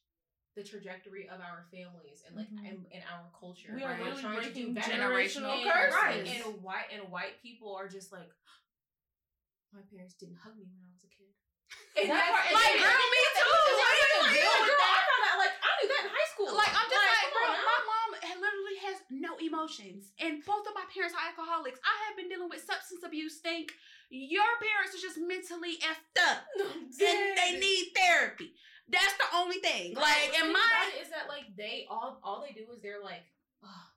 the 0.57 0.63
trajectory 0.63 1.29
of 1.29 1.39
our 1.39 1.63
families 1.71 2.23
and 2.27 2.35
like 2.35 2.49
Mhm. 2.49 2.67
and, 2.67 2.77
and 2.91 3.03
our 3.13 3.29
culture. 3.39 3.71
we 3.73 3.83
are 3.83 3.91
right? 3.91 3.99
We're 4.01 4.13
literally 4.15 4.21
trying 4.41 4.47
to 4.47 4.53
do 4.53 4.73
breaking 4.73 4.73
better. 4.73 4.91
generational 4.91 5.61
and, 5.61 5.71
curses. 5.71 5.95
right, 5.95 6.27
and 6.45 6.63
white 6.63 6.89
and 6.91 7.11
white 7.11 7.39
people 7.41 7.75
are 7.75 7.87
just 7.87 8.11
like, 8.11 8.27
my 9.73 9.83
parents 9.89 10.15
didn't 10.17 10.39
hug 10.41 10.57
me 10.57 10.65
when 10.69 10.81
I 10.81 10.89
was 10.91 11.03
a 11.05 11.11
kid. 11.11 11.31
And 11.99 12.09
That 12.09 12.17
that's- 12.17 12.33
part- 12.33 12.53
Like, 12.53 12.73
then- 12.73 12.83
girl, 12.85 13.07
me 13.13 13.21
too. 13.37 13.49
Like, 13.49 13.97
yeah, 13.99 14.13
like, 14.19 14.35
yeah, 14.35 14.49
girl, 14.49 14.65
girl, 14.65 14.81
I 14.81 15.01
found 15.05 15.23
out 15.29 15.37
like 15.37 15.55
I 15.61 15.69
knew 15.79 15.87
that 15.89 16.01
in 16.05 16.11
high 16.13 16.29
school. 16.33 16.49
Like 16.57 16.71
I'm 16.73 16.87
just 16.89 16.97
like, 16.97 17.29
come 17.29 17.33
bro, 17.33 17.43
on 17.53 17.61
my 17.61 17.79
mom 17.85 18.09
literally 18.39 18.77
has 18.87 18.97
no 19.11 19.35
emotions, 19.37 20.13
and 20.17 20.39
both 20.45 20.63
of 20.65 20.73
my 20.73 20.85
parents 20.89 21.13
are 21.13 21.21
alcoholics. 21.27 21.77
I 21.83 21.95
have 22.07 22.15
been 22.17 22.29
dealing 22.31 22.47
with 22.49 22.63
substance 22.63 23.03
abuse. 23.03 23.37
Think 23.43 23.73
your 24.09 24.47
parents 24.63 24.95
are 24.95 25.03
just 25.03 25.19
mentally 25.19 25.77
effed 25.83 26.15
up, 26.23 26.45
and 26.57 27.25
they 27.37 27.59
need 27.59 27.91
therapy. 27.93 28.55
That's 28.89 29.13
the 29.21 29.29
only 29.37 29.59
thing. 29.61 29.93
Like, 29.93 30.33
the 30.33 30.39
in 30.41 30.49
thing 30.49 30.53
my 30.55 30.65
about 30.65 30.89
it 30.97 31.03
is 31.03 31.09
that 31.13 31.27
like 31.29 31.45
they 31.53 31.85
all 31.91 32.17
all 32.23 32.41
they 32.41 32.53
do 32.57 32.65
is 32.73 32.81
they're 32.81 33.03
like, 33.03 33.21
oh, 33.61 33.67
this 33.69 33.88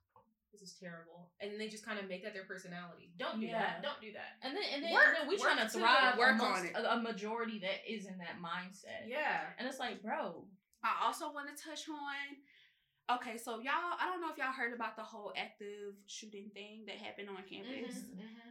is 0.62 0.75
terrible, 0.79 1.33
and 1.40 1.59
they 1.61 1.68
just 1.68 1.85
kind 1.85 1.98
of 1.98 2.09
make 2.09 2.22
that 2.25 2.33
their 2.35 2.44
personality. 2.44 3.11
Don't 3.18 3.40
do 3.40 3.46
Yeah. 3.46 3.59
that. 3.59 3.83
Don't 3.83 4.01
do 4.01 4.12
that. 4.12 4.38
And 4.42 4.57
then, 4.57 4.62
and 4.75 4.83
then, 4.85 4.92
Work- 4.92 5.07
and 5.09 5.16
then 5.16 5.29
we 5.29 5.37
work 5.37 5.44
trying 5.44 5.59
to 5.66 5.72
to 5.72 5.79
thrive 5.79 6.16
work 6.18 6.35
amongst 6.37 6.61
on 6.61 6.66
it. 6.66 6.72
A, 6.77 6.94
a 6.94 7.01
majority 7.03 7.59
that 7.61 7.83
is 7.90 8.07
in 8.07 8.18
that 8.18 8.37
mindset. 8.40 9.07
Yeah. 9.09 9.40
And 9.59 9.66
it's 9.68 9.79
like, 9.79 10.03
bro, 10.03 10.46
I 10.85 11.05
also 11.05 11.33
want 11.33 11.48
to 11.55 11.62
touch 11.62 11.88
on. 11.88 13.16
Okay, 13.16 13.37
so 13.37 13.59
y'all, 13.61 13.98
I 14.01 14.07
don't 14.07 14.20
know 14.20 14.31
if 14.31 14.38
y'all 14.38 14.53
heard 14.53 14.72
about 14.72 14.96
the 14.96 15.03
whole 15.03 15.33
active 15.37 15.94
shooting 16.07 16.51
thing 16.55 16.85
that 16.87 16.96
happened 16.96 17.29
on 17.29 17.37
campus. 17.48 17.98
Mm-hmm. 17.98 18.51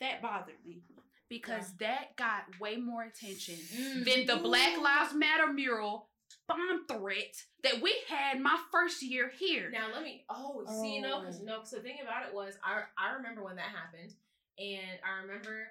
That 0.00 0.22
bothered 0.22 0.64
me 0.64 0.82
because 1.28 1.74
that 1.78 2.16
got 2.16 2.44
way 2.60 2.76
more 2.76 3.02
attention 3.02 3.54
Mm. 3.56 4.04
than 4.04 4.26
the 4.26 4.36
Black 4.42 4.78
Lives 4.80 5.14
Matter 5.14 5.52
mural 5.52 6.08
bomb 6.48 6.86
threat 6.86 7.34
that 7.62 7.80
we 7.80 7.94
had 8.08 8.40
my 8.40 8.58
first 8.70 9.02
year 9.02 9.30
here. 9.38 9.70
Now 9.72 9.86
let 9.92 10.02
me. 10.02 10.24
Oh, 10.28 10.64
see, 10.66 11.00
no, 11.00 11.20
because 11.20 11.40
Oh. 11.40 11.44
no, 11.44 11.56
because 11.58 11.70
the 11.72 11.80
thing 11.80 11.98
about 12.02 12.26
it 12.26 12.34
was, 12.34 12.56
I 12.64 12.82
I 12.98 13.14
remember 13.14 13.42
when 13.44 13.56
that 13.56 13.70
happened, 13.70 14.14
and 14.58 14.98
I 15.06 15.22
remember 15.22 15.66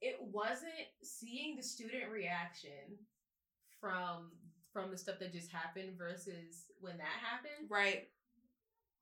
it 0.00 0.18
wasn't 0.20 0.72
seeing 1.02 1.56
the 1.56 1.62
student 1.62 2.10
reaction 2.10 2.98
from 3.80 4.30
from 4.72 4.90
the 4.90 4.96
stuff 4.96 5.18
that 5.20 5.32
just 5.32 5.50
happened 5.52 5.98
versus 5.98 6.66
when 6.80 6.96
that 6.96 7.06
happened. 7.20 7.68
right. 7.68 8.08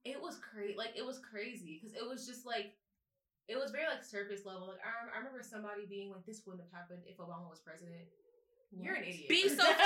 it 0.04 0.20
was 0.20 0.36
crazy. 0.38 0.74
Like 0.76 0.92
it 0.96 1.04
was 1.06 1.18
crazy 1.20 1.78
because 1.80 1.94
it 1.96 2.06
was 2.06 2.26
just 2.26 2.44
like 2.46 2.74
it 3.48 3.56
was 3.56 3.70
very 3.70 3.86
like 3.86 4.04
surface 4.04 4.44
level. 4.46 4.68
Like 4.68 4.80
I, 4.82 5.14
I 5.14 5.18
remember 5.18 5.42
somebody 5.42 5.86
being 5.86 6.10
like, 6.10 6.24
"This 6.26 6.42
wouldn't 6.46 6.64
have 6.64 6.72
happened 6.72 7.02
if 7.06 7.18
Obama 7.18 7.48
was 7.50 7.60
president." 7.60 8.06
You're 8.78 8.94
an 8.94 9.02
idiot. 9.04 9.28
Be 9.28 9.48
so 9.48 9.56
for 9.56 9.62
real. 9.62 9.66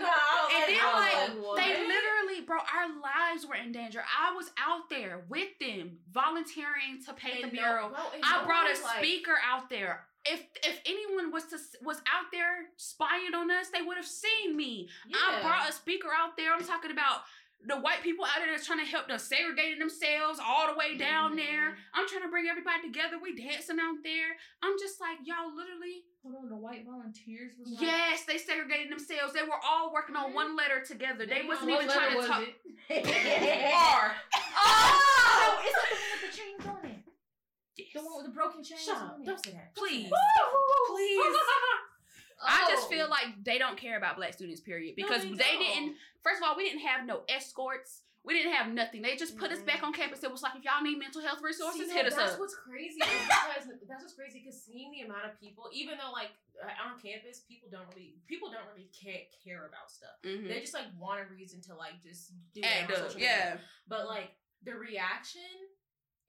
no, 0.00 0.10
I 0.10 0.48
was 0.48 0.52
And 0.56 0.76
then, 0.76 0.80
I 0.82 1.28
like, 1.28 1.56
they 1.64 1.86
literally, 1.86 2.44
bro, 2.46 2.58
our 2.58 2.88
lives 3.00 3.46
were 3.46 3.54
in 3.54 3.72
danger. 3.72 4.02
I 4.02 4.34
was 4.34 4.50
out 4.58 4.88
there 4.90 5.24
with 5.28 5.48
them, 5.60 5.98
volunteering 6.12 7.02
to 7.06 7.12
paint 7.12 7.42
And 7.44 7.52
the 7.52 7.56
no- 7.56 7.62
mural. 7.62 7.88
bro, 7.90 7.98
and 8.14 8.22
I 8.24 8.40
no 8.40 8.46
brought 8.46 8.66
a 8.66 8.82
like- 8.82 8.98
speaker 8.98 9.34
out 9.46 9.70
there. 9.70 10.04
If 10.28 10.42
if 10.64 10.80
anyone 10.84 11.30
was 11.30 11.44
to 11.54 11.58
was 11.84 11.98
out 11.98 12.32
there 12.32 12.66
spying 12.76 13.32
on 13.36 13.48
us, 13.48 13.68
they 13.72 13.80
would 13.82 13.96
have 13.96 14.06
seen 14.06 14.56
me. 14.56 14.88
I 15.14 15.40
brought 15.40 15.68
a 15.68 15.72
speaker 15.72 16.08
out 16.12 16.36
there. 16.36 16.52
I'm 16.52 16.64
talking 16.64 16.90
about 16.90 17.20
the 17.64 17.76
white 17.80 18.02
people 18.02 18.24
out 18.24 18.38
there 18.38 18.50
that's 18.52 18.66
trying 18.66 18.78
to 18.84 18.90
help 18.90 19.08
them 19.08 19.18
segregating 19.18 19.78
themselves 19.78 20.38
all 20.44 20.68
the 20.68 20.74
way 20.78 20.96
down 20.96 21.32
Mhm. 21.32 21.36
there. 21.36 21.76
I'm 21.94 22.06
trying 22.06 22.22
to 22.22 22.28
bring 22.28 22.46
everybody 22.48 22.82
together. 22.82 23.18
We 23.18 23.34
dancing 23.34 23.78
out 23.80 23.96
there. 24.04 24.36
I'm 24.62 24.78
just 24.78 25.00
like, 25.00 25.18
y'all 25.24 25.54
literally 25.54 26.04
hold 26.22 26.36
on, 26.42 26.48
the 26.48 26.56
white 26.56 26.84
volunteers 26.84 27.52
was 27.58 27.70
like, 27.70 27.80
Yes, 27.82 28.24
they 28.24 28.36
segregated 28.38 28.90
themselves. 28.90 29.32
They 29.32 29.42
were 29.42 29.58
all 29.64 29.92
working 29.92 30.16
on 30.16 30.34
one 30.34 30.54
letter 30.56 30.82
together. 30.84 31.24
They 31.26 31.42
wasn't 31.46 31.70
even 31.70 31.88
trying 31.88 32.20
to 32.20 32.26
talk. 32.26 32.42
R. 32.90 34.16
Oh, 34.58 35.62
it's 35.64 35.74
the 35.74 35.86
one 35.94 36.10
with 36.12 36.20
the 36.30 36.36
chains 36.36 36.66
on 36.66 36.90
it. 36.90 36.98
Yes. 37.76 37.88
The 37.94 38.00
one 38.02 38.16
with 38.16 38.26
the 38.26 38.32
broken 38.32 38.62
chains 38.64 38.84
Shut 38.84 38.96
on 38.96 39.02
up! 39.06 39.18
it. 39.20 39.26
Don't 39.26 39.44
say 39.44 39.52
that. 39.52 39.74
Please. 39.74 40.10
Woo! 40.10 41.34
I 42.42 42.66
just 42.70 42.86
Oh. 42.86 42.90
feel 42.90 43.08
like 43.08 43.42
they 43.44 43.58
don't 43.58 43.76
care 43.78 43.96
about 43.96 44.16
black 44.16 44.34
students, 44.34 44.60
period. 44.60 44.94
No, 44.98 45.06
Because 45.06 45.22
they 45.22 45.30
they, 45.36 45.56
didn't. 45.58 45.96
First 46.22 46.42
of 46.42 46.48
all, 46.48 46.56
we 46.56 46.64
didn't 46.68 46.82
have 46.86 47.06
no 47.06 47.22
escorts. 47.28 48.02
We 48.24 48.34
didn't 48.34 48.54
have 48.54 48.72
nothing. 48.74 49.02
They 49.02 49.14
just 49.14 49.38
put 49.38 49.52
us 49.52 49.60
back 49.60 49.84
on 49.84 49.92
campus. 49.92 50.24
It 50.24 50.32
was 50.32 50.42
like, 50.42 50.56
if 50.56 50.64
y'all 50.64 50.82
need 50.82 50.98
mental 50.98 51.22
health 51.22 51.40
resources, 51.42 51.82
See, 51.82 51.86
no, 51.86 51.94
hit 51.94 52.06
us 52.06 52.14
up. 52.14 52.18
that's 52.18 52.32
up. 52.34 52.40
what's 52.40 52.56
crazy. 52.56 52.98
because 52.98 53.70
that's 53.88 54.02
what's 54.02 54.14
crazy 54.14 54.42
because 54.44 54.60
seeing 54.60 54.90
the 54.90 55.02
amount 55.02 55.26
of 55.26 55.38
people, 55.38 55.70
even 55.72 55.96
though 55.96 56.10
like 56.10 56.30
uh, 56.60 56.66
on 56.90 56.98
campus, 57.00 57.40
people 57.46 57.68
don't 57.70 57.86
really 57.94 58.16
people 58.26 58.50
don't 58.50 58.66
really 58.74 58.90
care, 58.90 59.22
care 59.44 59.66
about 59.66 59.92
stuff. 59.92 60.18
Mhm. 60.24 60.48
They 60.48 60.58
just 60.60 60.74
like 60.74 60.86
want 60.98 61.20
a 61.20 61.32
reason 61.32 61.60
to 61.70 61.76
like 61.76 62.02
just 62.02 62.32
do 62.52 62.62
it 62.64 63.14
yeah. 63.16 63.58
But 63.86 64.08
like 64.08 64.34
the 64.64 64.74
reaction, 64.74 65.46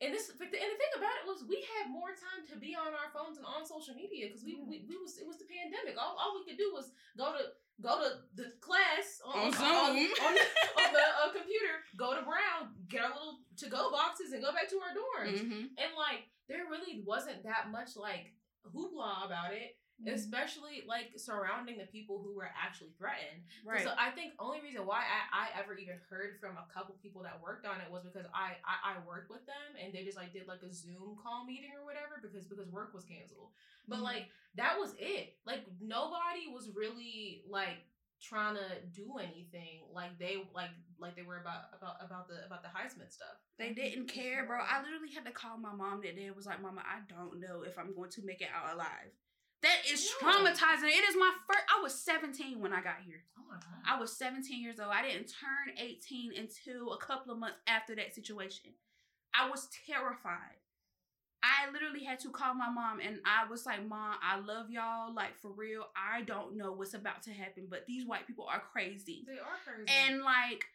and 0.01 0.13
this, 0.13 0.29
the, 0.29 0.45
and 0.45 0.69
the 0.73 0.77
thing 0.77 0.93
about 0.95 1.15
it 1.21 1.25
was 1.25 1.41
we 1.49 1.65
had 1.77 1.89
more 1.89 2.13
time 2.13 2.45
to 2.53 2.55
be 2.57 2.77
on 2.77 2.93
our 2.93 3.09
phones 3.09 3.37
and 3.41 3.45
on 3.49 3.65
social 3.65 3.97
media 3.97 4.29
because 4.29 4.45
we, 4.45 4.53
we 4.61 4.85
we 4.85 4.95
was 4.97 5.17
it 5.17 5.25
was 5.25 5.37
the 5.41 5.49
pandemic. 5.49 5.97
All, 5.97 6.13
all 6.19 6.37
we 6.37 6.45
could 6.45 6.57
do 6.61 6.69
was 6.73 6.93
go 7.17 7.33
to 7.33 7.43
go 7.81 8.01
to 8.01 8.09
the 8.37 8.53
class 8.61 9.21
On 9.25 9.49
on, 9.49 9.51
Zoom. 9.53 9.65
on, 9.65 9.93
on, 9.97 10.33
the, 10.33 10.45
on 10.81 10.89
the 10.93 11.05
uh, 11.25 11.29
computer, 11.33 11.85
go 11.97 12.13
to 12.17 12.21
Brown, 12.25 12.73
get 12.89 13.01
our 13.05 13.13
little 13.13 13.41
to 13.57 13.65
go 13.69 13.89
boxes, 13.89 14.33
and 14.33 14.41
go 14.41 14.53
back 14.53 14.69
to 14.69 14.77
our 14.81 14.93
dorms. 14.93 15.41
Mhm. 15.41 15.73
And 15.77 15.89
like 15.97 16.29
there 16.49 16.65
really 16.69 17.01
wasn't 17.05 17.43
that 17.43 17.69
much 17.73 17.97
like 17.97 18.33
hoopla 18.65 19.25
about 19.25 19.53
it. 19.53 19.77
Mm-hmm. 19.97 20.13
Especially 20.13 20.83
like 20.85 21.17
surrounding 21.17 21.77
the 21.79 21.89
people 21.89 22.21
who 22.21 22.35
were 22.37 22.49
actually 22.53 22.93
threatened. 22.99 23.41
Right. 23.65 23.81
So 23.81 23.93
I 23.97 24.11
think 24.11 24.33
only 24.37 24.61
reason 24.61 24.85
why 24.85 25.01
I, 25.01 25.49
I 25.49 25.59
ever 25.59 25.73
even 25.73 25.97
heard 26.07 26.37
from 26.39 26.53
a 26.53 26.69
couple 26.71 26.93
people 27.01 27.23
that 27.23 27.41
worked 27.41 27.65
on 27.65 27.81
it 27.81 27.89
was 27.89 28.03
because 28.05 28.29
I, 28.29 28.61
I 28.61 28.93
I 28.93 29.07
worked 29.09 29.31
with 29.33 29.41
them 29.49 29.73
and 29.81 29.89
they 29.91 30.05
just 30.05 30.15
like 30.15 30.33
did 30.33 30.47
like 30.47 30.61
a 30.61 30.71
Zoom 30.71 31.17
call 31.17 31.45
meeting 31.49 31.73
or 31.73 31.81
whatever 31.83 32.21
because 32.21 32.45
because 32.45 32.69
work 32.69 32.93
was 32.93 33.05
canceled. 33.09 33.49
But 33.87 33.99
Mhm. 33.99 34.03
like 34.13 34.25
that 34.53 34.77
was 34.77 34.93
it. 34.99 35.33
Like 35.49 35.65
nobody 35.81 36.45
was 36.53 36.69
really 36.75 37.41
like 37.49 37.81
trying 38.21 38.55
to 38.55 38.65
do 38.93 39.17
anything 39.17 39.81
like 39.93 40.17
they 40.19 40.37
like 40.53 40.71
like 40.99 41.15
they 41.15 41.21
were 41.21 41.37
about 41.41 41.73
about 41.77 41.97
about 42.05 42.27
the 42.27 42.45
about 42.45 42.61
the 42.61 42.69
Highsmith 42.69 43.11
stuff. 43.11 43.37
They 43.57 43.73
didn't 43.73 44.07
care, 44.07 44.45
bro. 44.45 44.59
I 44.61 44.81
literally 44.83 45.09
had 45.13 45.25
to 45.25 45.31
call 45.31 45.57
my 45.57 45.73
mom 45.73 46.01
that 46.01 46.15
day. 46.15 46.25
It 46.25 46.35
was 46.35 46.45
like, 46.45 46.61
Mama, 46.61 46.81
I 46.85 47.01
don't 47.09 47.39
know 47.39 47.63
if 47.63 47.77
I'm 47.77 47.93
going 47.95 48.11
to 48.11 48.21
make 48.25 48.41
it 48.41 48.49
out 48.53 48.73
alive. 48.75 49.09
That 49.61 49.89
is 49.89 50.05
Yeah. 50.21 50.27
traumatizing. 50.31 50.89
It 50.89 51.03
is 51.09 51.15
my 51.15 51.33
first. 51.47 51.63
I 51.75 51.81
was 51.81 51.99
17 51.99 52.59
when 52.59 52.73
I 52.73 52.81
got 52.81 53.01
here. 53.05 53.23
Oh. 53.37 53.59
I 53.85 53.99
was 53.99 54.15
17 54.15 54.61
years 54.61 54.79
old. 54.79 54.91
I 54.91 55.01
didn't 55.01 55.27
turn 55.27 55.77
18 55.77 56.33
until 56.35 56.93
a 56.93 56.97
couple 56.99 57.31
of 57.33 57.39
months 57.39 57.57
after 57.65 57.95
that 57.95 58.13
situation. 58.13 58.71
I 59.33 59.49
was 59.49 59.67
terrified. 59.85 60.57
I 61.43 61.69
literally 61.71 62.03
had 62.03 62.19
to 62.21 62.29
call 62.29 62.55
my 62.55 62.69
mom 62.69 62.99
and 62.99 63.19
I 63.23 63.47
was 63.47 63.65
like, 63.65 63.85
Mom, 63.87 64.15
I 64.21 64.37
love 64.39 64.69
y'all. 64.71 65.13
Like, 65.13 65.37
for 65.37 65.51
real, 65.51 65.87
I 65.95 66.23
don't 66.23 66.57
know 66.57 66.71
what's 66.71 66.93
about 66.95 67.21
to 67.23 67.31
happen, 67.31 67.67
but 67.69 67.85
these 67.85 68.05
white 68.05 68.25
people 68.27 68.45
are 68.51 68.59
crazy. 68.59 69.23
they 69.27 69.39
are 69.39 69.57
crazy. 69.63 69.85
And 69.87 70.23
like, 70.23 70.65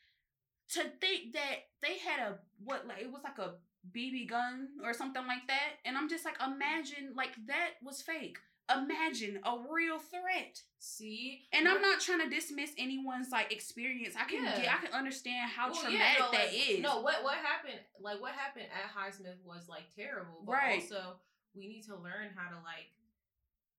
to 0.70 0.84
think 1.00 1.32
that 1.34 1.66
they 1.82 1.98
had 1.98 2.20
a, 2.20 2.38
what, 2.64 2.86
like, 2.86 3.00
it 3.02 3.10
was 3.12 3.22
like 3.24 3.38
a 3.38 3.54
BB 3.90 4.28
gun 4.30 4.68
or 4.84 4.94
something 4.94 5.26
like 5.26 5.46
that. 5.48 5.80
And 5.84 5.98
I'm 5.98 6.08
just 6.08 6.24
like, 6.24 6.36
imagine, 6.40 7.12
like, 7.16 7.32
that 7.48 7.72
was 7.82 8.00
fake. 8.00 8.38
Imagine 8.70 9.40
a 9.44 9.56
real 9.70 9.98
threat. 9.98 10.62
See, 10.78 11.46
And 11.52 11.68
I'm 11.68 11.80
not 11.80 12.00
trying 12.00 12.20
to 12.20 12.28
dismiss 12.28 12.72
anyone's 12.76 13.30
like 13.30 13.52
experience. 13.52 14.14
I 14.18 14.24
can 14.24 14.42
Yeah. 14.44 14.56
get, 14.56 14.72
I 14.72 14.78
can 14.84 14.92
understand 14.92 15.50
how 15.50 15.70
Well, 15.70 15.80
traumatic 15.82 16.18
yeah, 16.18 16.24
no, 16.24 16.30
that 16.32 16.46
like, 16.52 16.68
is. 16.70 16.80
No, 16.82 17.00
what 17.02 17.22
what 17.22 17.36
happened? 17.36 17.78
Like 18.00 18.20
what 18.20 18.32
happened 18.32 18.66
at 18.66 18.90
Highsmith 18.90 19.42
was 19.44 19.68
like 19.68 19.94
terrible, 19.94 20.42
but 20.44 20.52
Right. 20.52 20.74
also 20.82 21.20
we 21.54 21.68
need 21.68 21.82
to 21.86 21.94
learn 21.96 22.30
how 22.34 22.48
to 22.50 22.56
like, 22.64 22.90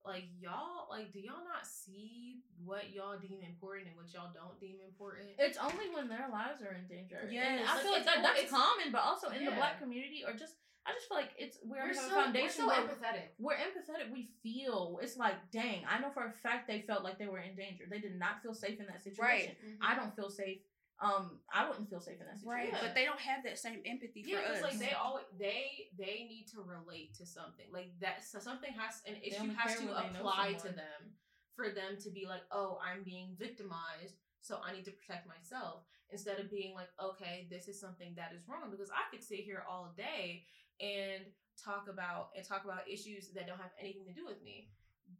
like 0.05 0.25
y'all, 0.39 0.87
like 0.89 1.11
do 1.11 1.19
y'all 1.19 1.43
not 1.43 1.65
see 1.67 2.43
what 2.63 2.93
y'all 2.93 3.17
deem 3.17 3.41
important 3.41 3.87
and 3.87 3.97
what 3.97 4.13
y'all 4.13 4.31
don't 4.33 4.59
deem 4.59 4.77
important? 4.87 5.29
It's 5.37 5.57
only 5.57 5.89
when 5.93 6.07
their 6.07 6.29
lives 6.31 6.61
are 6.61 6.71
in 6.75 6.87
danger. 6.87 7.27
Yeah, 7.29 7.65
I 7.67 7.73
Like, 7.75 7.83
feel 7.83 7.91
like 7.91 8.05
that, 8.05 8.23
that's 8.23 8.49
common, 8.49 8.91
but 8.91 9.01
also 9.01 9.29
in 9.29 9.43
the 9.43 9.51
black 9.51 9.79
community, 9.79 10.23
or 10.25 10.33
just 10.33 10.55
I 10.85 10.91
just 10.91 11.07
feel 11.07 11.17
like 11.17 11.31
it's 11.37 11.57
we 11.63 11.71
we're 11.71 11.87
have 11.87 11.95
so, 11.95 12.19
a 12.19 12.31
we're 12.33 12.49
so 12.49 12.69
empathetic. 12.69 13.31
we're 13.39 13.55
empathetic. 13.55 14.11
We 14.11 14.29
feel 14.43 14.99
it's 15.01 15.15
like, 15.17 15.35
dang, 15.51 15.83
I 15.89 15.99
know 15.99 16.09
for 16.13 16.25
a 16.25 16.31
fact 16.31 16.67
they 16.67 16.81
felt 16.81 17.03
like 17.03 17.17
they 17.17 17.27
were 17.27 17.39
in 17.39 17.55
danger. 17.55 17.85
They 17.89 17.99
did 17.99 18.19
not 18.19 18.41
feel 18.43 18.53
safe 18.53 18.79
in 18.79 18.87
that 18.87 19.01
situation. 19.03 19.55
Mm-hmm. 19.63 19.79
I 19.81 19.95
don't 19.95 20.13
feel 20.15 20.29
safe. 20.29 20.59
Um, 21.01 21.39
I 21.51 21.67
wouldn't 21.67 21.89
feel 21.89 21.99
safe 21.99 22.19
in 22.19 22.27
that 22.27 22.37
situation. 22.37 22.71
right, 22.71 22.81
but 22.81 22.95
they 22.95 23.03
don't 23.03 23.19
have 23.19 23.43
that 23.43 23.57
same 23.59 23.79
empathy 23.85 24.23
Yeah, 24.25 24.39
for 24.39 24.43
us. 24.43 24.57
because 24.61 24.79
like 24.79 24.79
they 24.79 24.95
always 24.95 25.25
they 25.39 25.87
they 25.97 26.27
need 26.27 26.47
to 26.53 26.61
relate 26.61 27.15
to 27.15 27.25
something 27.25 27.65
like 27.71 27.91
that. 28.01 28.23
So 28.23 28.39
something 28.39 28.71
has 28.75 29.01
an 29.07 29.15
issue 29.23 29.51
has 29.55 29.79
to 29.79 29.87
when 29.87 29.95
they 29.95 30.19
know 30.19 30.19
apply 30.19 30.53
to 30.53 30.69
them 30.69 31.15
for 31.55 31.69
them 31.69 31.97
to 32.03 32.09
be 32.09 32.25
like, 32.25 32.41
oh, 32.51 32.79
I'm 32.83 33.03
being 33.03 33.35
victimized, 33.39 34.19
so 34.41 34.59
I 34.63 34.73
need 34.73 34.85
to 34.85 34.91
protect 34.91 35.27
myself 35.27 35.83
instead 36.11 36.39
of 36.39 36.49
being 36.49 36.75
like, 36.75 36.89
okay, 37.01 37.47
this 37.49 37.67
is 37.67 37.79
something 37.79 38.13
that 38.15 38.31
is 38.35 38.47
wrong. 38.47 38.69
Because 38.69 38.89
I 38.91 39.09
could 39.09 39.23
sit 39.23 39.39
here 39.39 39.63
all 39.69 39.93
day 39.97 40.43
and 40.81 41.23
talk 41.57 41.87
about 41.89 42.29
and 42.35 42.45
talk 42.47 42.65
about 42.65 42.87
issues 42.89 43.29
that 43.33 43.45
don't 43.47 43.59
have 43.61 43.71
anything 43.79 44.05
to 44.05 44.13
do 44.13 44.25
with 44.25 44.41
me, 44.43 44.69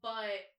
but 0.01 0.49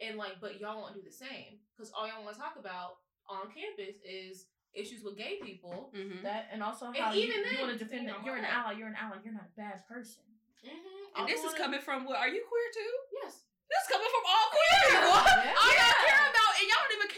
and 0.00 0.16
like, 0.18 0.40
but 0.40 0.60
y'all 0.60 0.76
won't 0.80 0.94
do 0.94 1.00
the 1.02 1.10
same 1.12 1.58
because 1.74 1.90
all 1.96 2.06
y'all 2.06 2.22
want 2.22 2.36
to 2.36 2.40
talk 2.42 2.56
about 2.60 3.00
on 3.28 3.48
campus 3.50 3.96
is 4.04 4.46
issues 4.76 5.00
with 5.02 5.16
gay 5.16 5.40
people. 5.40 5.90
Mhm. 5.96 6.20
that 6.22 6.48
and 6.52 6.62
also 6.62 6.86
And 6.92 6.96
how 6.96 7.12
you, 7.12 7.32
even 7.32 7.42
you 7.48 7.60
want 7.64 7.72
to 7.72 7.78
defend 7.80 8.04
you 8.04 8.12
that 8.12 8.20
know, 8.20 8.24
you're 8.26 8.36
an 8.36 8.44
ally. 8.44 8.72
You're 8.76 8.88
an 8.92 8.96
ally. 9.00 9.16
You're 9.24 9.32
not 9.32 9.48
a 9.48 9.56
bad 9.56 9.86
person. 9.88 10.20
Mm-hmm. 10.60 11.16
And 11.16 11.24
this 11.28 11.40
is 11.44 11.54
coming 11.54 11.80
from 11.80 12.04
what? 12.04 12.18
Are 12.20 12.28
you 12.28 12.44
queer 12.44 12.68
too? 12.76 12.92
Yes. 13.24 13.46
This 13.72 13.80
is 13.82 13.88
coming 13.88 14.10
from 14.12 14.24
all 14.28 14.46
queer 14.52 14.76
people. 14.84 15.16
Yeah. 15.16 15.56
All 15.56 15.70
y'all 15.72 15.80
Yeah. 15.80 16.06
care 16.12 16.26
about, 16.28 16.52
and 16.60 16.64
y'all 16.68 16.82
don't 16.84 16.92
even 16.92 17.08
care 17.08 17.08
about 17.08 17.08
the 17.08 17.15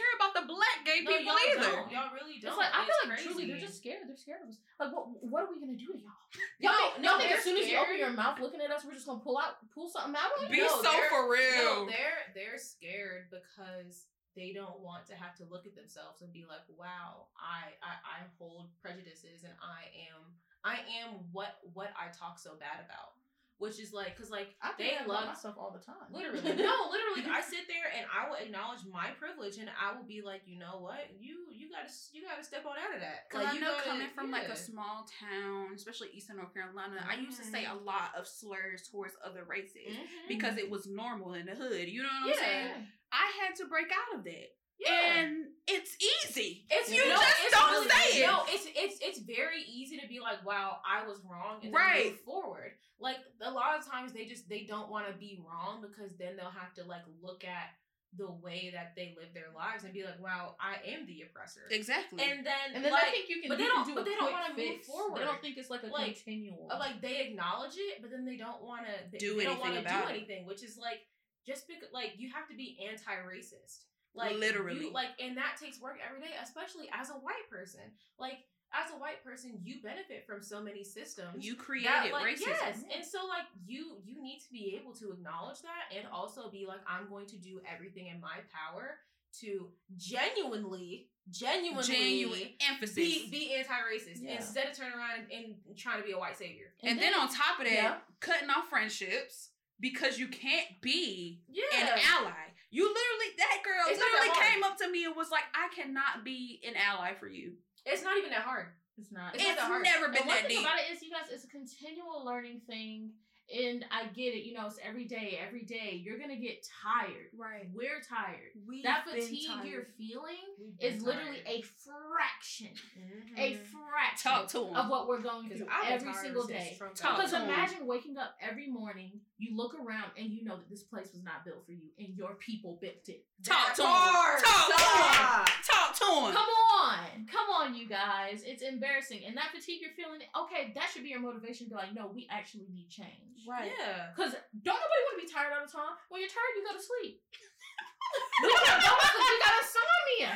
black 0.49 0.79
gay 0.89 1.05
No, 1.05 1.13
people 1.13 1.29
y'all 1.37 1.45
either. 1.53 1.69
don't. 1.77 1.93
Y'all 1.93 2.11
really 2.17 2.41
don't. 2.41 2.57
It's 2.57 2.59
like 2.59 2.73
I 2.73 2.83
feel 2.89 2.99
like 3.05 3.11
crazy. 3.21 3.29
truly 3.29 3.45
they're 3.53 3.61
just 3.61 3.77
scared. 3.77 4.09
They're 4.09 4.17
scared 4.17 4.41
of 4.43 4.49
us. 4.49 4.59
Like 4.81 4.91
what? 4.97 5.05
What 5.21 5.41
are 5.45 5.51
we 5.53 5.61
gonna 5.61 5.77
do 5.77 5.93
to 5.93 6.01
y'all? 6.01 6.25
Y'all 6.59 6.73
think, 6.75 7.05
no, 7.05 7.13
y'all 7.13 7.21
think 7.21 7.33
as 7.37 7.45
soon 7.45 7.61
as 7.61 7.69
you 7.69 7.77
open 7.77 8.01
your 8.01 8.11
mouth 8.17 8.41
looking 8.41 8.65
at 8.65 8.73
us, 8.73 8.83
we're 8.85 8.97
just 8.97 9.07
gonna 9.07 9.21
pull 9.21 9.37
out, 9.37 9.61
pull 9.77 9.87
something 9.93 10.17
out 10.17 10.33
of 10.41 10.49
it? 10.49 10.51
Be 10.51 10.65
No, 10.65 10.81
so 10.81 10.91
for 11.13 11.29
real. 11.31 11.85
No, 11.85 11.87
they're 11.87 12.33
they're 12.35 12.59
scared 12.59 13.29
because 13.29 14.09
they 14.35 14.53
don't 14.57 14.81
want 14.81 15.05
to 15.11 15.15
have 15.15 15.35
to 15.37 15.45
look 15.51 15.67
at 15.67 15.75
themselves 15.77 16.23
and 16.23 16.33
be 16.33 16.45
like, 16.49 16.65
"Wow, 16.73 17.29
I 17.37 17.77
I, 17.85 17.93
I 18.03 18.17
hold 18.39 18.71
prejudices 18.81 19.45
and 19.45 19.53
I 19.61 19.91
am 20.09 20.33
I 20.65 20.81
am 21.03 21.29
what 21.33 21.59
what 21.75 21.93
I 21.99 22.09
talk 22.17 22.39
so 22.39 22.57
bad 22.59 22.81
about." 22.81 23.19
Which 23.59 23.81
is 23.81 23.93
like, 23.93 24.17
cause 24.17 24.31
like 24.31 24.55
I 24.63 24.71
they 24.79 24.95
think 24.95 24.99
that 24.99 25.07
about 25.11 25.27
love 25.27 25.35
myself 25.35 25.57
all 25.59 25.75
the 25.75 25.83
time. 25.83 26.07
Literally, 26.15 26.41
no, 26.63 26.75
literally. 26.95 27.27
I 27.27 27.43
sit 27.43 27.67
there 27.67 27.91
and 27.91 28.07
I 28.07 28.31
will 28.31 28.37
acknowledge 28.39 28.87
my 28.87 29.11
privilege, 29.19 29.59
and 29.59 29.67
I 29.69 29.97
will 29.99 30.07
be 30.07 30.23
like, 30.23 30.43
you 30.47 30.59
know 30.59 30.79
what, 30.79 31.11
you 31.19 31.51
you 31.51 31.67
gotta 31.69 31.91
you 32.13 32.23
gotta 32.23 32.45
step 32.45 32.63
on 32.67 32.79
out 32.79 32.95
of 32.95 33.01
that. 33.03 33.27
Cause 33.31 33.43
Like, 33.43 33.53
I 33.53 33.55
you 33.57 33.61
know 33.61 33.75
gotta- 33.75 33.91
coming 33.91 34.07
from 34.15 34.31
like 34.31 34.47
a 34.47 34.55
small 34.57 35.07
town, 35.19 35.75
especially 35.75 36.09
Eastern 36.15 36.37
North 36.37 36.55
Carolina, 36.55 37.03
I 37.03 37.17
used 37.19 37.39
to 37.43 37.45
say 37.45 37.65
a 37.67 37.75
Mhm. 37.75 37.85
lot 37.85 38.15
of 38.17 38.29
slurs 38.29 38.87
towards 38.89 39.15
other 39.27 39.43
races 39.43 39.91
Mhm. 39.91 40.29
because 40.29 40.57
it 40.57 40.71
was 40.71 40.87
normal 40.87 41.35
in 41.35 41.47
the 41.47 41.57
hood. 41.57 41.89
You 41.89 42.03
know 42.05 42.09
what 42.09 42.23
I'm 42.23 42.29
Yeah. 42.29 42.47
saying? 42.47 42.87
I 43.11 43.27
had 43.43 43.57
to 43.57 43.67
break 43.67 43.91
out 43.91 44.19
of 44.19 44.25
that, 44.25 44.49
yeah. 44.79 45.19
and 45.19 45.47
it's 45.69 45.97
easy. 46.01 46.65
It's 46.71 46.91
you 46.93 47.05
no, 47.09 47.17
just 47.17 47.37
it's 47.45 47.55
don't 47.55 47.71
really- 47.73 47.89
say 47.89 48.23
it. 48.23 48.27
No, 48.27 48.43
it's 48.49 48.67
it's 48.75 48.99
it's 49.03 49.19
very 49.21 49.63
easy 49.63 49.99
to 49.99 50.09
be 50.09 50.19
like, 50.21 50.45
wow, 50.45 50.79
I 50.87 51.07
was 51.07 51.19
wrong, 51.29 51.61
and 51.63 51.73
Right. 51.73 52.07
move 52.13 52.21
forward. 52.23 52.73
Like 52.99 53.19
a 53.41 53.51
lot 53.51 53.79
of 53.79 53.87
times, 53.87 54.13
they 54.13 54.27
just 54.27 54.49
they 54.49 54.63
don't 54.65 54.91
want 54.91 55.07
to 55.07 55.13
be 55.15 55.41
wrong 55.47 55.81
because 55.83 56.17
then 56.17 56.37
they'll 56.37 56.51
have 56.51 56.75
to 56.75 56.85
like 56.85 57.03
look 57.23 57.45
at 57.45 57.71
the 58.17 58.31
way 58.41 58.71
that 58.73 58.97
they 58.97 59.15
live 59.21 59.29
their 59.35 59.53
lives 59.55 59.85
and 59.85 59.93
be 59.93 60.03
like, 60.03 60.19
wow, 60.19 60.57
I 60.59 60.77
am 60.93 61.05
the 61.05 61.21
oppressor. 61.29 61.61
Exactly. 61.71 62.19
And 62.25 62.41
then 62.45 62.73
And 62.75 62.83
then 62.83 62.91
like, 62.91 63.05
I 63.05 63.11
think 63.11 63.29
you 63.29 63.43
can, 63.43 63.51
but 63.51 63.59
they 63.59 63.67
don't- 63.67 63.87
do 63.87 63.95
but 63.95 64.07
they 64.07 64.15
don't 64.15 64.33
wanna 64.33 64.55
move 64.57 64.83
forward. 64.83 65.21
They 65.21 65.25
don't 65.27 65.43
think 65.43 65.59
it's 65.59 65.69
like 65.69 65.83
a 65.83 65.89
Like, 65.89 66.17
continual. 66.17 66.69
uh, 66.73 66.79
like 66.79 67.03
they 67.03 67.21
acknowledge 67.29 67.75
it, 67.77 68.01
but 68.01 68.11
then 68.11 68.25
they 68.25 68.39
don't 68.39 68.63
want 68.65 68.87
to 68.87 69.19
Do 69.19 69.37
they 69.37 69.45
don't 69.45 69.59
anything 69.59 69.61
want 69.61 69.75
to 69.75 69.81
about 69.81 70.09
do 70.09 70.15
it. 70.15 70.17
anything, 70.17 70.47
which 70.47 70.63
is 70.65 70.79
like 70.79 71.05
just 71.47 71.69
because 71.69 71.93
like 71.93 72.15
you 72.17 72.33
have 72.33 72.49
to 72.49 72.57
be 72.57 72.79
anti-racist, 72.91 73.85
like 74.15 74.37
Literally. 74.37 74.87
you, 74.87 74.93
like, 74.93 75.09
and 75.21 75.37
that 75.37 75.57
takes 75.61 75.81
work 75.81 75.99
every 76.07 76.21
day, 76.21 76.33
especially 76.43 76.89
as 76.93 77.11
a 77.11 77.15
white 77.15 77.49
person. 77.51 77.81
Like 78.19 78.39
as 78.73 78.91
a 78.93 78.99
white 78.99 79.23
person, 79.25 79.59
you 79.63 79.77
benefit 79.83 80.27
from 80.27 80.43
so 80.43 80.61
many 80.63 80.85
systems. 80.85 81.45
you 81.45 81.55
that, 81.55 81.63
created 81.65 82.13
like, 82.13 82.27
racism. 82.37 82.47
Yes, 82.49 82.85
and 82.95 83.05
so 83.05 83.27
like 83.27 83.47
you 83.67 83.97
you 84.05 84.21
need 84.23 84.41
to 84.41 84.51
be 84.53 84.79
able 84.81 84.93
to 84.97 85.11
acknowledge 85.13 85.63
that 85.63 85.97
and 85.97 86.07
also 86.13 86.51
be 86.51 86.67
like, 86.67 86.81
I'm 86.87 87.09
going 87.09 87.27
to 87.27 87.37
do 87.37 87.61
everything 87.73 88.09
in 88.09 88.21
my 88.21 88.39
power 88.53 88.97
to 89.41 89.69
genuinely, 89.97 91.09
genuinely 91.31 91.83
Genuine 91.87 92.49
emphasis. 92.71 92.95
be 92.97 93.29
be 93.31 93.55
anti-racist 93.55 94.23
Yeah. 94.23 94.37
instead 94.37 94.69
of 94.69 94.77
turning 94.77 94.95
around 94.99 95.21
and, 95.33 95.55
and 95.67 95.77
trying 95.77 96.01
to 96.01 96.05
be 96.07 96.13
a 96.13 96.19
white 96.19 96.37
savior. 96.37 96.73
and, 96.83 96.99
then, 96.99 97.15
on 97.15 97.29
top 97.29 97.59
of 97.59 97.65
that, 97.67 97.73
Yeah. 97.73 97.97
cutting 98.21 98.51
off 98.51 98.69
friendships 98.69 99.51
because 99.81 100.19
you 100.19 100.29
can't 100.29 100.81
be 100.81 101.43
Yeah. 101.49 101.65
an 101.75 101.89
ally. 102.21 102.33
You 102.71 102.85
literally, 102.85 103.31
that 103.39 103.63
girl 103.65 103.85
It's 103.89 103.99
literally 103.99 104.35
came 104.37 104.63
up 104.63 104.77
to 104.79 104.91
me 104.91 105.05
and 105.05 105.17
was 105.17 105.31
like, 105.31 105.45
"I 105.55 105.69
cannot 105.75 106.25
be 106.25 106.61
an 106.67 106.75
ally 106.77 107.15
for 107.15 107.29
you." 107.29 107.55
It's 107.87 108.03
not 108.05 108.19
even 108.19 108.31
that 108.31 108.43
hard. 108.43 108.67
it's 108.99 109.11
not. 109.13 109.35
It's 109.35 109.45
It's, 109.45 109.57
not 109.57 109.83
never 109.83 110.07
And 110.07 110.15
been 110.15 110.27
one 110.27 110.37
that 110.37 110.47
thing 110.47 110.59
deep. 110.59 110.67
about 110.67 110.79
it 110.79 110.93
is, 110.93 111.03
you 111.03 111.11
guys, 111.11 111.31
it's 111.31 111.45
a 111.45 111.49
continual 111.49 112.25
learning 112.25 112.61
thing, 112.67 113.13
and 113.55 113.85
I 113.91 114.07
get 114.15 114.35
it. 114.35 114.45
You 114.45 114.55
know, 114.55 114.67
it's 114.67 114.79
every 114.87 115.05
day, 115.07 115.39
every 115.47 115.63
day. 115.65 116.01
You're 116.05 116.19
gonna 116.19 116.37
get 116.37 116.67
tired. 116.83 117.29
Right. 117.37 117.69
We're 117.75 118.01
tired. 118.09 118.53
We've 118.67 118.85
that 118.85 119.05
been 119.07 119.21
fatigue 119.23 119.49
you're 119.65 119.83
tired. 119.83 119.87
feeling 119.97 120.45
is 120.81 121.03
literally 121.03 121.41
a 121.47 121.63
fraction, 121.63 122.69
Mm-hmm. 122.99 123.39
a 123.39 123.55
fraction 123.55 124.31
Talk 124.33 124.49
to 124.49 124.59
of 124.61 124.89
what 124.91 125.09
we're 125.09 125.21
going 125.21 125.49
through 125.49 125.67
every 125.87 126.13
single 126.15 126.47
day. 126.47 126.75
Trump 126.77 126.95
Talk 126.95 127.11
got 127.11 127.17
Because 127.19 127.31
to 127.33 127.39
him. 127.39 127.45
imagine 127.51 127.87
waking 127.87 128.17
up 128.19 128.35
every 128.41 128.69
morning, 128.69 129.13
you 129.39 129.57
look 129.57 129.75
around 129.75 130.11
and 130.19 130.31
you 130.31 130.45
know 130.45 130.57
that 130.57 130.69
this 130.69 130.83
place 130.83 131.09
was 131.13 131.23
not 131.23 131.45
built 131.45 131.65
for 131.67 131.73
you, 131.73 131.89
and 131.99 132.09
your 132.17 132.35
people 132.35 132.79
built 132.81 133.09
it. 133.09 133.25
Talk 133.45 133.75
to 133.77 133.83
him. 133.83 133.89
Hard. 133.89 134.43
Talk 134.45 134.67
to 134.69 134.73
him. 134.83 135.47
Stop. 135.63 135.78
Talk 135.89 135.97
to 135.97 136.27
him. 136.29 136.33
Come 136.35 136.53
on, 136.85 137.27
come 137.31 137.49
on, 137.55 137.75
you 137.75 137.89
guys. 137.89 138.43
It's 138.45 138.63
embarrassing, 138.63 139.23
and 139.27 139.37
that 139.37 139.51
fatigue 139.55 139.81
you're 139.81 139.97
feeling. 139.97 140.21
Okay, 140.37 140.73
that 140.75 140.89
should 140.93 141.03
be 141.03 141.09
your 141.11 141.21
motivation. 141.21 141.67
To 141.67 141.71
be 141.71 141.77
like, 141.77 141.95
no, 141.95 142.11
we 142.13 142.29
actually 142.31 142.67
need 142.73 142.89
change. 142.91 143.45
Right. 143.49 143.73
Yeah. 143.79 144.13
Because 144.15 144.33
don't 144.63 144.77
nobody 144.77 145.03
want 145.09 145.21
to 145.21 145.27
be 145.27 145.33
tired 145.33 145.53
all 145.57 145.65
the 145.65 145.73
time. 145.73 145.97
When 146.11 146.21
you're 146.21 146.29
tired, 146.31 146.53
you 146.57 146.65
go 146.67 146.77
to 146.77 146.83
sleep. 146.85 147.21
we 148.43 148.49
got 148.49 148.79
we 148.79 149.35
got 149.41 149.55
insomnia, 149.65 150.33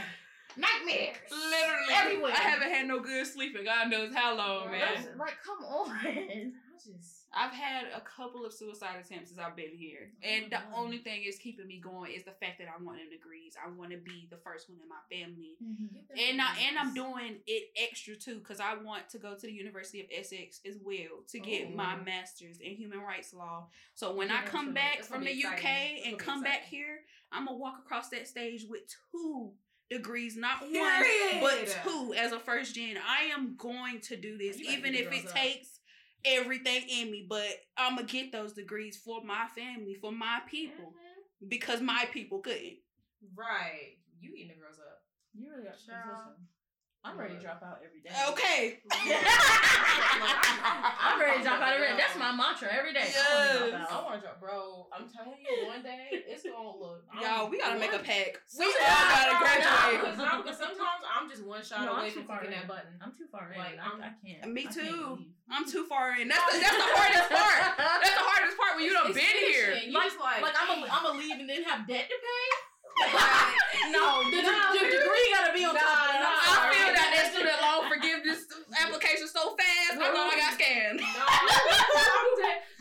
nightmares, 0.56 1.16
Literally. 1.30 1.92
everywhere. 1.92 2.32
I 2.32 2.42
haven't 2.42 2.70
had 2.72 2.86
no 2.88 3.00
good 3.00 3.26
sleep 3.26 3.56
in 3.56 3.64
God 3.64 3.90
knows 3.90 4.14
how 4.14 4.36
long, 4.36 4.66
Right. 4.68 4.80
man. 4.80 4.94
That's- 4.94 5.18
like, 5.18 5.36
come 5.44 5.64
on. 5.64 5.90
I 6.04 6.52
just 6.80 7.21
I've 7.34 7.52
had 7.52 7.86
a 7.96 8.00
couple 8.00 8.44
of 8.44 8.52
suicide 8.52 8.96
attempts 9.00 9.30
since 9.30 9.40
I've 9.40 9.56
been 9.56 9.72
here. 9.74 10.10
And 10.22 10.52
the 10.52 10.58
only 10.74 10.98
thing 10.98 11.22
is 11.26 11.38
keeping 11.38 11.66
me 11.66 11.80
going 11.80 12.12
is 12.12 12.24
the 12.24 12.32
fact 12.32 12.58
that 12.58 12.68
I 12.68 12.82
want 12.82 12.98
them 12.98 13.08
degrees. 13.10 13.54
I 13.62 13.70
want 13.70 13.90
to 13.92 13.96
be 13.96 14.28
the 14.30 14.36
first 14.36 14.68
one 14.68 14.78
in 14.82 14.88
my 14.88 15.00
family. 15.10 15.56
And 16.28 16.40
I, 16.42 16.56
and 16.68 16.78
I'm 16.78 16.92
doing 16.94 17.36
it 17.46 17.70
extra 17.82 18.16
too 18.16 18.38
because 18.38 18.60
I 18.60 18.74
want 18.74 19.08
to 19.10 19.18
go 19.18 19.34
to 19.34 19.40
the 19.46 19.52
University 19.52 20.00
of 20.00 20.06
Essex 20.14 20.60
as 20.68 20.76
well 20.84 21.22
to 21.28 21.38
get 21.40 21.68
Oh. 21.72 21.76
my 21.76 21.96
master's 21.96 22.58
in 22.60 22.72
human 22.76 23.00
rights 23.00 23.32
law. 23.32 23.68
So 23.94 24.14
when 24.14 24.28
Yeah, 24.28 24.42
I 24.44 24.46
come 24.46 24.66
gonna- 24.66 24.74
back 24.74 24.96
that's 24.96 25.08
from 25.08 25.24
the 25.24 25.32
be 25.32 25.42
UK 25.44 25.54
exciting. 25.54 26.02
And 26.04 26.18
gonna 26.18 26.24
come 26.32 26.42
back 26.42 26.64
here, 26.64 27.04
I'm 27.30 27.46
gonna 27.46 27.56
walk 27.56 27.78
across 27.78 28.10
that 28.10 28.28
stage 28.28 28.64
with 28.68 28.82
two 29.10 29.52
degrees, 29.90 30.36
not 30.36 30.60
Period. 30.60 31.40
one, 31.42 31.64
but 31.64 31.80
two 31.84 32.14
as 32.14 32.32
a 32.32 32.40
first 32.40 32.74
gen. 32.74 32.96
I 32.98 33.24
am 33.24 33.56
going 33.56 34.00
to 34.02 34.16
do 34.16 34.38
this, 34.38 34.58
You 34.58 34.70
even 34.70 34.94
if 34.94 35.12
it 35.12 35.28
takes 35.28 35.71
everything 36.24 36.82
in 36.88 37.10
me. 37.10 37.26
But 37.28 37.48
I'm 37.76 37.96
gonna 37.96 38.06
get 38.06 38.32
those 38.32 38.52
degrees 38.52 38.96
for 38.96 39.22
my 39.22 39.46
family, 39.56 39.94
for 39.94 40.12
my 40.12 40.40
people, 40.48 40.94
Mhm. 41.42 41.48
because 41.48 41.80
my 41.80 42.06
people 42.12 42.40
couldn't. 42.40 42.78
Right. 43.34 43.98
You 44.20 44.34
eating 44.34 44.48
the 44.48 44.54
girls 44.54 44.78
up. 44.78 45.02
You 45.34 45.50
really 45.50 45.64
got 45.64 45.78
Child. 45.78 46.36
Position. 47.02 47.04
I'm 47.04 47.18
ready 47.18 47.34
to 47.34 47.40
drop 47.42 47.62
out 47.62 47.80
every 47.84 48.00
day. 48.00 48.10
Okay. 48.30 48.78
I'm 51.02 51.18
ready 51.20 51.38
to 51.38 51.44
drop 51.44 51.60
out 51.60 51.72
every 51.74 51.88
day. 51.88 51.96
That's 51.98 52.16
my 52.18 52.30
mantra 52.32 52.68
every 52.70 52.92
day. 52.92 53.10
I 53.10 53.12
wanna 53.58 53.70
Yes. 53.72 53.88
I 53.90 53.92
want 54.02 54.14
to 54.14 54.20
drop, 54.22 54.40
bro. 54.40 54.86
I'm 54.94 55.08
telling 55.10 55.38
you, 55.42 55.66
one 55.66 55.82
day 55.82 56.06
it's 56.12 56.44
gonna 56.46 56.76
look. 56.78 57.02
I'm 57.12 57.20
Y'all, 57.22 57.48
we 57.50 57.58
gotta 57.58 57.78
make 57.78 57.92
a 57.92 57.96
one- 57.98 58.04
pact. 58.06 58.38
We 58.58 58.64
Sometimes- 58.70 58.86
all 58.86 59.10
gotta 59.10 59.36
graduate. 59.42 60.00
because 60.02 60.18
I'm- 60.20 60.42
'cause 60.42 60.58
sometimes 60.58 61.02
I'm 61.02 61.28
just 61.28 61.42
one 61.44 61.62
shot 61.64 61.82
No, 61.84 61.96
away 61.98 62.10
from 62.10 62.24
far 62.24 62.38
clicking 62.40 62.56
that 62.58 62.68
button. 62.68 62.98
I'm 63.02 63.12
too 63.12 63.26
far 63.30 63.52
in. 63.52 63.58
Like, 63.58 63.78
I, 63.78 63.82
I'm- 63.82 64.02
I 64.02 64.10
can't. 64.22 64.52
Me 64.52 64.60
I 64.62 64.64
can't 64.72 64.74
too. 64.74 65.18
I'm 65.50 65.66
too 65.68 65.84
far 65.86 66.14
in. 66.16 66.28
That's 66.28 66.52
the, 66.54 66.60
that's 66.60 66.76
the 66.76 66.82
hardest 66.96 67.28
part. 67.28 67.76
That's 68.02 68.14
the 68.14 68.24
hardest 68.24 68.56
part 68.56 68.76
when 68.76 68.84
you 68.84 68.92
done 68.94 69.06
It's 69.10 69.16
been 69.18 69.26
here. 69.26 69.66
finishing. 69.74 69.92
You 69.92 70.00
just 70.02 70.18
like, 70.20 70.40
Like 70.42 70.54
I'm 70.56 70.82
a 70.82 70.86
I'm 70.88 71.04
a 71.06 71.12
leave 71.18 71.38
and 71.40 71.48
then 71.50 71.62
have 71.64 71.86
debt 71.86 72.08
to 72.08 72.16
pay. 72.16 72.48
Right. 73.12 73.56
No, 73.90 74.22
the, 74.30 74.42
Nah, 74.44 74.72
the, 74.72 74.78
the 74.84 74.90
degree 75.00 75.26
gotta 75.32 75.52
be 75.52 75.64
on 75.64 75.74
Nah, 75.74 75.80
so 79.42 79.58
fast. 79.58 79.98
I 79.98 80.06
thought 80.14 80.30
I 80.30 80.36
got 80.38 80.52
scammed. 80.54 81.02
No. 81.02 81.26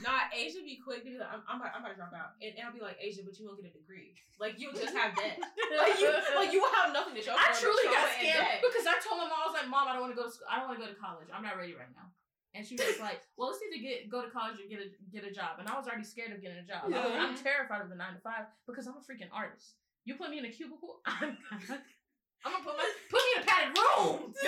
Nah, 0.01 0.33
Asia 0.33 0.65
be 0.65 0.81
quick 0.81 1.05
to 1.05 1.13
be 1.13 1.17
like, 1.21 1.29
I'm, 1.29 1.45
I'm, 1.45 1.61
about, 1.61 1.77
I'm 1.77 1.85
about 1.85 1.93
to 1.93 1.99
drop 2.01 2.13
out, 2.17 2.33
and, 2.41 2.57
and 2.57 2.65
I'll 2.65 2.73
be 2.73 2.81
like, 2.81 2.97
Asia, 2.97 3.21
but 3.21 3.37
you 3.37 3.45
won't 3.45 3.61
get 3.61 3.69
a 3.69 3.75
degree. 3.77 4.17
Like 4.41 4.57
you'll 4.57 4.73
just 4.73 4.97
have 4.97 5.13
debt. 5.13 5.37
like 5.77 6.01
you, 6.01 6.09
like 6.33 6.49
you 6.49 6.57
will 6.57 6.73
have 6.81 6.89
nothing 6.89 7.13
to 7.13 7.21
show. 7.21 7.37
I 7.37 7.53
for 7.53 7.53
it, 7.53 7.61
truly 7.61 7.85
got 7.93 8.09
scammed 8.17 8.65
because 8.65 8.89
I 8.89 8.97
told 8.97 9.21
my 9.21 9.29
mom 9.29 9.37
I 9.37 9.45
was 9.45 9.53
like, 9.53 9.69
Mom, 9.69 9.85
I 9.85 9.93
don't 9.93 10.09
want 10.09 10.17
to 10.17 10.19
go 10.19 10.25
to 10.25 10.33
school. 10.33 10.49
I 10.49 10.57
don't 10.57 10.73
want 10.73 10.81
to 10.81 10.85
go 10.85 10.89
to 10.89 10.97
college. 10.97 11.29
I'm 11.29 11.45
not 11.45 11.61
ready 11.61 11.77
right 11.77 11.93
now. 11.93 12.09
And 12.57 12.65
she 12.65 12.73
was 12.73 12.97
like, 12.97 13.21
Well, 13.37 13.53
let's 13.53 13.61
either 13.61 13.77
get 13.77 14.09
go 14.09 14.25
to 14.25 14.33
college 14.33 14.57
or 14.57 14.65
get 14.65 14.81
a 14.81 14.89
get 15.13 15.21
a 15.21 15.29
job. 15.29 15.61
And 15.61 15.69
I 15.69 15.77
was 15.77 15.85
already 15.85 16.03
scared 16.03 16.33
of 16.33 16.41
getting 16.41 16.57
a 16.57 16.65
job. 16.65 16.89
I 16.89 16.97
Yeah. 16.97 17.21
I'm 17.21 17.37
terrified 17.37 17.85
of 17.85 17.93
the 17.93 17.99
nine 17.99 18.17
to 18.17 18.21
five 18.25 18.49
because 18.65 18.89
I'm 18.89 18.97
a 18.97 19.05
freaking 19.05 19.29
artist. 19.29 19.77
You 20.03 20.17
put 20.17 20.33
me 20.33 20.41
in 20.41 20.49
a 20.49 20.53
cubicle, 20.53 20.97
I'm, 21.05 21.37
I'm 22.45 22.51
gonna 22.53 22.63
put 22.65 22.77
my 22.77 22.89
put 23.09 23.21
me 23.21 23.29
in 23.37 23.43
a 23.43 23.45
padded 23.45 23.77
room. 23.77 24.33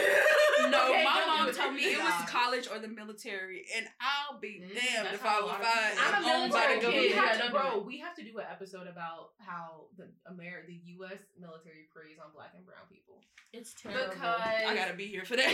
No, 0.72 0.90
Okay, 0.90 1.04
my 1.04 1.18
don't 1.20 1.28
mom 1.28 1.46
do 1.48 1.54
told 1.54 1.74
me 1.76 1.84
it 1.94 2.00
was 2.00 2.30
college 2.30 2.68
or 2.72 2.80
the 2.80 2.88
military, 2.88 3.66
and 3.76 3.86
I'll 4.00 4.40
be 4.40 4.64
Mm, 4.64 4.74
damned 4.74 5.14
if 5.14 5.26
I 5.26 5.36
I 5.36 5.38
a 5.38 5.42
would 5.44 5.48
lot 5.52 5.60
of 5.62 5.68
find 5.68 6.00
I'm 6.00 6.24
a 6.24 6.28
an 6.28 6.42
owned 6.44 6.54
by 6.54 6.60
military 6.68 6.94
kid. 6.94 7.02
we 7.02 7.12
have 7.18 7.46
to, 7.46 7.52
bro. 7.52 7.78
We 7.86 7.98
have 8.00 8.16
to 8.16 8.24
do 8.24 8.38
an 8.40 8.46
episode 8.50 8.88
about 8.88 9.32
how 9.40 9.88
the 9.98 10.08
Amer 10.30 10.64
the 10.66 10.80
U.S. 10.98 11.20
military 11.40 11.86
preys 11.94 12.18
on 12.24 12.32
black 12.34 12.54
and 12.56 12.66
brown 12.66 12.88
people 12.90 13.20
It's 13.52 13.74
terrible. 13.76 14.10
because 14.14 14.42
I 14.42 14.74
gotta 14.74 14.94
be 14.96 15.06
here 15.08 15.26
for 15.26 15.36
that. 15.36 15.52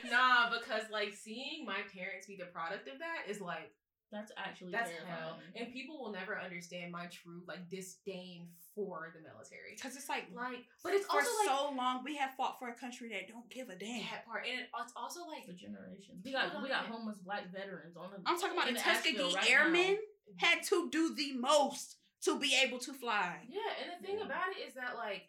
nah, 0.10 0.50
because 0.58 0.90
like 0.90 1.14
seeing 1.14 1.64
my 1.66 1.80
parents 1.94 2.26
be 2.26 2.36
the 2.36 2.46
product 2.46 2.88
of 2.88 2.98
that 2.98 3.28
is 3.30 3.40
like 3.40 3.70
That's 4.12 4.30
actually 4.36 4.72
that's 4.72 4.90
terrifying. 4.90 5.16
hell, 5.18 5.38
and 5.56 5.72
people 5.72 5.98
will 5.98 6.12
never 6.12 6.38
understand 6.38 6.92
my 6.92 7.06
true 7.06 7.40
like 7.48 7.68
disdain 7.70 8.48
for 8.74 9.08
the 9.16 9.20
military. 9.24 9.72
Because 9.74 9.96
it's 9.96 10.08
like, 10.08 10.28
Like, 10.36 10.64
but 10.84 10.92
it's 10.92 11.06
for 11.06 11.16
also 11.16 11.30
like 11.40 11.48
so 11.48 11.72
long 11.74 12.04
we 12.04 12.16
have 12.16 12.30
fought 12.36 12.58
for 12.58 12.68
a 12.68 12.74
country 12.74 13.08
that 13.10 13.26
don't 13.28 13.48
give 13.50 13.70
a 13.70 13.74
damn. 13.74 14.04
that 14.12 14.26
part, 14.28 14.44
and 14.44 14.60
it's 14.60 14.92
also 14.94 15.20
like 15.26 15.46
for 15.48 15.52
generations. 15.56 16.20
We 16.24 16.30
got 16.32 16.52
we 16.62 16.68
got 16.68 16.86
homeless 16.86 17.16
black 17.24 17.50
veterans 17.50 17.96
on 17.96 18.10
the. 18.12 18.20
I'm 18.28 18.38
talking 18.38 18.52
about 18.56 18.68
the 18.72 18.78
Asheville 18.78 19.32
Tuskegee 19.32 19.34
right 19.34 19.50
Airmen 19.50 19.96
now. 19.96 20.46
had 20.48 20.62
to 20.68 20.88
do 20.92 21.14
the 21.16 21.32
most 21.34 21.96
to 22.28 22.38
be 22.38 22.54
able 22.62 22.78
to 22.80 22.92
fly. 22.92 23.40
Yeah, 23.48 23.64
and 23.80 23.88
the 23.96 24.06
thing 24.06 24.18
Yeah. 24.20 24.26
about 24.26 24.52
it 24.54 24.60
is 24.68 24.74
that 24.74 24.94
like, 24.96 25.26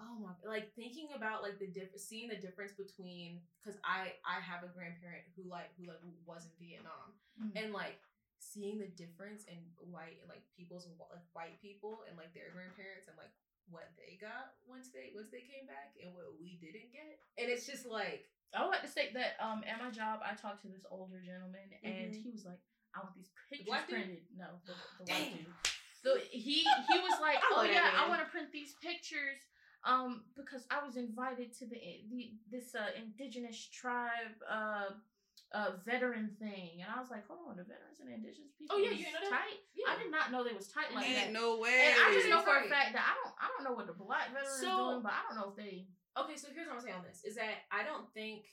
oh 0.00 0.16
my, 0.18 0.32
like 0.48 0.72
thinking 0.74 1.08
about 1.14 1.42
like 1.42 1.58
the 1.60 1.68
diff, 1.68 1.92
seeing 2.00 2.28
the 2.28 2.36
difference 2.40 2.72
between 2.72 3.40
because 3.62 3.78
I 3.84 4.16
I 4.24 4.40
have 4.40 4.64
a 4.64 4.72
grandparent 4.72 5.28
who 5.36 5.44
like 5.48 5.70
who 5.76 5.86
like 5.86 6.00
was 6.26 6.46
in 6.48 6.52
Vietnam, 6.66 7.12
Mhm. 7.40 7.52
and 7.64 7.72
like 7.72 8.00
seeing 8.44 8.76
the 8.78 8.90
difference 8.92 9.48
in 9.48 9.56
white 9.88 10.20
like 10.28 10.44
people's 10.52 10.84
like 11.08 11.24
white 11.32 11.56
people 11.64 12.04
and 12.08 12.16
like 12.20 12.36
their 12.36 12.52
grandparents 12.52 13.08
and 13.08 13.16
like 13.16 13.32
what 13.72 13.88
they 13.96 14.20
got 14.20 14.52
once 14.68 14.92
they 14.92 15.08
once 15.16 15.32
they 15.32 15.40
came 15.48 15.64
back 15.64 15.96
and 16.04 16.12
what 16.12 16.36
we 16.36 16.60
didn't 16.60 16.92
get, 16.92 17.16
and 17.40 17.48
it's 17.48 17.64
just 17.64 17.88
like 17.88 18.28
I 18.52 18.60
would 18.60 18.70
like 18.76 18.84
to 18.84 18.92
state 18.92 19.16
that 19.16 19.40
um 19.40 19.64
at 19.64 19.80
my 19.80 19.88
job 19.88 20.20
I 20.20 20.36
talked 20.36 20.60
to 20.62 20.68
this 20.68 20.84
older 20.92 21.18
gentleman 21.24 21.64
and 21.80 22.12
Mhm. 22.12 22.20
he 22.22 22.28
was 22.30 22.44
like, 22.44 22.60
I 22.92 23.00
want 23.00 23.16
these 23.16 23.32
pictures 23.48 23.72
dude? 23.88 23.88
printed. 23.88 24.22
No, 24.36 24.60
the, 24.68 24.76
the 25.00 25.04
white 25.10 25.32
dude. 25.32 25.48
So 26.04 26.20
he 26.30 26.68
he 26.68 26.96
was 27.00 27.16
like, 27.24 27.40
Oh 27.56 27.64
yeah, 27.64 27.88
I 27.96 28.06
want 28.12 28.20
to 28.20 28.28
print 28.28 28.52
these 28.52 28.76
pictures. 28.84 29.40
Um, 29.84 30.24
because 30.36 30.64
I 30.70 30.80
was 30.84 30.96
invited 30.96 31.52
to 31.58 31.66
the 31.66 31.80
the 32.12 32.36
this 32.50 32.74
uh 32.76 32.92
indigenous 32.96 33.56
tribe 33.72 34.36
uh 34.48 34.92
uh 35.54 35.78
veteran 35.86 36.34
thing, 36.42 36.82
and 36.82 36.90
I 36.90 36.98
was 36.98 37.14
like, 37.14 37.22
hold 37.30 37.46
on, 37.46 37.54
the 37.54 37.62
veterans 37.62 38.02
and 38.02 38.10
indigenous 38.10 38.50
people. 38.58 38.74
Oh, 38.74 38.82
yeah, 38.82 38.90
you 38.90 39.06
know 39.14 39.22
that? 39.22 39.30
tight. 39.30 39.62
yeah. 39.70 39.94
I 39.94 40.02
did 40.02 40.10
not 40.10 40.34
know 40.34 40.42
they 40.42 40.52
was 40.52 40.66
tight 40.66 40.90
like 40.90 41.06
that. 41.06 41.30
No 41.30 41.62
way. 41.62 41.94
And 41.94 42.02
I 42.02 42.10
just 42.10 42.26
know 42.26 42.42
for 42.42 42.58
a 42.58 42.66
fact 42.66 42.92
that 42.98 43.06
I 43.06 43.14
don't 43.14 43.34
I 43.38 43.46
don't 43.54 43.62
know 43.62 43.72
what 43.78 43.86
the 43.86 43.94
black 43.94 44.34
veterans 44.34 44.58
So- 44.58 44.98
doing, 44.98 45.06
but 45.06 45.14
I 45.14 45.22
don't 45.30 45.38
know 45.38 45.54
if 45.54 45.56
they 45.56 45.86
Okay, 46.14 46.38
so 46.38 46.46
here's 46.54 46.70
what 46.70 46.78
I'm 46.78 46.82
saying 46.82 46.94
on 46.94 47.06
this 47.06 47.26
is 47.26 47.34
that 47.34 47.66
I 47.74 47.82
don't 47.82 48.06
think 48.14 48.46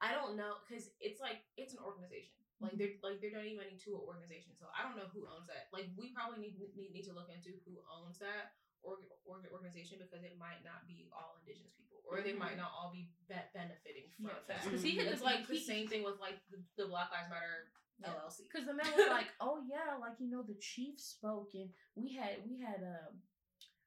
I 0.00 0.12
don't 0.14 0.36
know 0.36 0.60
because 0.64 0.92
it's 1.00 1.20
like 1.20 1.42
it's 1.56 1.74
an 1.74 1.82
organization. 1.82 2.36
Like 2.60 2.74
they're 2.76 2.98
like 3.02 3.22
they're 3.22 3.34
donating 3.34 3.58
money 3.58 3.78
to 3.86 3.90
an 3.96 4.02
organization, 4.02 4.54
so 4.54 4.66
I 4.74 4.82
don't 4.86 4.98
know 4.98 5.08
who 5.10 5.26
owns 5.30 5.46
that. 5.46 5.70
Like 5.74 5.90
we 5.94 6.10
probably 6.16 6.42
need 6.42 6.58
need, 6.76 6.90
need 6.90 7.06
to 7.06 7.14
look 7.16 7.30
into 7.30 7.54
who 7.66 7.78
owns 7.86 8.18
that 8.18 8.56
org, 8.82 9.02
org, 9.24 9.44
organization 9.52 9.98
because 10.00 10.24
it 10.24 10.36
might 10.38 10.62
not 10.64 10.86
be 10.86 11.08
all 11.12 11.36
indigenous 11.40 11.74
people, 11.76 12.00
or 12.06 12.20
they 12.22 12.32
might 12.32 12.56
not 12.56 12.70
all 12.72 12.90
be, 12.94 13.10
be 13.28 13.34
benefiting 13.54 14.08
from 14.14 14.30
Yeah, 14.32 14.40
that. 14.48 14.62
Because 14.64 14.82
he 14.82 14.96
Mhm. 14.96 15.10
it's 15.12 15.22
like 15.22 15.46
the 15.46 15.58
same 15.58 15.86
thing 15.88 16.02
with 16.02 16.18
like 16.20 16.38
the, 16.50 16.58
the 16.76 16.86
Black 16.88 17.10
Lives 17.12 17.30
Matter 17.30 17.70
Yeah. 17.98 18.14
LLC. 18.14 18.46
Because 18.46 18.66
the 18.66 18.74
man 18.74 18.90
was 18.96 19.10
like, 19.18 19.28
"Oh 19.40 19.62
yeah, 19.66 19.98
like 19.98 20.16
you 20.22 20.30
know, 20.30 20.42
the 20.42 20.54
chief 20.62 21.00
spoke, 21.00 21.50
and 21.54 21.70
we 21.98 22.14
had 22.14 22.38
we 22.46 22.58
had 22.62 22.80
um 22.82 23.18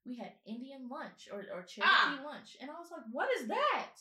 we 0.04 0.18
had 0.18 0.34
Indian 0.46 0.90
lunch 0.90 1.30
or 1.32 1.46
or 1.54 1.64
Cherokee 1.64 2.20
lunch," 2.24 2.58
and 2.60 2.70
I 2.70 2.76
was 2.80 2.92
like, 2.92 3.08
"What 3.12 3.30
is 3.40 3.48
that?" 3.48 3.96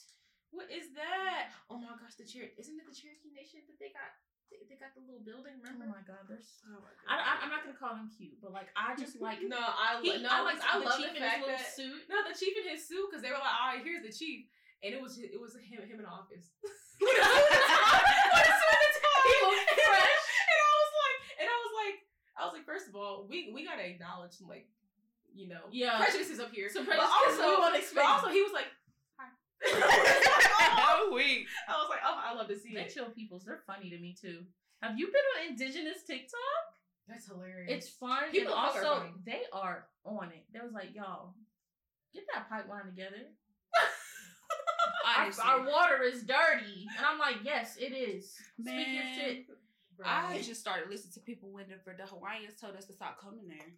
What 0.51 0.67
is 0.67 0.91
that? 0.99 1.55
Oh 1.71 1.79
my 1.79 1.95
gosh, 1.95 2.19
the 2.19 2.27
Cherokee 2.27 2.59
isn't 2.59 2.75
it 2.75 2.83
the 2.83 2.95
Cherokee 2.95 3.31
Nation 3.31 3.63
that 3.71 3.79
they 3.79 3.95
got? 3.95 4.11
They, 4.51 4.67
they 4.67 4.77
got 4.83 4.91
the 4.99 5.03
little 5.07 5.23
building. 5.23 5.63
Oh 5.63 5.71
remember? 5.71 5.87
Oh 5.87 5.95
my 5.95 6.03
god, 6.05 6.27
there's. 6.27 6.59
Oh 6.67 6.83
my 6.83 6.91
I, 7.07 7.15
I, 7.23 7.33
I'm 7.47 7.51
not 7.55 7.63
gonna 7.63 7.79
call 7.79 7.95
him 7.95 8.11
cute, 8.11 8.35
but 8.43 8.51
like 8.51 8.69
I 8.75 8.99
just 8.99 9.17
like 9.25 9.39
No, 9.47 9.59
I 9.59 10.03
he, 10.03 10.19
no, 10.19 10.27
I 10.31 10.43
like 10.43 10.59
like 10.59 10.67
I 10.67 10.79
the 10.83 10.87
love 10.91 10.99
chief 10.99 11.11
the 11.15 11.17
in 11.17 11.23
his 11.23 11.31
fact 11.31 11.41
little 11.47 11.55
that 11.59 11.71
suit. 11.71 12.01
no, 12.11 12.17
the 12.27 12.35
chief 12.35 12.55
in 12.59 12.67
his 12.67 12.83
suit 12.87 13.07
because 13.09 13.23
they 13.23 13.31
were 13.31 13.39
like, 13.39 13.55
all 13.55 13.71
right, 13.79 13.83
here's 13.87 14.03
the 14.03 14.11
chief, 14.13 14.51
and 14.83 14.91
it 14.91 14.99
was 15.01 15.17
it 15.23 15.39
was 15.39 15.55
him 15.55 15.81
him 15.87 16.03
in 16.03 16.05
the 16.05 16.11
office. 16.11 16.51
With 16.61 16.75
a 16.75 16.77
suit 16.83 17.15
and. 17.15 17.31
With 18.35 18.51
a 18.51 18.55
suit. 18.59 18.69
He 19.21 19.37
looked 19.47 19.71
fresh. 19.79 20.25
and 20.51 20.59
I 20.59 20.73
was 20.83 20.93
like, 20.99 21.19
and 21.41 21.47
I 21.49 21.57
was 21.63 21.73
like, 21.79 21.97
I 22.37 22.41
was 22.45 22.53
like, 22.59 22.67
first 22.67 22.87
of 22.91 22.95
all, 22.99 23.27
we 23.31 23.53
we 23.55 23.63
gotta 23.65 23.87
acknowledge 23.87 24.35
some 24.37 24.49
like, 24.51 24.67
you 25.33 25.47
know, 25.49 25.71
Yeah. 25.71 26.03
prejudices 26.03 26.41
up 26.43 26.51
here. 26.53 26.69
Some 26.69 26.85
But 26.89 26.99
prejudices 26.99 27.39
also, 27.39 27.47
we 27.47 27.57
won't 27.63 27.79
but 27.95 28.05
also 28.05 28.29
he 28.35 28.43
was 28.43 28.53
like, 28.53 28.69
hi. 29.15 29.31
oh, 31.01 31.15
weak. 31.15 31.47
I 31.69 31.73
was 31.73 31.89
like, 31.91 32.01
oh, 32.05 32.21
I 32.25 32.35
love 32.35 32.49
to 32.49 32.59
see 32.59 32.75
They 32.75 32.83
it. 32.83 32.95
chill 32.95 33.11
peoples. 33.11 33.45
They're 33.45 33.63
funny 33.67 33.91
to 33.91 33.99
me 33.99 34.15
too. 34.21 34.45
Have 34.83 34.99
you 34.99 35.07
been 35.07 35.15
on 35.45 35.51
Indigenous 35.51 36.03
TikTok? 36.07 36.65
That's 37.09 37.27
hilarious. 37.27 37.69
It's 37.69 37.89
fun. 37.89 38.31
People 38.31 38.55
and 38.55 38.67
of 38.67 38.73
color 38.73 38.85
are 38.85 38.89
also 38.89 39.01
funny. 39.01 39.13
they 39.27 39.43
are 39.53 39.87
on 40.05 40.29
it. 40.29 40.45
They 40.53 40.61
was 40.61 40.73
like, 40.73 40.95
y'all, 40.95 41.35
get 42.15 42.25
that 42.35 42.49
pipeline 42.49 42.87
together. 42.87 43.29
Our, 45.17 45.31
our 45.45 45.67
water 45.67 46.03
is 46.03 46.23
dirty. 46.23 46.87
And 46.97 47.07
I'm 47.07 47.19
like, 47.19 47.37
yes, 47.43 47.77
it 47.79 47.93
is. 47.93 48.33
Speak 48.61 48.67
your 48.67 49.05
Man. 49.05 49.15
shit. 49.19 49.47
Bro. 49.97 50.07
I 50.07 50.41
just 50.43 50.61
started 50.61 50.89
listening 50.91 51.13
to 51.15 51.21
people 51.21 51.51
whenever 51.51 51.97
the 51.97 52.07
Hawaiians 52.07 52.55
told 52.61 52.77
us 52.77 52.85
to 52.87 52.93
stop 52.93 53.21
coming 53.21 53.49
there. 53.49 53.69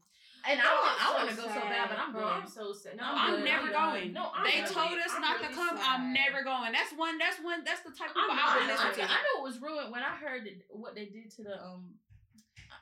And 0.42 0.58
I 0.58 0.70
want, 0.74 0.94
I 0.98 1.06
want 1.14 1.26
to 1.30 1.36
so 1.38 1.42
go 1.46 1.54
so 1.54 1.62
bad, 1.70 1.86
but 1.88 1.98
I'm 2.02 2.10
good. 2.12 2.26
I'm 2.26 2.48
so 2.50 2.72
sad. 2.74 2.98
No, 2.98 3.06
I'm 3.06 3.38
I'm, 3.38 3.44
never 3.46 3.70
I'm 3.70 3.78
going. 3.94 4.12
No, 4.12 4.34
I'm 4.34 4.42
they 4.42 4.58
really- 4.66 4.74
told 4.74 4.98
us 4.98 5.14
I'm 5.14 5.22
not 5.22 5.38
to 5.38 5.48
come. 5.54 5.76
sad. 5.78 5.86
I'm 5.86 6.10
never 6.12 6.42
going. 6.42 6.74
That's 6.74 6.90
one. 6.98 7.14
That's 7.18 7.38
one. 7.38 7.62
That's 7.62 7.86
the 7.86 7.94
type 7.94 8.10
of 8.10 8.18
people 8.18 8.34
I 8.34 8.58
would 8.58 8.66
I, 8.66 8.72
listen 8.74 8.90
I, 8.90 8.94
to. 8.98 9.02
I 9.06 9.18
know 9.22 9.34
it 9.38 9.44
was 9.46 9.62
ruined 9.62 9.94
when 9.94 10.02
I 10.02 10.10
heard 10.18 10.42
what 10.74 10.94
they 10.98 11.06
did 11.06 11.30
to 11.38 11.46
the 11.46 11.62
um. 11.62 11.94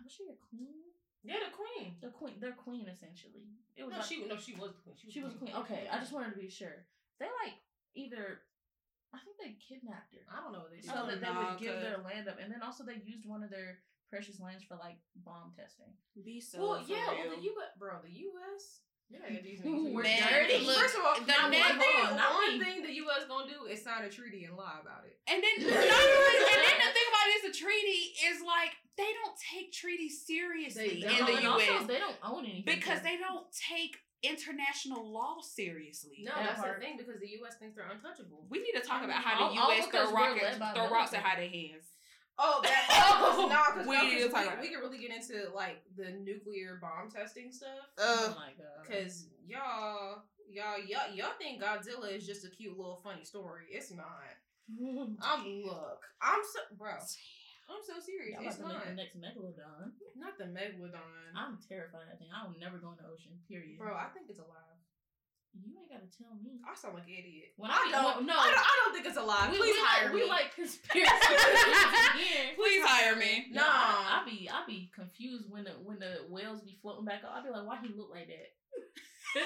Was 0.00 0.08
she 0.16 0.24
a 0.32 0.36
queen? 0.48 0.72
Yeah, 1.20 1.44
the 1.44 1.52
queen. 1.52 2.00
The 2.00 2.08
queen, 2.08 2.40
their 2.40 2.56
queen 2.56 2.88
essentially. 2.88 3.44
It 3.76 3.84
was 3.84 3.92
No, 3.92 4.00
like, 4.00 4.08
she 4.08 4.16
no, 4.24 4.36
she 4.40 4.56
was 4.56 4.72
the 4.72 4.80
queen. 4.80 4.96
she 5.12 5.20
was 5.20 5.36
a 5.36 5.38
queen. 5.38 5.52
Okay, 5.52 5.84
I 5.92 6.00
just 6.00 6.16
wanted 6.16 6.32
to 6.32 6.40
be 6.40 6.48
sure. 6.48 6.88
They 7.20 7.28
like 7.44 7.61
either, 7.92 8.40
I 9.12 9.20
think 9.20 9.36
they 9.36 9.52
kidnapped 9.61 10.16
her. 10.16 10.24
I 10.32 10.40
don't 10.40 10.56
know 10.56 10.64
what 10.64 10.72
they 10.72 10.80
did. 10.80 10.88
so 10.88 11.04
that 11.04 11.20
they 11.20 11.28
would 11.28 11.61
give 11.61 11.76
their 11.84 12.00
land 12.00 12.24
up, 12.32 12.40
and 12.40 12.48
then 12.48 12.64
also 12.64 12.88
they 12.88 12.96
used 13.04 13.28
one 13.28 13.44
of 13.44 13.52
their 13.52 13.84
precious 14.11 14.40
lands 14.40 14.64
for 14.64 14.76
like 14.76 14.98
bomb 15.24 15.52
testing. 15.56 15.94
Be 16.24 16.40
so. 16.40 16.58
well, 16.61 16.84
yeah, 16.86 17.08
real. 17.11 17.30
well, 17.30 17.36
the 17.38 17.42
U.S. 17.54 17.70
Bro, 17.78 17.92
the 18.04 18.11
U.S. 18.28 18.80
Yeah, 19.11 19.42
these 19.42 19.58
Ooh, 19.66 19.90
niggas- 19.90 19.92
we're 19.94 20.02
Man, 20.04 20.22
dirty. 20.22 20.66
look, 20.66 20.76
First 20.76 20.94
of 20.94 21.02
all, 21.02 21.14
the 21.18 21.26
not 21.26 21.50
one 21.50 21.78
thing, 21.82 21.98
on, 22.06 22.14
not 22.16 22.30
one 22.34 22.62
thing 22.62 22.82
the 22.82 22.94
U.S. 23.06 23.24
gonna 23.26 23.50
do 23.50 23.66
is 23.66 23.82
sign 23.82 24.04
a 24.04 24.08
treaty 24.11 24.44
and 24.44 24.54
lie 24.56 24.78
about 24.82 25.02
it. 25.02 25.18
And 25.26 25.42
then, 25.42 25.66
not 25.66 25.82
only, 25.82 26.36
and 26.46 26.62
then 26.62 26.78
the 26.78 26.92
thing 26.94 27.08
about 27.11 27.26
it 27.26 27.34
is 27.38 27.44
the 27.50 27.56
treaty 27.58 28.14
is 28.30 28.38
like 28.46 28.70
they 28.98 29.11
don't 29.18 29.34
take 29.34 29.72
treaties 29.72 30.22
seriously 30.26 31.02
They 31.02 31.18
in 31.18 31.26
the 31.26 31.42
U.S. 31.42 31.70
also 31.70 31.86
they 31.90 31.98
don't 31.98 32.18
own 32.22 32.44
anything 32.44 32.62
because 32.66 33.02
here. 33.02 33.14
they 33.14 33.16
don't 33.18 33.46
take 33.50 33.96
international 34.22 35.02
law 35.11 35.40
seriously. 35.42 36.22
No, 36.22 36.32
That 36.36 36.44
that's 36.54 36.61
part. 36.61 36.78
the 36.78 36.84
thing 36.86 36.96
because 36.96 37.18
the 37.20 37.28
U.S. 37.42 37.54
thinks 37.58 37.74
they're 37.74 37.90
untouchable. 37.90 38.46
We 38.48 38.58
need 38.62 38.78
to 38.78 38.86
talk 38.86 39.02
about 39.02 39.24
how 39.24 39.50
the 39.50 39.58
all 39.61 39.74
U.S. 39.74 39.86
because 39.86 40.11
throw 40.11 40.14
we're 40.20 40.26
rockets, 40.38 40.54
led 40.54 40.58
by 40.61 40.72
throw 40.74 40.90
rocks 40.90 41.14
at 41.14 41.22
military. 41.24 41.48
how 41.48 41.50
they 41.50 41.68
hands. 41.74 41.86
Oh, 42.41 42.61
that. 42.64 42.86
Oh, 42.91 43.47
nah, 43.49 43.72
because 43.74 43.86
We 43.86 44.01
need 44.01 44.32
we, 44.32 44.61
we 44.62 44.68
can 44.72 44.80
really 44.80 44.99
get 44.99 45.12
into 45.12 45.51
like 45.55 45.82
the 45.97 46.11
nuclear 46.24 46.78
bomb 46.80 47.11
testing 47.11 47.53
stuff. 47.53 47.68
oh 47.99 48.34
my 48.36 48.51
god. 48.57 48.88
Cause 48.88 49.26
y'all, 49.47 50.22
y'all, 50.51 50.78
y'all, 50.80 51.12
y'all 51.14 51.36
think 51.38 51.62
Godzilla 51.62 52.11
is 52.11 52.26
just 52.26 52.45
a 52.47 52.51
cute 52.51 52.76
little 52.76 53.01
funny 53.05 53.24
story. 53.24 53.64
It's 53.70 53.93
not. 53.93 54.07
I'm 55.22 55.45
look. 55.66 56.01
I'm 56.22 56.41
so 56.55 56.61
bro. 56.78 56.93
I'm 57.70 57.82
so 57.86 58.01
serious. 58.03 58.34
Y'all 58.38 58.49
It's 58.49 58.59
about 58.59 58.82
to 58.82 58.95
make 58.95 59.14
not. 59.14 59.14
the 59.14 59.20
next 59.20 59.38
megalodon. 59.38 59.93
Not 60.16 60.34
the 60.38 60.49
megalodon. 60.51 61.34
I'm 61.36 61.59
terrified 61.68 62.09
I 62.11 62.16
think. 62.16 62.30
I 62.34 62.47
will 62.47 62.59
never 62.59 62.78
go 62.78 62.91
in 62.91 62.99
the 62.99 63.07
ocean. 63.07 63.38
Period. 63.47 63.78
Bro, 63.78 63.95
I 63.95 64.09
think 64.14 64.26
it's 64.30 64.41
alive. 64.41 64.69
You 65.53 65.74
ain't 65.78 65.90
gotta 65.90 66.07
tell 66.14 66.30
me. 66.42 66.62
I 66.62 66.74
sound 66.78 66.94
like 66.94 67.07
an 67.11 67.14
idiot. 67.18 67.53
When 67.57 67.70
I 67.70 67.74
I, 67.74 67.90
don't. 67.90 68.26
no, 68.26 68.34
I 68.38 68.46
don't, 68.55 68.59
I 68.62 68.74
don't 68.84 68.92
think 68.94 69.07
it's 69.07 69.16
a 69.18 69.22
lie. 69.22 69.48
we, 69.51 69.59
Please 69.59 69.74
we 69.74 69.82
hire 69.82 70.05
like, 70.07 70.14
me. 70.14 70.20
We 70.22 70.28
like 70.28 70.55
conspiracy 70.55 71.11
theories. 72.16 72.55
Please 72.57 72.82
hire 72.86 73.16
me. 73.16 73.46
No, 73.51 73.62
Nah. 73.62 73.66
I, 73.68 74.22
I 74.22 74.28
be 74.28 74.48
I 74.48 74.62
be 74.66 74.90
confused 74.94 75.51
when 75.51 75.64
the 75.64 75.74
when 75.82 75.98
the 75.98 76.22
whales 76.30 76.61
be 76.62 76.78
floating 76.80 77.05
back 77.05 77.24
up. 77.24 77.34
I 77.34 77.42
be 77.42 77.51
like, 77.51 77.66
why 77.66 77.78
he 77.82 77.90
look 77.96 78.11
like 78.14 78.28
that? 78.30 78.55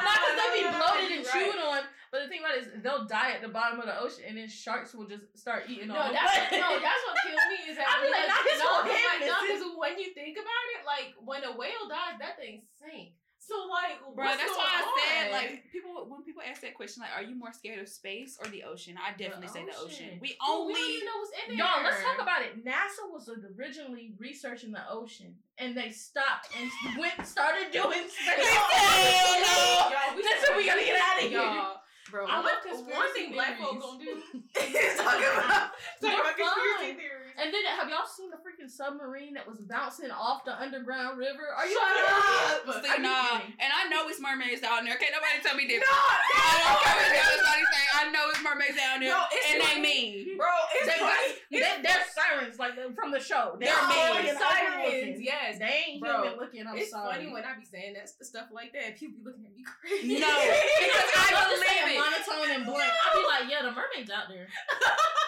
Not 0.00 0.16
because 0.20 0.36
they 0.36 0.48
be 0.56 0.64
no, 0.64 0.72
no, 0.72 0.78
bloated 0.80 1.10
and 1.20 1.24
chewed 1.26 1.60
on, 1.60 1.80
but 2.12 2.22
the 2.24 2.28
thing 2.28 2.40
about 2.40 2.56
it 2.56 2.64
is 2.64 2.82
they'll 2.82 3.04
die 3.04 3.32
at 3.36 3.42
the 3.42 3.48
bottom 3.52 3.80
of 3.80 3.86
the 3.86 3.96
ocean, 3.98 4.24
and 4.28 4.36
then 4.38 4.48
sharks 4.48 4.94
will 4.94 5.04
just 5.08 5.24
start 5.36 5.64
eating 5.68 5.88
No, 5.88 5.94
them. 6.00 6.12
that's 6.16 6.52
no, 6.64 6.80
that's 6.80 7.02
what 7.08 7.16
kills 7.24 7.44
me 7.52 7.58
is 7.72 7.76
that 7.76 7.88
I 7.88 8.00
be 8.04 8.08
like, 8.12 8.28
not 8.28 8.40
no, 8.44 8.92
head 8.92 9.20
like, 9.20 9.60
no, 9.60 9.76
when 9.76 9.98
you 9.98 10.12
think 10.14 10.36
about 10.36 10.64
it, 10.76 10.84
like 10.86 11.12
when 11.24 11.44
a 11.44 11.52
whale 11.56 11.88
dies, 11.88 12.16
that 12.20 12.36
thing 12.40 12.62
sinks. 12.80 13.16
So 13.50 13.66
like, 13.66 13.98
Bro, 14.14 14.26
that's 14.38 14.54
why 14.54 14.70
I 14.78 14.82
said 14.94 15.32
like 15.32 15.64
people 15.72 16.06
when 16.06 16.22
people 16.22 16.42
ask 16.46 16.62
that 16.62 16.74
question 16.78 17.02
like, 17.02 17.10
are 17.18 17.26
you 17.26 17.34
more 17.34 17.52
scared 17.52 17.80
of 17.82 17.88
space 17.88 18.38
or 18.38 18.46
the 18.48 18.62
ocean? 18.62 18.94
I 18.94 19.10
definitely 19.18 19.48
say 19.48 19.66
the 19.66 19.74
ocean. 19.74 20.06
ocean. 20.06 20.18
We 20.22 20.36
Well, 20.38 20.66
we 20.66 20.74
only 20.74 20.80
even 20.94 21.06
know 21.06 21.18
what's 21.18 21.34
in 21.34 21.58
there. 21.58 21.66
Y'all, 21.66 21.82
let's 21.82 21.98
talk 22.02 22.22
about 22.22 22.42
it. 22.46 22.62
NASA 22.64 23.10
was 23.10 23.26
originally 23.58 24.14
researching 24.18 24.70
the 24.70 24.86
ocean, 24.88 25.34
and 25.58 25.76
they 25.76 25.90
stopped 25.90 26.46
and 26.54 26.70
went 26.98 27.26
started 27.26 27.74
doing 27.74 28.06
space. 28.14 28.38
Hell 28.38 29.34
no. 29.42 29.90
Y'all, 29.90 30.14
we 30.14 30.22
That's 30.30 30.46
what 30.48 30.56
we 30.56 30.66
gotta 30.66 30.86
get 30.86 30.94
out 30.94 31.16
of 31.18 31.28
here. 31.28 31.40
Y'all, 31.42 31.76
bro. 32.10 32.26
I 32.26 32.36
one, 32.38 32.44
love 32.46 32.54
one 32.62 32.76
conspiracy 32.86 33.18
thing 33.18 33.32
black 33.34 33.58
folk 33.58 33.82
theories. 33.82 33.82
gonna 33.82 33.98
do 33.98 34.78
is 34.78 34.94
talk 34.94 35.18
about 35.18 35.74
talk 35.98 36.22
about 36.22 36.36
conspiracy 36.38 36.94
theories. 36.94 37.19
And 37.40 37.48
then 37.48 37.64
have 37.80 37.88
y'all 37.88 38.04
seen 38.04 38.28
the 38.28 38.36
freaking 38.36 38.68
submarine 38.68 39.32
that 39.34 39.48
was 39.48 39.64
bouncing 39.64 40.10
off 40.12 40.44
the 40.44 40.52
underground 40.60 41.16
river? 41.16 41.48
Are 41.56 41.64
you 41.64 41.72
Shut 41.72 41.88
kidding? 41.88 42.76
up! 42.76 42.84
See, 42.84 42.90
Are 42.92 43.00
nah, 43.00 43.40
and 43.56 43.70
I 43.72 43.88
know 43.88 44.04
it's 44.12 44.20
mermaids 44.20 44.60
down 44.60 44.84
there. 44.84 44.96
Can't 45.00 45.12
nobody 45.16 45.40
tell 45.40 45.56
me 45.56 45.64
No, 45.64 45.80
different. 45.80 45.88
I 45.88 46.52
don't 46.68 46.80
care 46.84 46.96
what 47.00 47.08
that's 47.08 47.32
everybody 47.32 47.64
say. 47.72 47.84
I 47.96 48.02
know 48.12 48.24
it's 48.28 48.42
mermaids 48.44 48.76
down 48.76 49.00
there, 49.00 49.16
No, 49.16 49.24
it's 49.32 49.46
and 49.48 49.56
they 49.64 49.76
mean. 49.80 50.36
bro. 50.36 50.52
It's 50.76 50.86
They, 50.92 51.00
funny. 51.00 51.28
they, 51.48 51.72
they're 51.80 52.04
sirens 52.30 52.58
like 52.58 52.72
uh, 52.78 52.92
from 52.94 53.10
the 53.10 53.20
show. 53.20 53.56
They're 53.58 53.68
They're 53.72 53.88
big 53.88 54.24
made. 54.24 54.28
and 54.30 54.38
ugly 54.38 54.90
sirens. 55.02 55.20
Yes, 55.22 55.58
They 55.58 55.84
ain't 55.88 56.00
Bro, 56.00 56.22
human 56.22 56.38
looking. 56.38 56.66
I'm 56.66 56.76
it's 56.76 56.90
sorry. 56.90 57.12
funny 57.14 57.32
when 57.32 57.44
I 57.44 57.58
be 57.58 57.64
saying 57.64 57.94
that 57.94 58.08
stuff 58.08 58.46
like 58.52 58.72
that. 58.72 58.96
People 58.98 59.18
be 59.18 59.24
looking 59.30 59.46
at 59.46 59.54
me 59.54 59.64
crazy. 59.64 60.20
No, 60.20 60.26
because 60.26 61.10
I 61.16 61.28
believe 61.50 61.96
it. 61.96 61.98
monotone 61.98 62.50
and 62.56 62.64
blunt. 62.64 62.90
I 62.90 63.16
be 63.16 63.22
like, 63.26 63.50
yeah, 63.50 63.62
the 63.62 63.72
mermaids 63.72 64.10
out 64.10 64.28
there. 64.28 64.46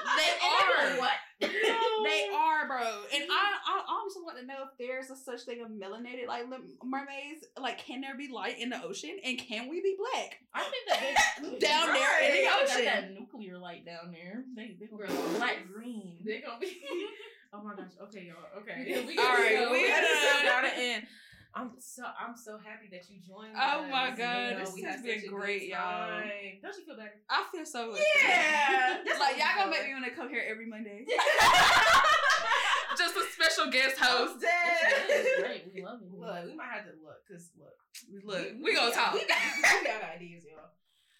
They 0.03 0.28
And 0.28 0.40
I 0.42 0.90
be 0.90 0.98
are. 0.98 0.98
what? 0.98 1.12
They 1.40 2.28
are, 2.34 2.66
bro. 2.66 2.82
And 3.14 3.24
I, 3.30 3.55
I 3.66 3.82
also 3.88 4.20
want 4.24 4.36
to 4.38 4.44
know 4.44 4.64
if 4.66 4.76
there's 4.76 5.11
a 5.11 5.16
such 5.16 5.42
thing 5.42 5.62
of 5.62 5.68
melanated 5.70 6.26
like 6.26 6.42
mermaids. 6.82 7.46
Like, 7.59 7.78
can 7.78 8.00
there 8.00 8.16
be 8.16 8.28
light 8.28 8.59
in 8.59 8.70
the 8.70 8.82
ocean, 8.82 9.16
and 9.24 9.38
can 9.38 9.68
we 9.68 9.80
be 9.80 9.96
black? 9.96 10.38
I 10.53 10.64
think 10.64 10.84
that 10.88 11.00
they 11.40 11.59
Down 11.66 11.86
there 11.94 12.28
in 12.28 12.44
the 12.44 12.50
ocean. 12.62 13.14
nuclear 13.18 13.59
light 13.59 13.86
down 13.86 14.11
there. 14.12 14.44
They 14.57 14.76
they 14.78 14.86
gonna 14.86 15.07
be 15.07 15.38
black 15.38 15.57
green. 15.72 16.18
They 16.24 16.40
gonna 16.40 16.59
be. 16.61 16.76
oh 17.55 17.62
my 17.62 17.74
gosh. 17.76 17.93
Okay, 18.09 18.28
y'all. 18.32 18.61
Okay. 18.62 18.84
Yeah, 18.86 19.05
we 19.07 19.18
All 19.18 19.24
gotta 19.24 19.43
right, 19.43 19.59
go. 19.59 19.72
we 19.72 19.88
gotta 19.88 20.07
done. 20.07 20.45
gotta 20.45 20.78
end. 20.78 21.07
I'm 21.55 21.72
so 21.78 22.03
I'm 22.09 22.34
so 22.34 22.57
happy 22.57 22.88
that 22.93 23.05
you 23.12 23.20
joined. 23.20 23.53
Oh 23.55 23.84
us. 23.84 23.90
my 23.93 24.09
You 24.11 24.16
God, 24.16 24.53
know, 24.53 24.59
this 24.64 24.72
has 24.88 25.03
been 25.05 25.20
such 25.20 25.28
a 25.28 25.28
good 25.28 25.36
great, 25.36 25.68
y'all. 25.68 26.09
time. 26.09 26.24
Don't 26.62 26.76
you 26.78 26.84
feel 26.88 26.97
better? 26.97 27.12
I 27.28 27.45
feel 27.53 27.66
so. 27.66 27.93
Good. 27.93 28.01
Yeah, 28.24 29.05
That's 29.05 29.05
that's 29.05 29.20
like 29.20 29.36
y'all 29.36 29.53
gonna 29.61 29.70
make 29.70 29.84
me 29.86 29.93
want 29.93 30.07
to 30.07 30.12
come 30.16 30.30
here 30.30 30.45
every 30.49 30.64
Monday. 30.66 31.05
Just 32.97 33.16
a 33.16 33.24
special 33.36 33.70
guest 33.72 33.97
host. 34.01 34.40
This 34.40 35.26
is 35.26 35.40
great. 35.45 35.64
We 35.74 35.82
love 35.84 36.01
it. 36.01 36.09
Look, 36.12 36.45
we 36.47 36.55
might 36.57 36.72
have 36.72 36.84
to 36.84 36.93
look, 37.05 37.20
cause 37.28 37.51
look, 37.57 37.76
Look, 38.24 38.49
we 38.62 38.74
gonna 38.74 38.90
got- 38.93 39.12
talk. 39.12 39.14
We 39.14 39.26
got, 39.28 39.38
we 39.57 39.86
got 39.88 40.03
ideas, 40.16 40.45
y'all. 40.49 40.72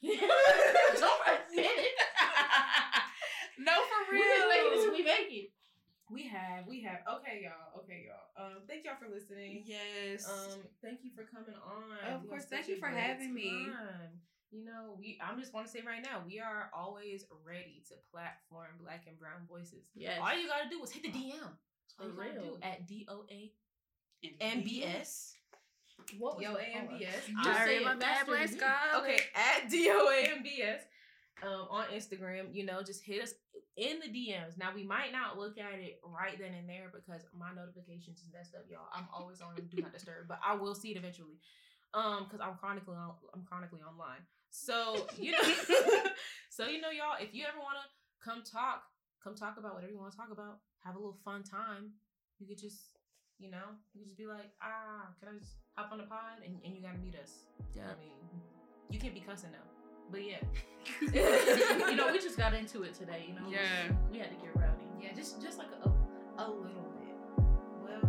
Don't 0.03 1.23
admit 1.29 1.77
it. 1.77 1.93
no, 3.59 3.73
for 3.85 4.13
real. 4.13 4.23
just 4.25 4.49
make 4.49 4.65
it 4.65 4.73
until 4.79 4.93
we 4.93 5.03
make 5.05 5.29
it. 5.31 5.51
We 6.13 6.29
have, 6.29 6.67
we 6.69 6.83
have. 6.83 6.99
Okay, 7.09 7.41
y'all. 7.43 7.81
Okay, 7.83 8.05
y'all. 8.07 8.29
Um, 8.47 8.53
thank 8.69 8.85
y'all 8.85 9.01
for 9.01 9.09
listening. 9.09 9.65
Yes. 9.65 10.29
Um, 10.29 10.61
thank 10.85 11.01
you 11.03 11.11
for 11.17 11.25
coming 11.25 11.57
on. 11.65 12.15
Of 12.15 12.23
We 12.23 12.29
course, 12.29 12.45
thank 12.45 12.69
you 12.69 12.77
for 12.77 12.91
great 12.91 13.01
having 13.01 13.33
me. 13.33 13.67
You 14.51 14.65
know, 14.67 14.95
we. 14.99 15.19
I'm 15.25 15.41
just 15.41 15.55
want 15.55 15.67
to 15.67 15.73
say 15.73 15.81
right 15.87 16.03
now, 16.05 16.23
we 16.27 16.39
are 16.39 16.69
always 16.77 17.25
ready 17.47 17.83
to 17.89 17.95
platform 18.13 18.69
Black 18.83 19.05
and 19.09 19.19
Brown 19.19 19.49
voices. 19.49 19.89
Yes. 19.95 20.19
All 20.21 20.37
you 20.37 20.47
gotta 20.47 20.69
do 20.69 20.83
is 20.83 20.91
hit 20.91 21.05
the 21.05 21.09
DM. 21.09 21.33
All 21.99 22.07
you 22.07 22.13
For 22.15 22.25
gotta 22.25 22.35
do 22.41 22.59
at 22.63 22.87
D 22.87 23.07
O 23.09 23.25
A 23.31 23.51
And 24.23 24.63
MBS. 24.65 25.33
What 26.19 26.37
was 26.37 26.45
Yo, 26.45 26.53
the- 26.53 26.61
AMBS. 26.61 27.29
You 27.29 27.37
I 27.39 27.45
just 27.45 27.61
already 27.61 27.77
say 27.77 27.83
it 27.83 27.85
love 27.87 28.01
that 28.01 28.27
Black 28.27 28.51
than 28.51 29.03
Okay, 29.03 29.19
at 29.35 29.71
D 29.71 29.89
O 29.91 30.11
A 30.11 30.37
M 30.37 30.43
B 30.43 30.63
S. 30.63 30.83
Um, 31.43 31.67
on 31.71 31.87
Instagram, 31.87 32.55
you 32.55 32.65
know, 32.67 32.83
just 32.83 33.03
hit 33.03 33.23
us 33.23 33.33
in 33.77 34.01
the 34.01 34.09
DMs. 34.09 34.59
Now 34.59 34.71
we 34.75 34.85
might 34.85 35.13
not 35.13 35.39
look 35.39 35.59
at 35.59 35.79
it 35.81 36.01
right 36.05 36.39
then 36.39 36.53
and 36.55 36.69
there 36.69 36.93
because 36.93 37.25
my 37.33 37.53
notifications 37.55 38.21
is 38.21 38.29
messed 38.33 38.55
up, 38.55 38.65
y'all. 38.69 38.89
I'm 38.93 39.09
always 39.13 39.41
on 39.41 39.55
do 39.57 39.83
not 39.83 39.93
disturb, 39.93 40.29
but 40.29 40.39
I 40.45 40.55
will 40.55 40.75
see 40.75 40.91
it 40.93 40.97
eventually. 40.97 41.41
Um, 41.95 42.25
because 42.25 42.41
I'm 42.41 42.57
chronically 42.57 42.97
on, 42.97 43.13
I'm 43.35 43.45
chronically 43.45 43.81
online. 43.81 44.25
So 44.51 45.07
you 45.19 45.33
know, 45.33 45.41
so 46.51 46.67
you 46.67 46.81
know, 46.81 46.91
y'all. 46.91 47.17
If 47.21 47.35
you 47.35 47.45
ever 47.49 47.59
wanna 47.59 47.85
come 48.23 48.43
talk, 48.45 48.85
come 49.23 49.35
talk 49.35 49.57
about 49.59 49.75
whatever 49.75 49.93
you 49.93 49.99
want 49.99 50.13
to 50.13 50.19
talk 50.19 50.31
about. 50.31 50.59
Have 50.85 50.97
a 50.97 50.99
little 50.99 51.19
fun 51.25 51.43
time. 51.43 51.93
You 52.39 52.47
could 52.47 52.59
just, 52.59 52.99
you 53.39 53.51
know, 53.51 53.79
you 53.95 54.01
could 54.01 54.09
just 54.09 54.19
be 54.19 54.27
like, 54.27 54.51
ah, 54.61 55.15
can 55.21 55.29
I 55.29 55.39
just 55.39 55.63
hop 55.77 55.93
on 55.93 55.99
the 55.99 56.05
pod 56.05 56.43
and, 56.45 56.59
and 56.65 56.75
you 56.75 56.83
gotta 56.83 56.99
meet 56.99 57.15
us. 57.15 57.47
Yeah. 57.75 57.83
I 57.87 58.01
mean, 58.01 58.19
you 58.91 58.99
can't 58.99 59.15
be 59.15 59.21
cussing 59.21 59.53
now. 59.53 59.72
But 60.13 60.21
yeah, 60.27 60.37
you 61.89 61.97
know, 61.97 62.13
we 62.13 62.19
just 62.19 62.37
got 62.37 62.53
into 62.53 62.83
it 62.83 62.95
today. 62.95 63.25
You 63.27 63.35
know, 63.35 63.49
yeah, 63.51 63.91
we 64.13 64.19
had 64.19 64.29
to 64.29 64.37
get 64.37 64.55
rowdy. 64.55 64.85
Yeah, 65.01 65.15
just 65.17 65.41
just 65.41 65.57
like 65.57 65.69
a 65.83 65.89
a, 65.89 66.45
little 66.45 66.93
bit. 67.01 67.17
Well, 67.83 68.05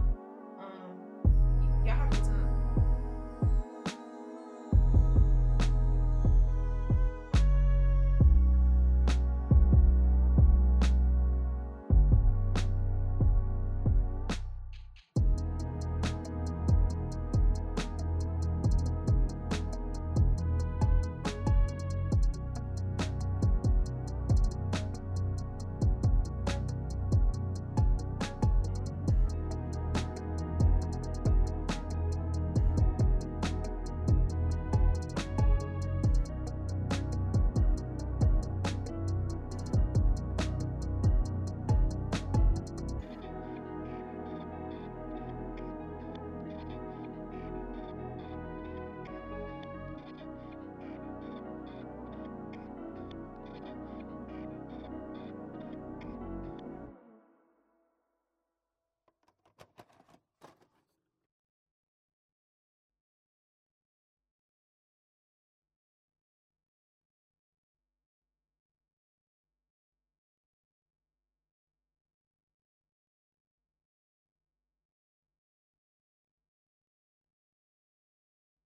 um, 0.59 1.85
y'all 1.85 1.95
have. 1.95 2.22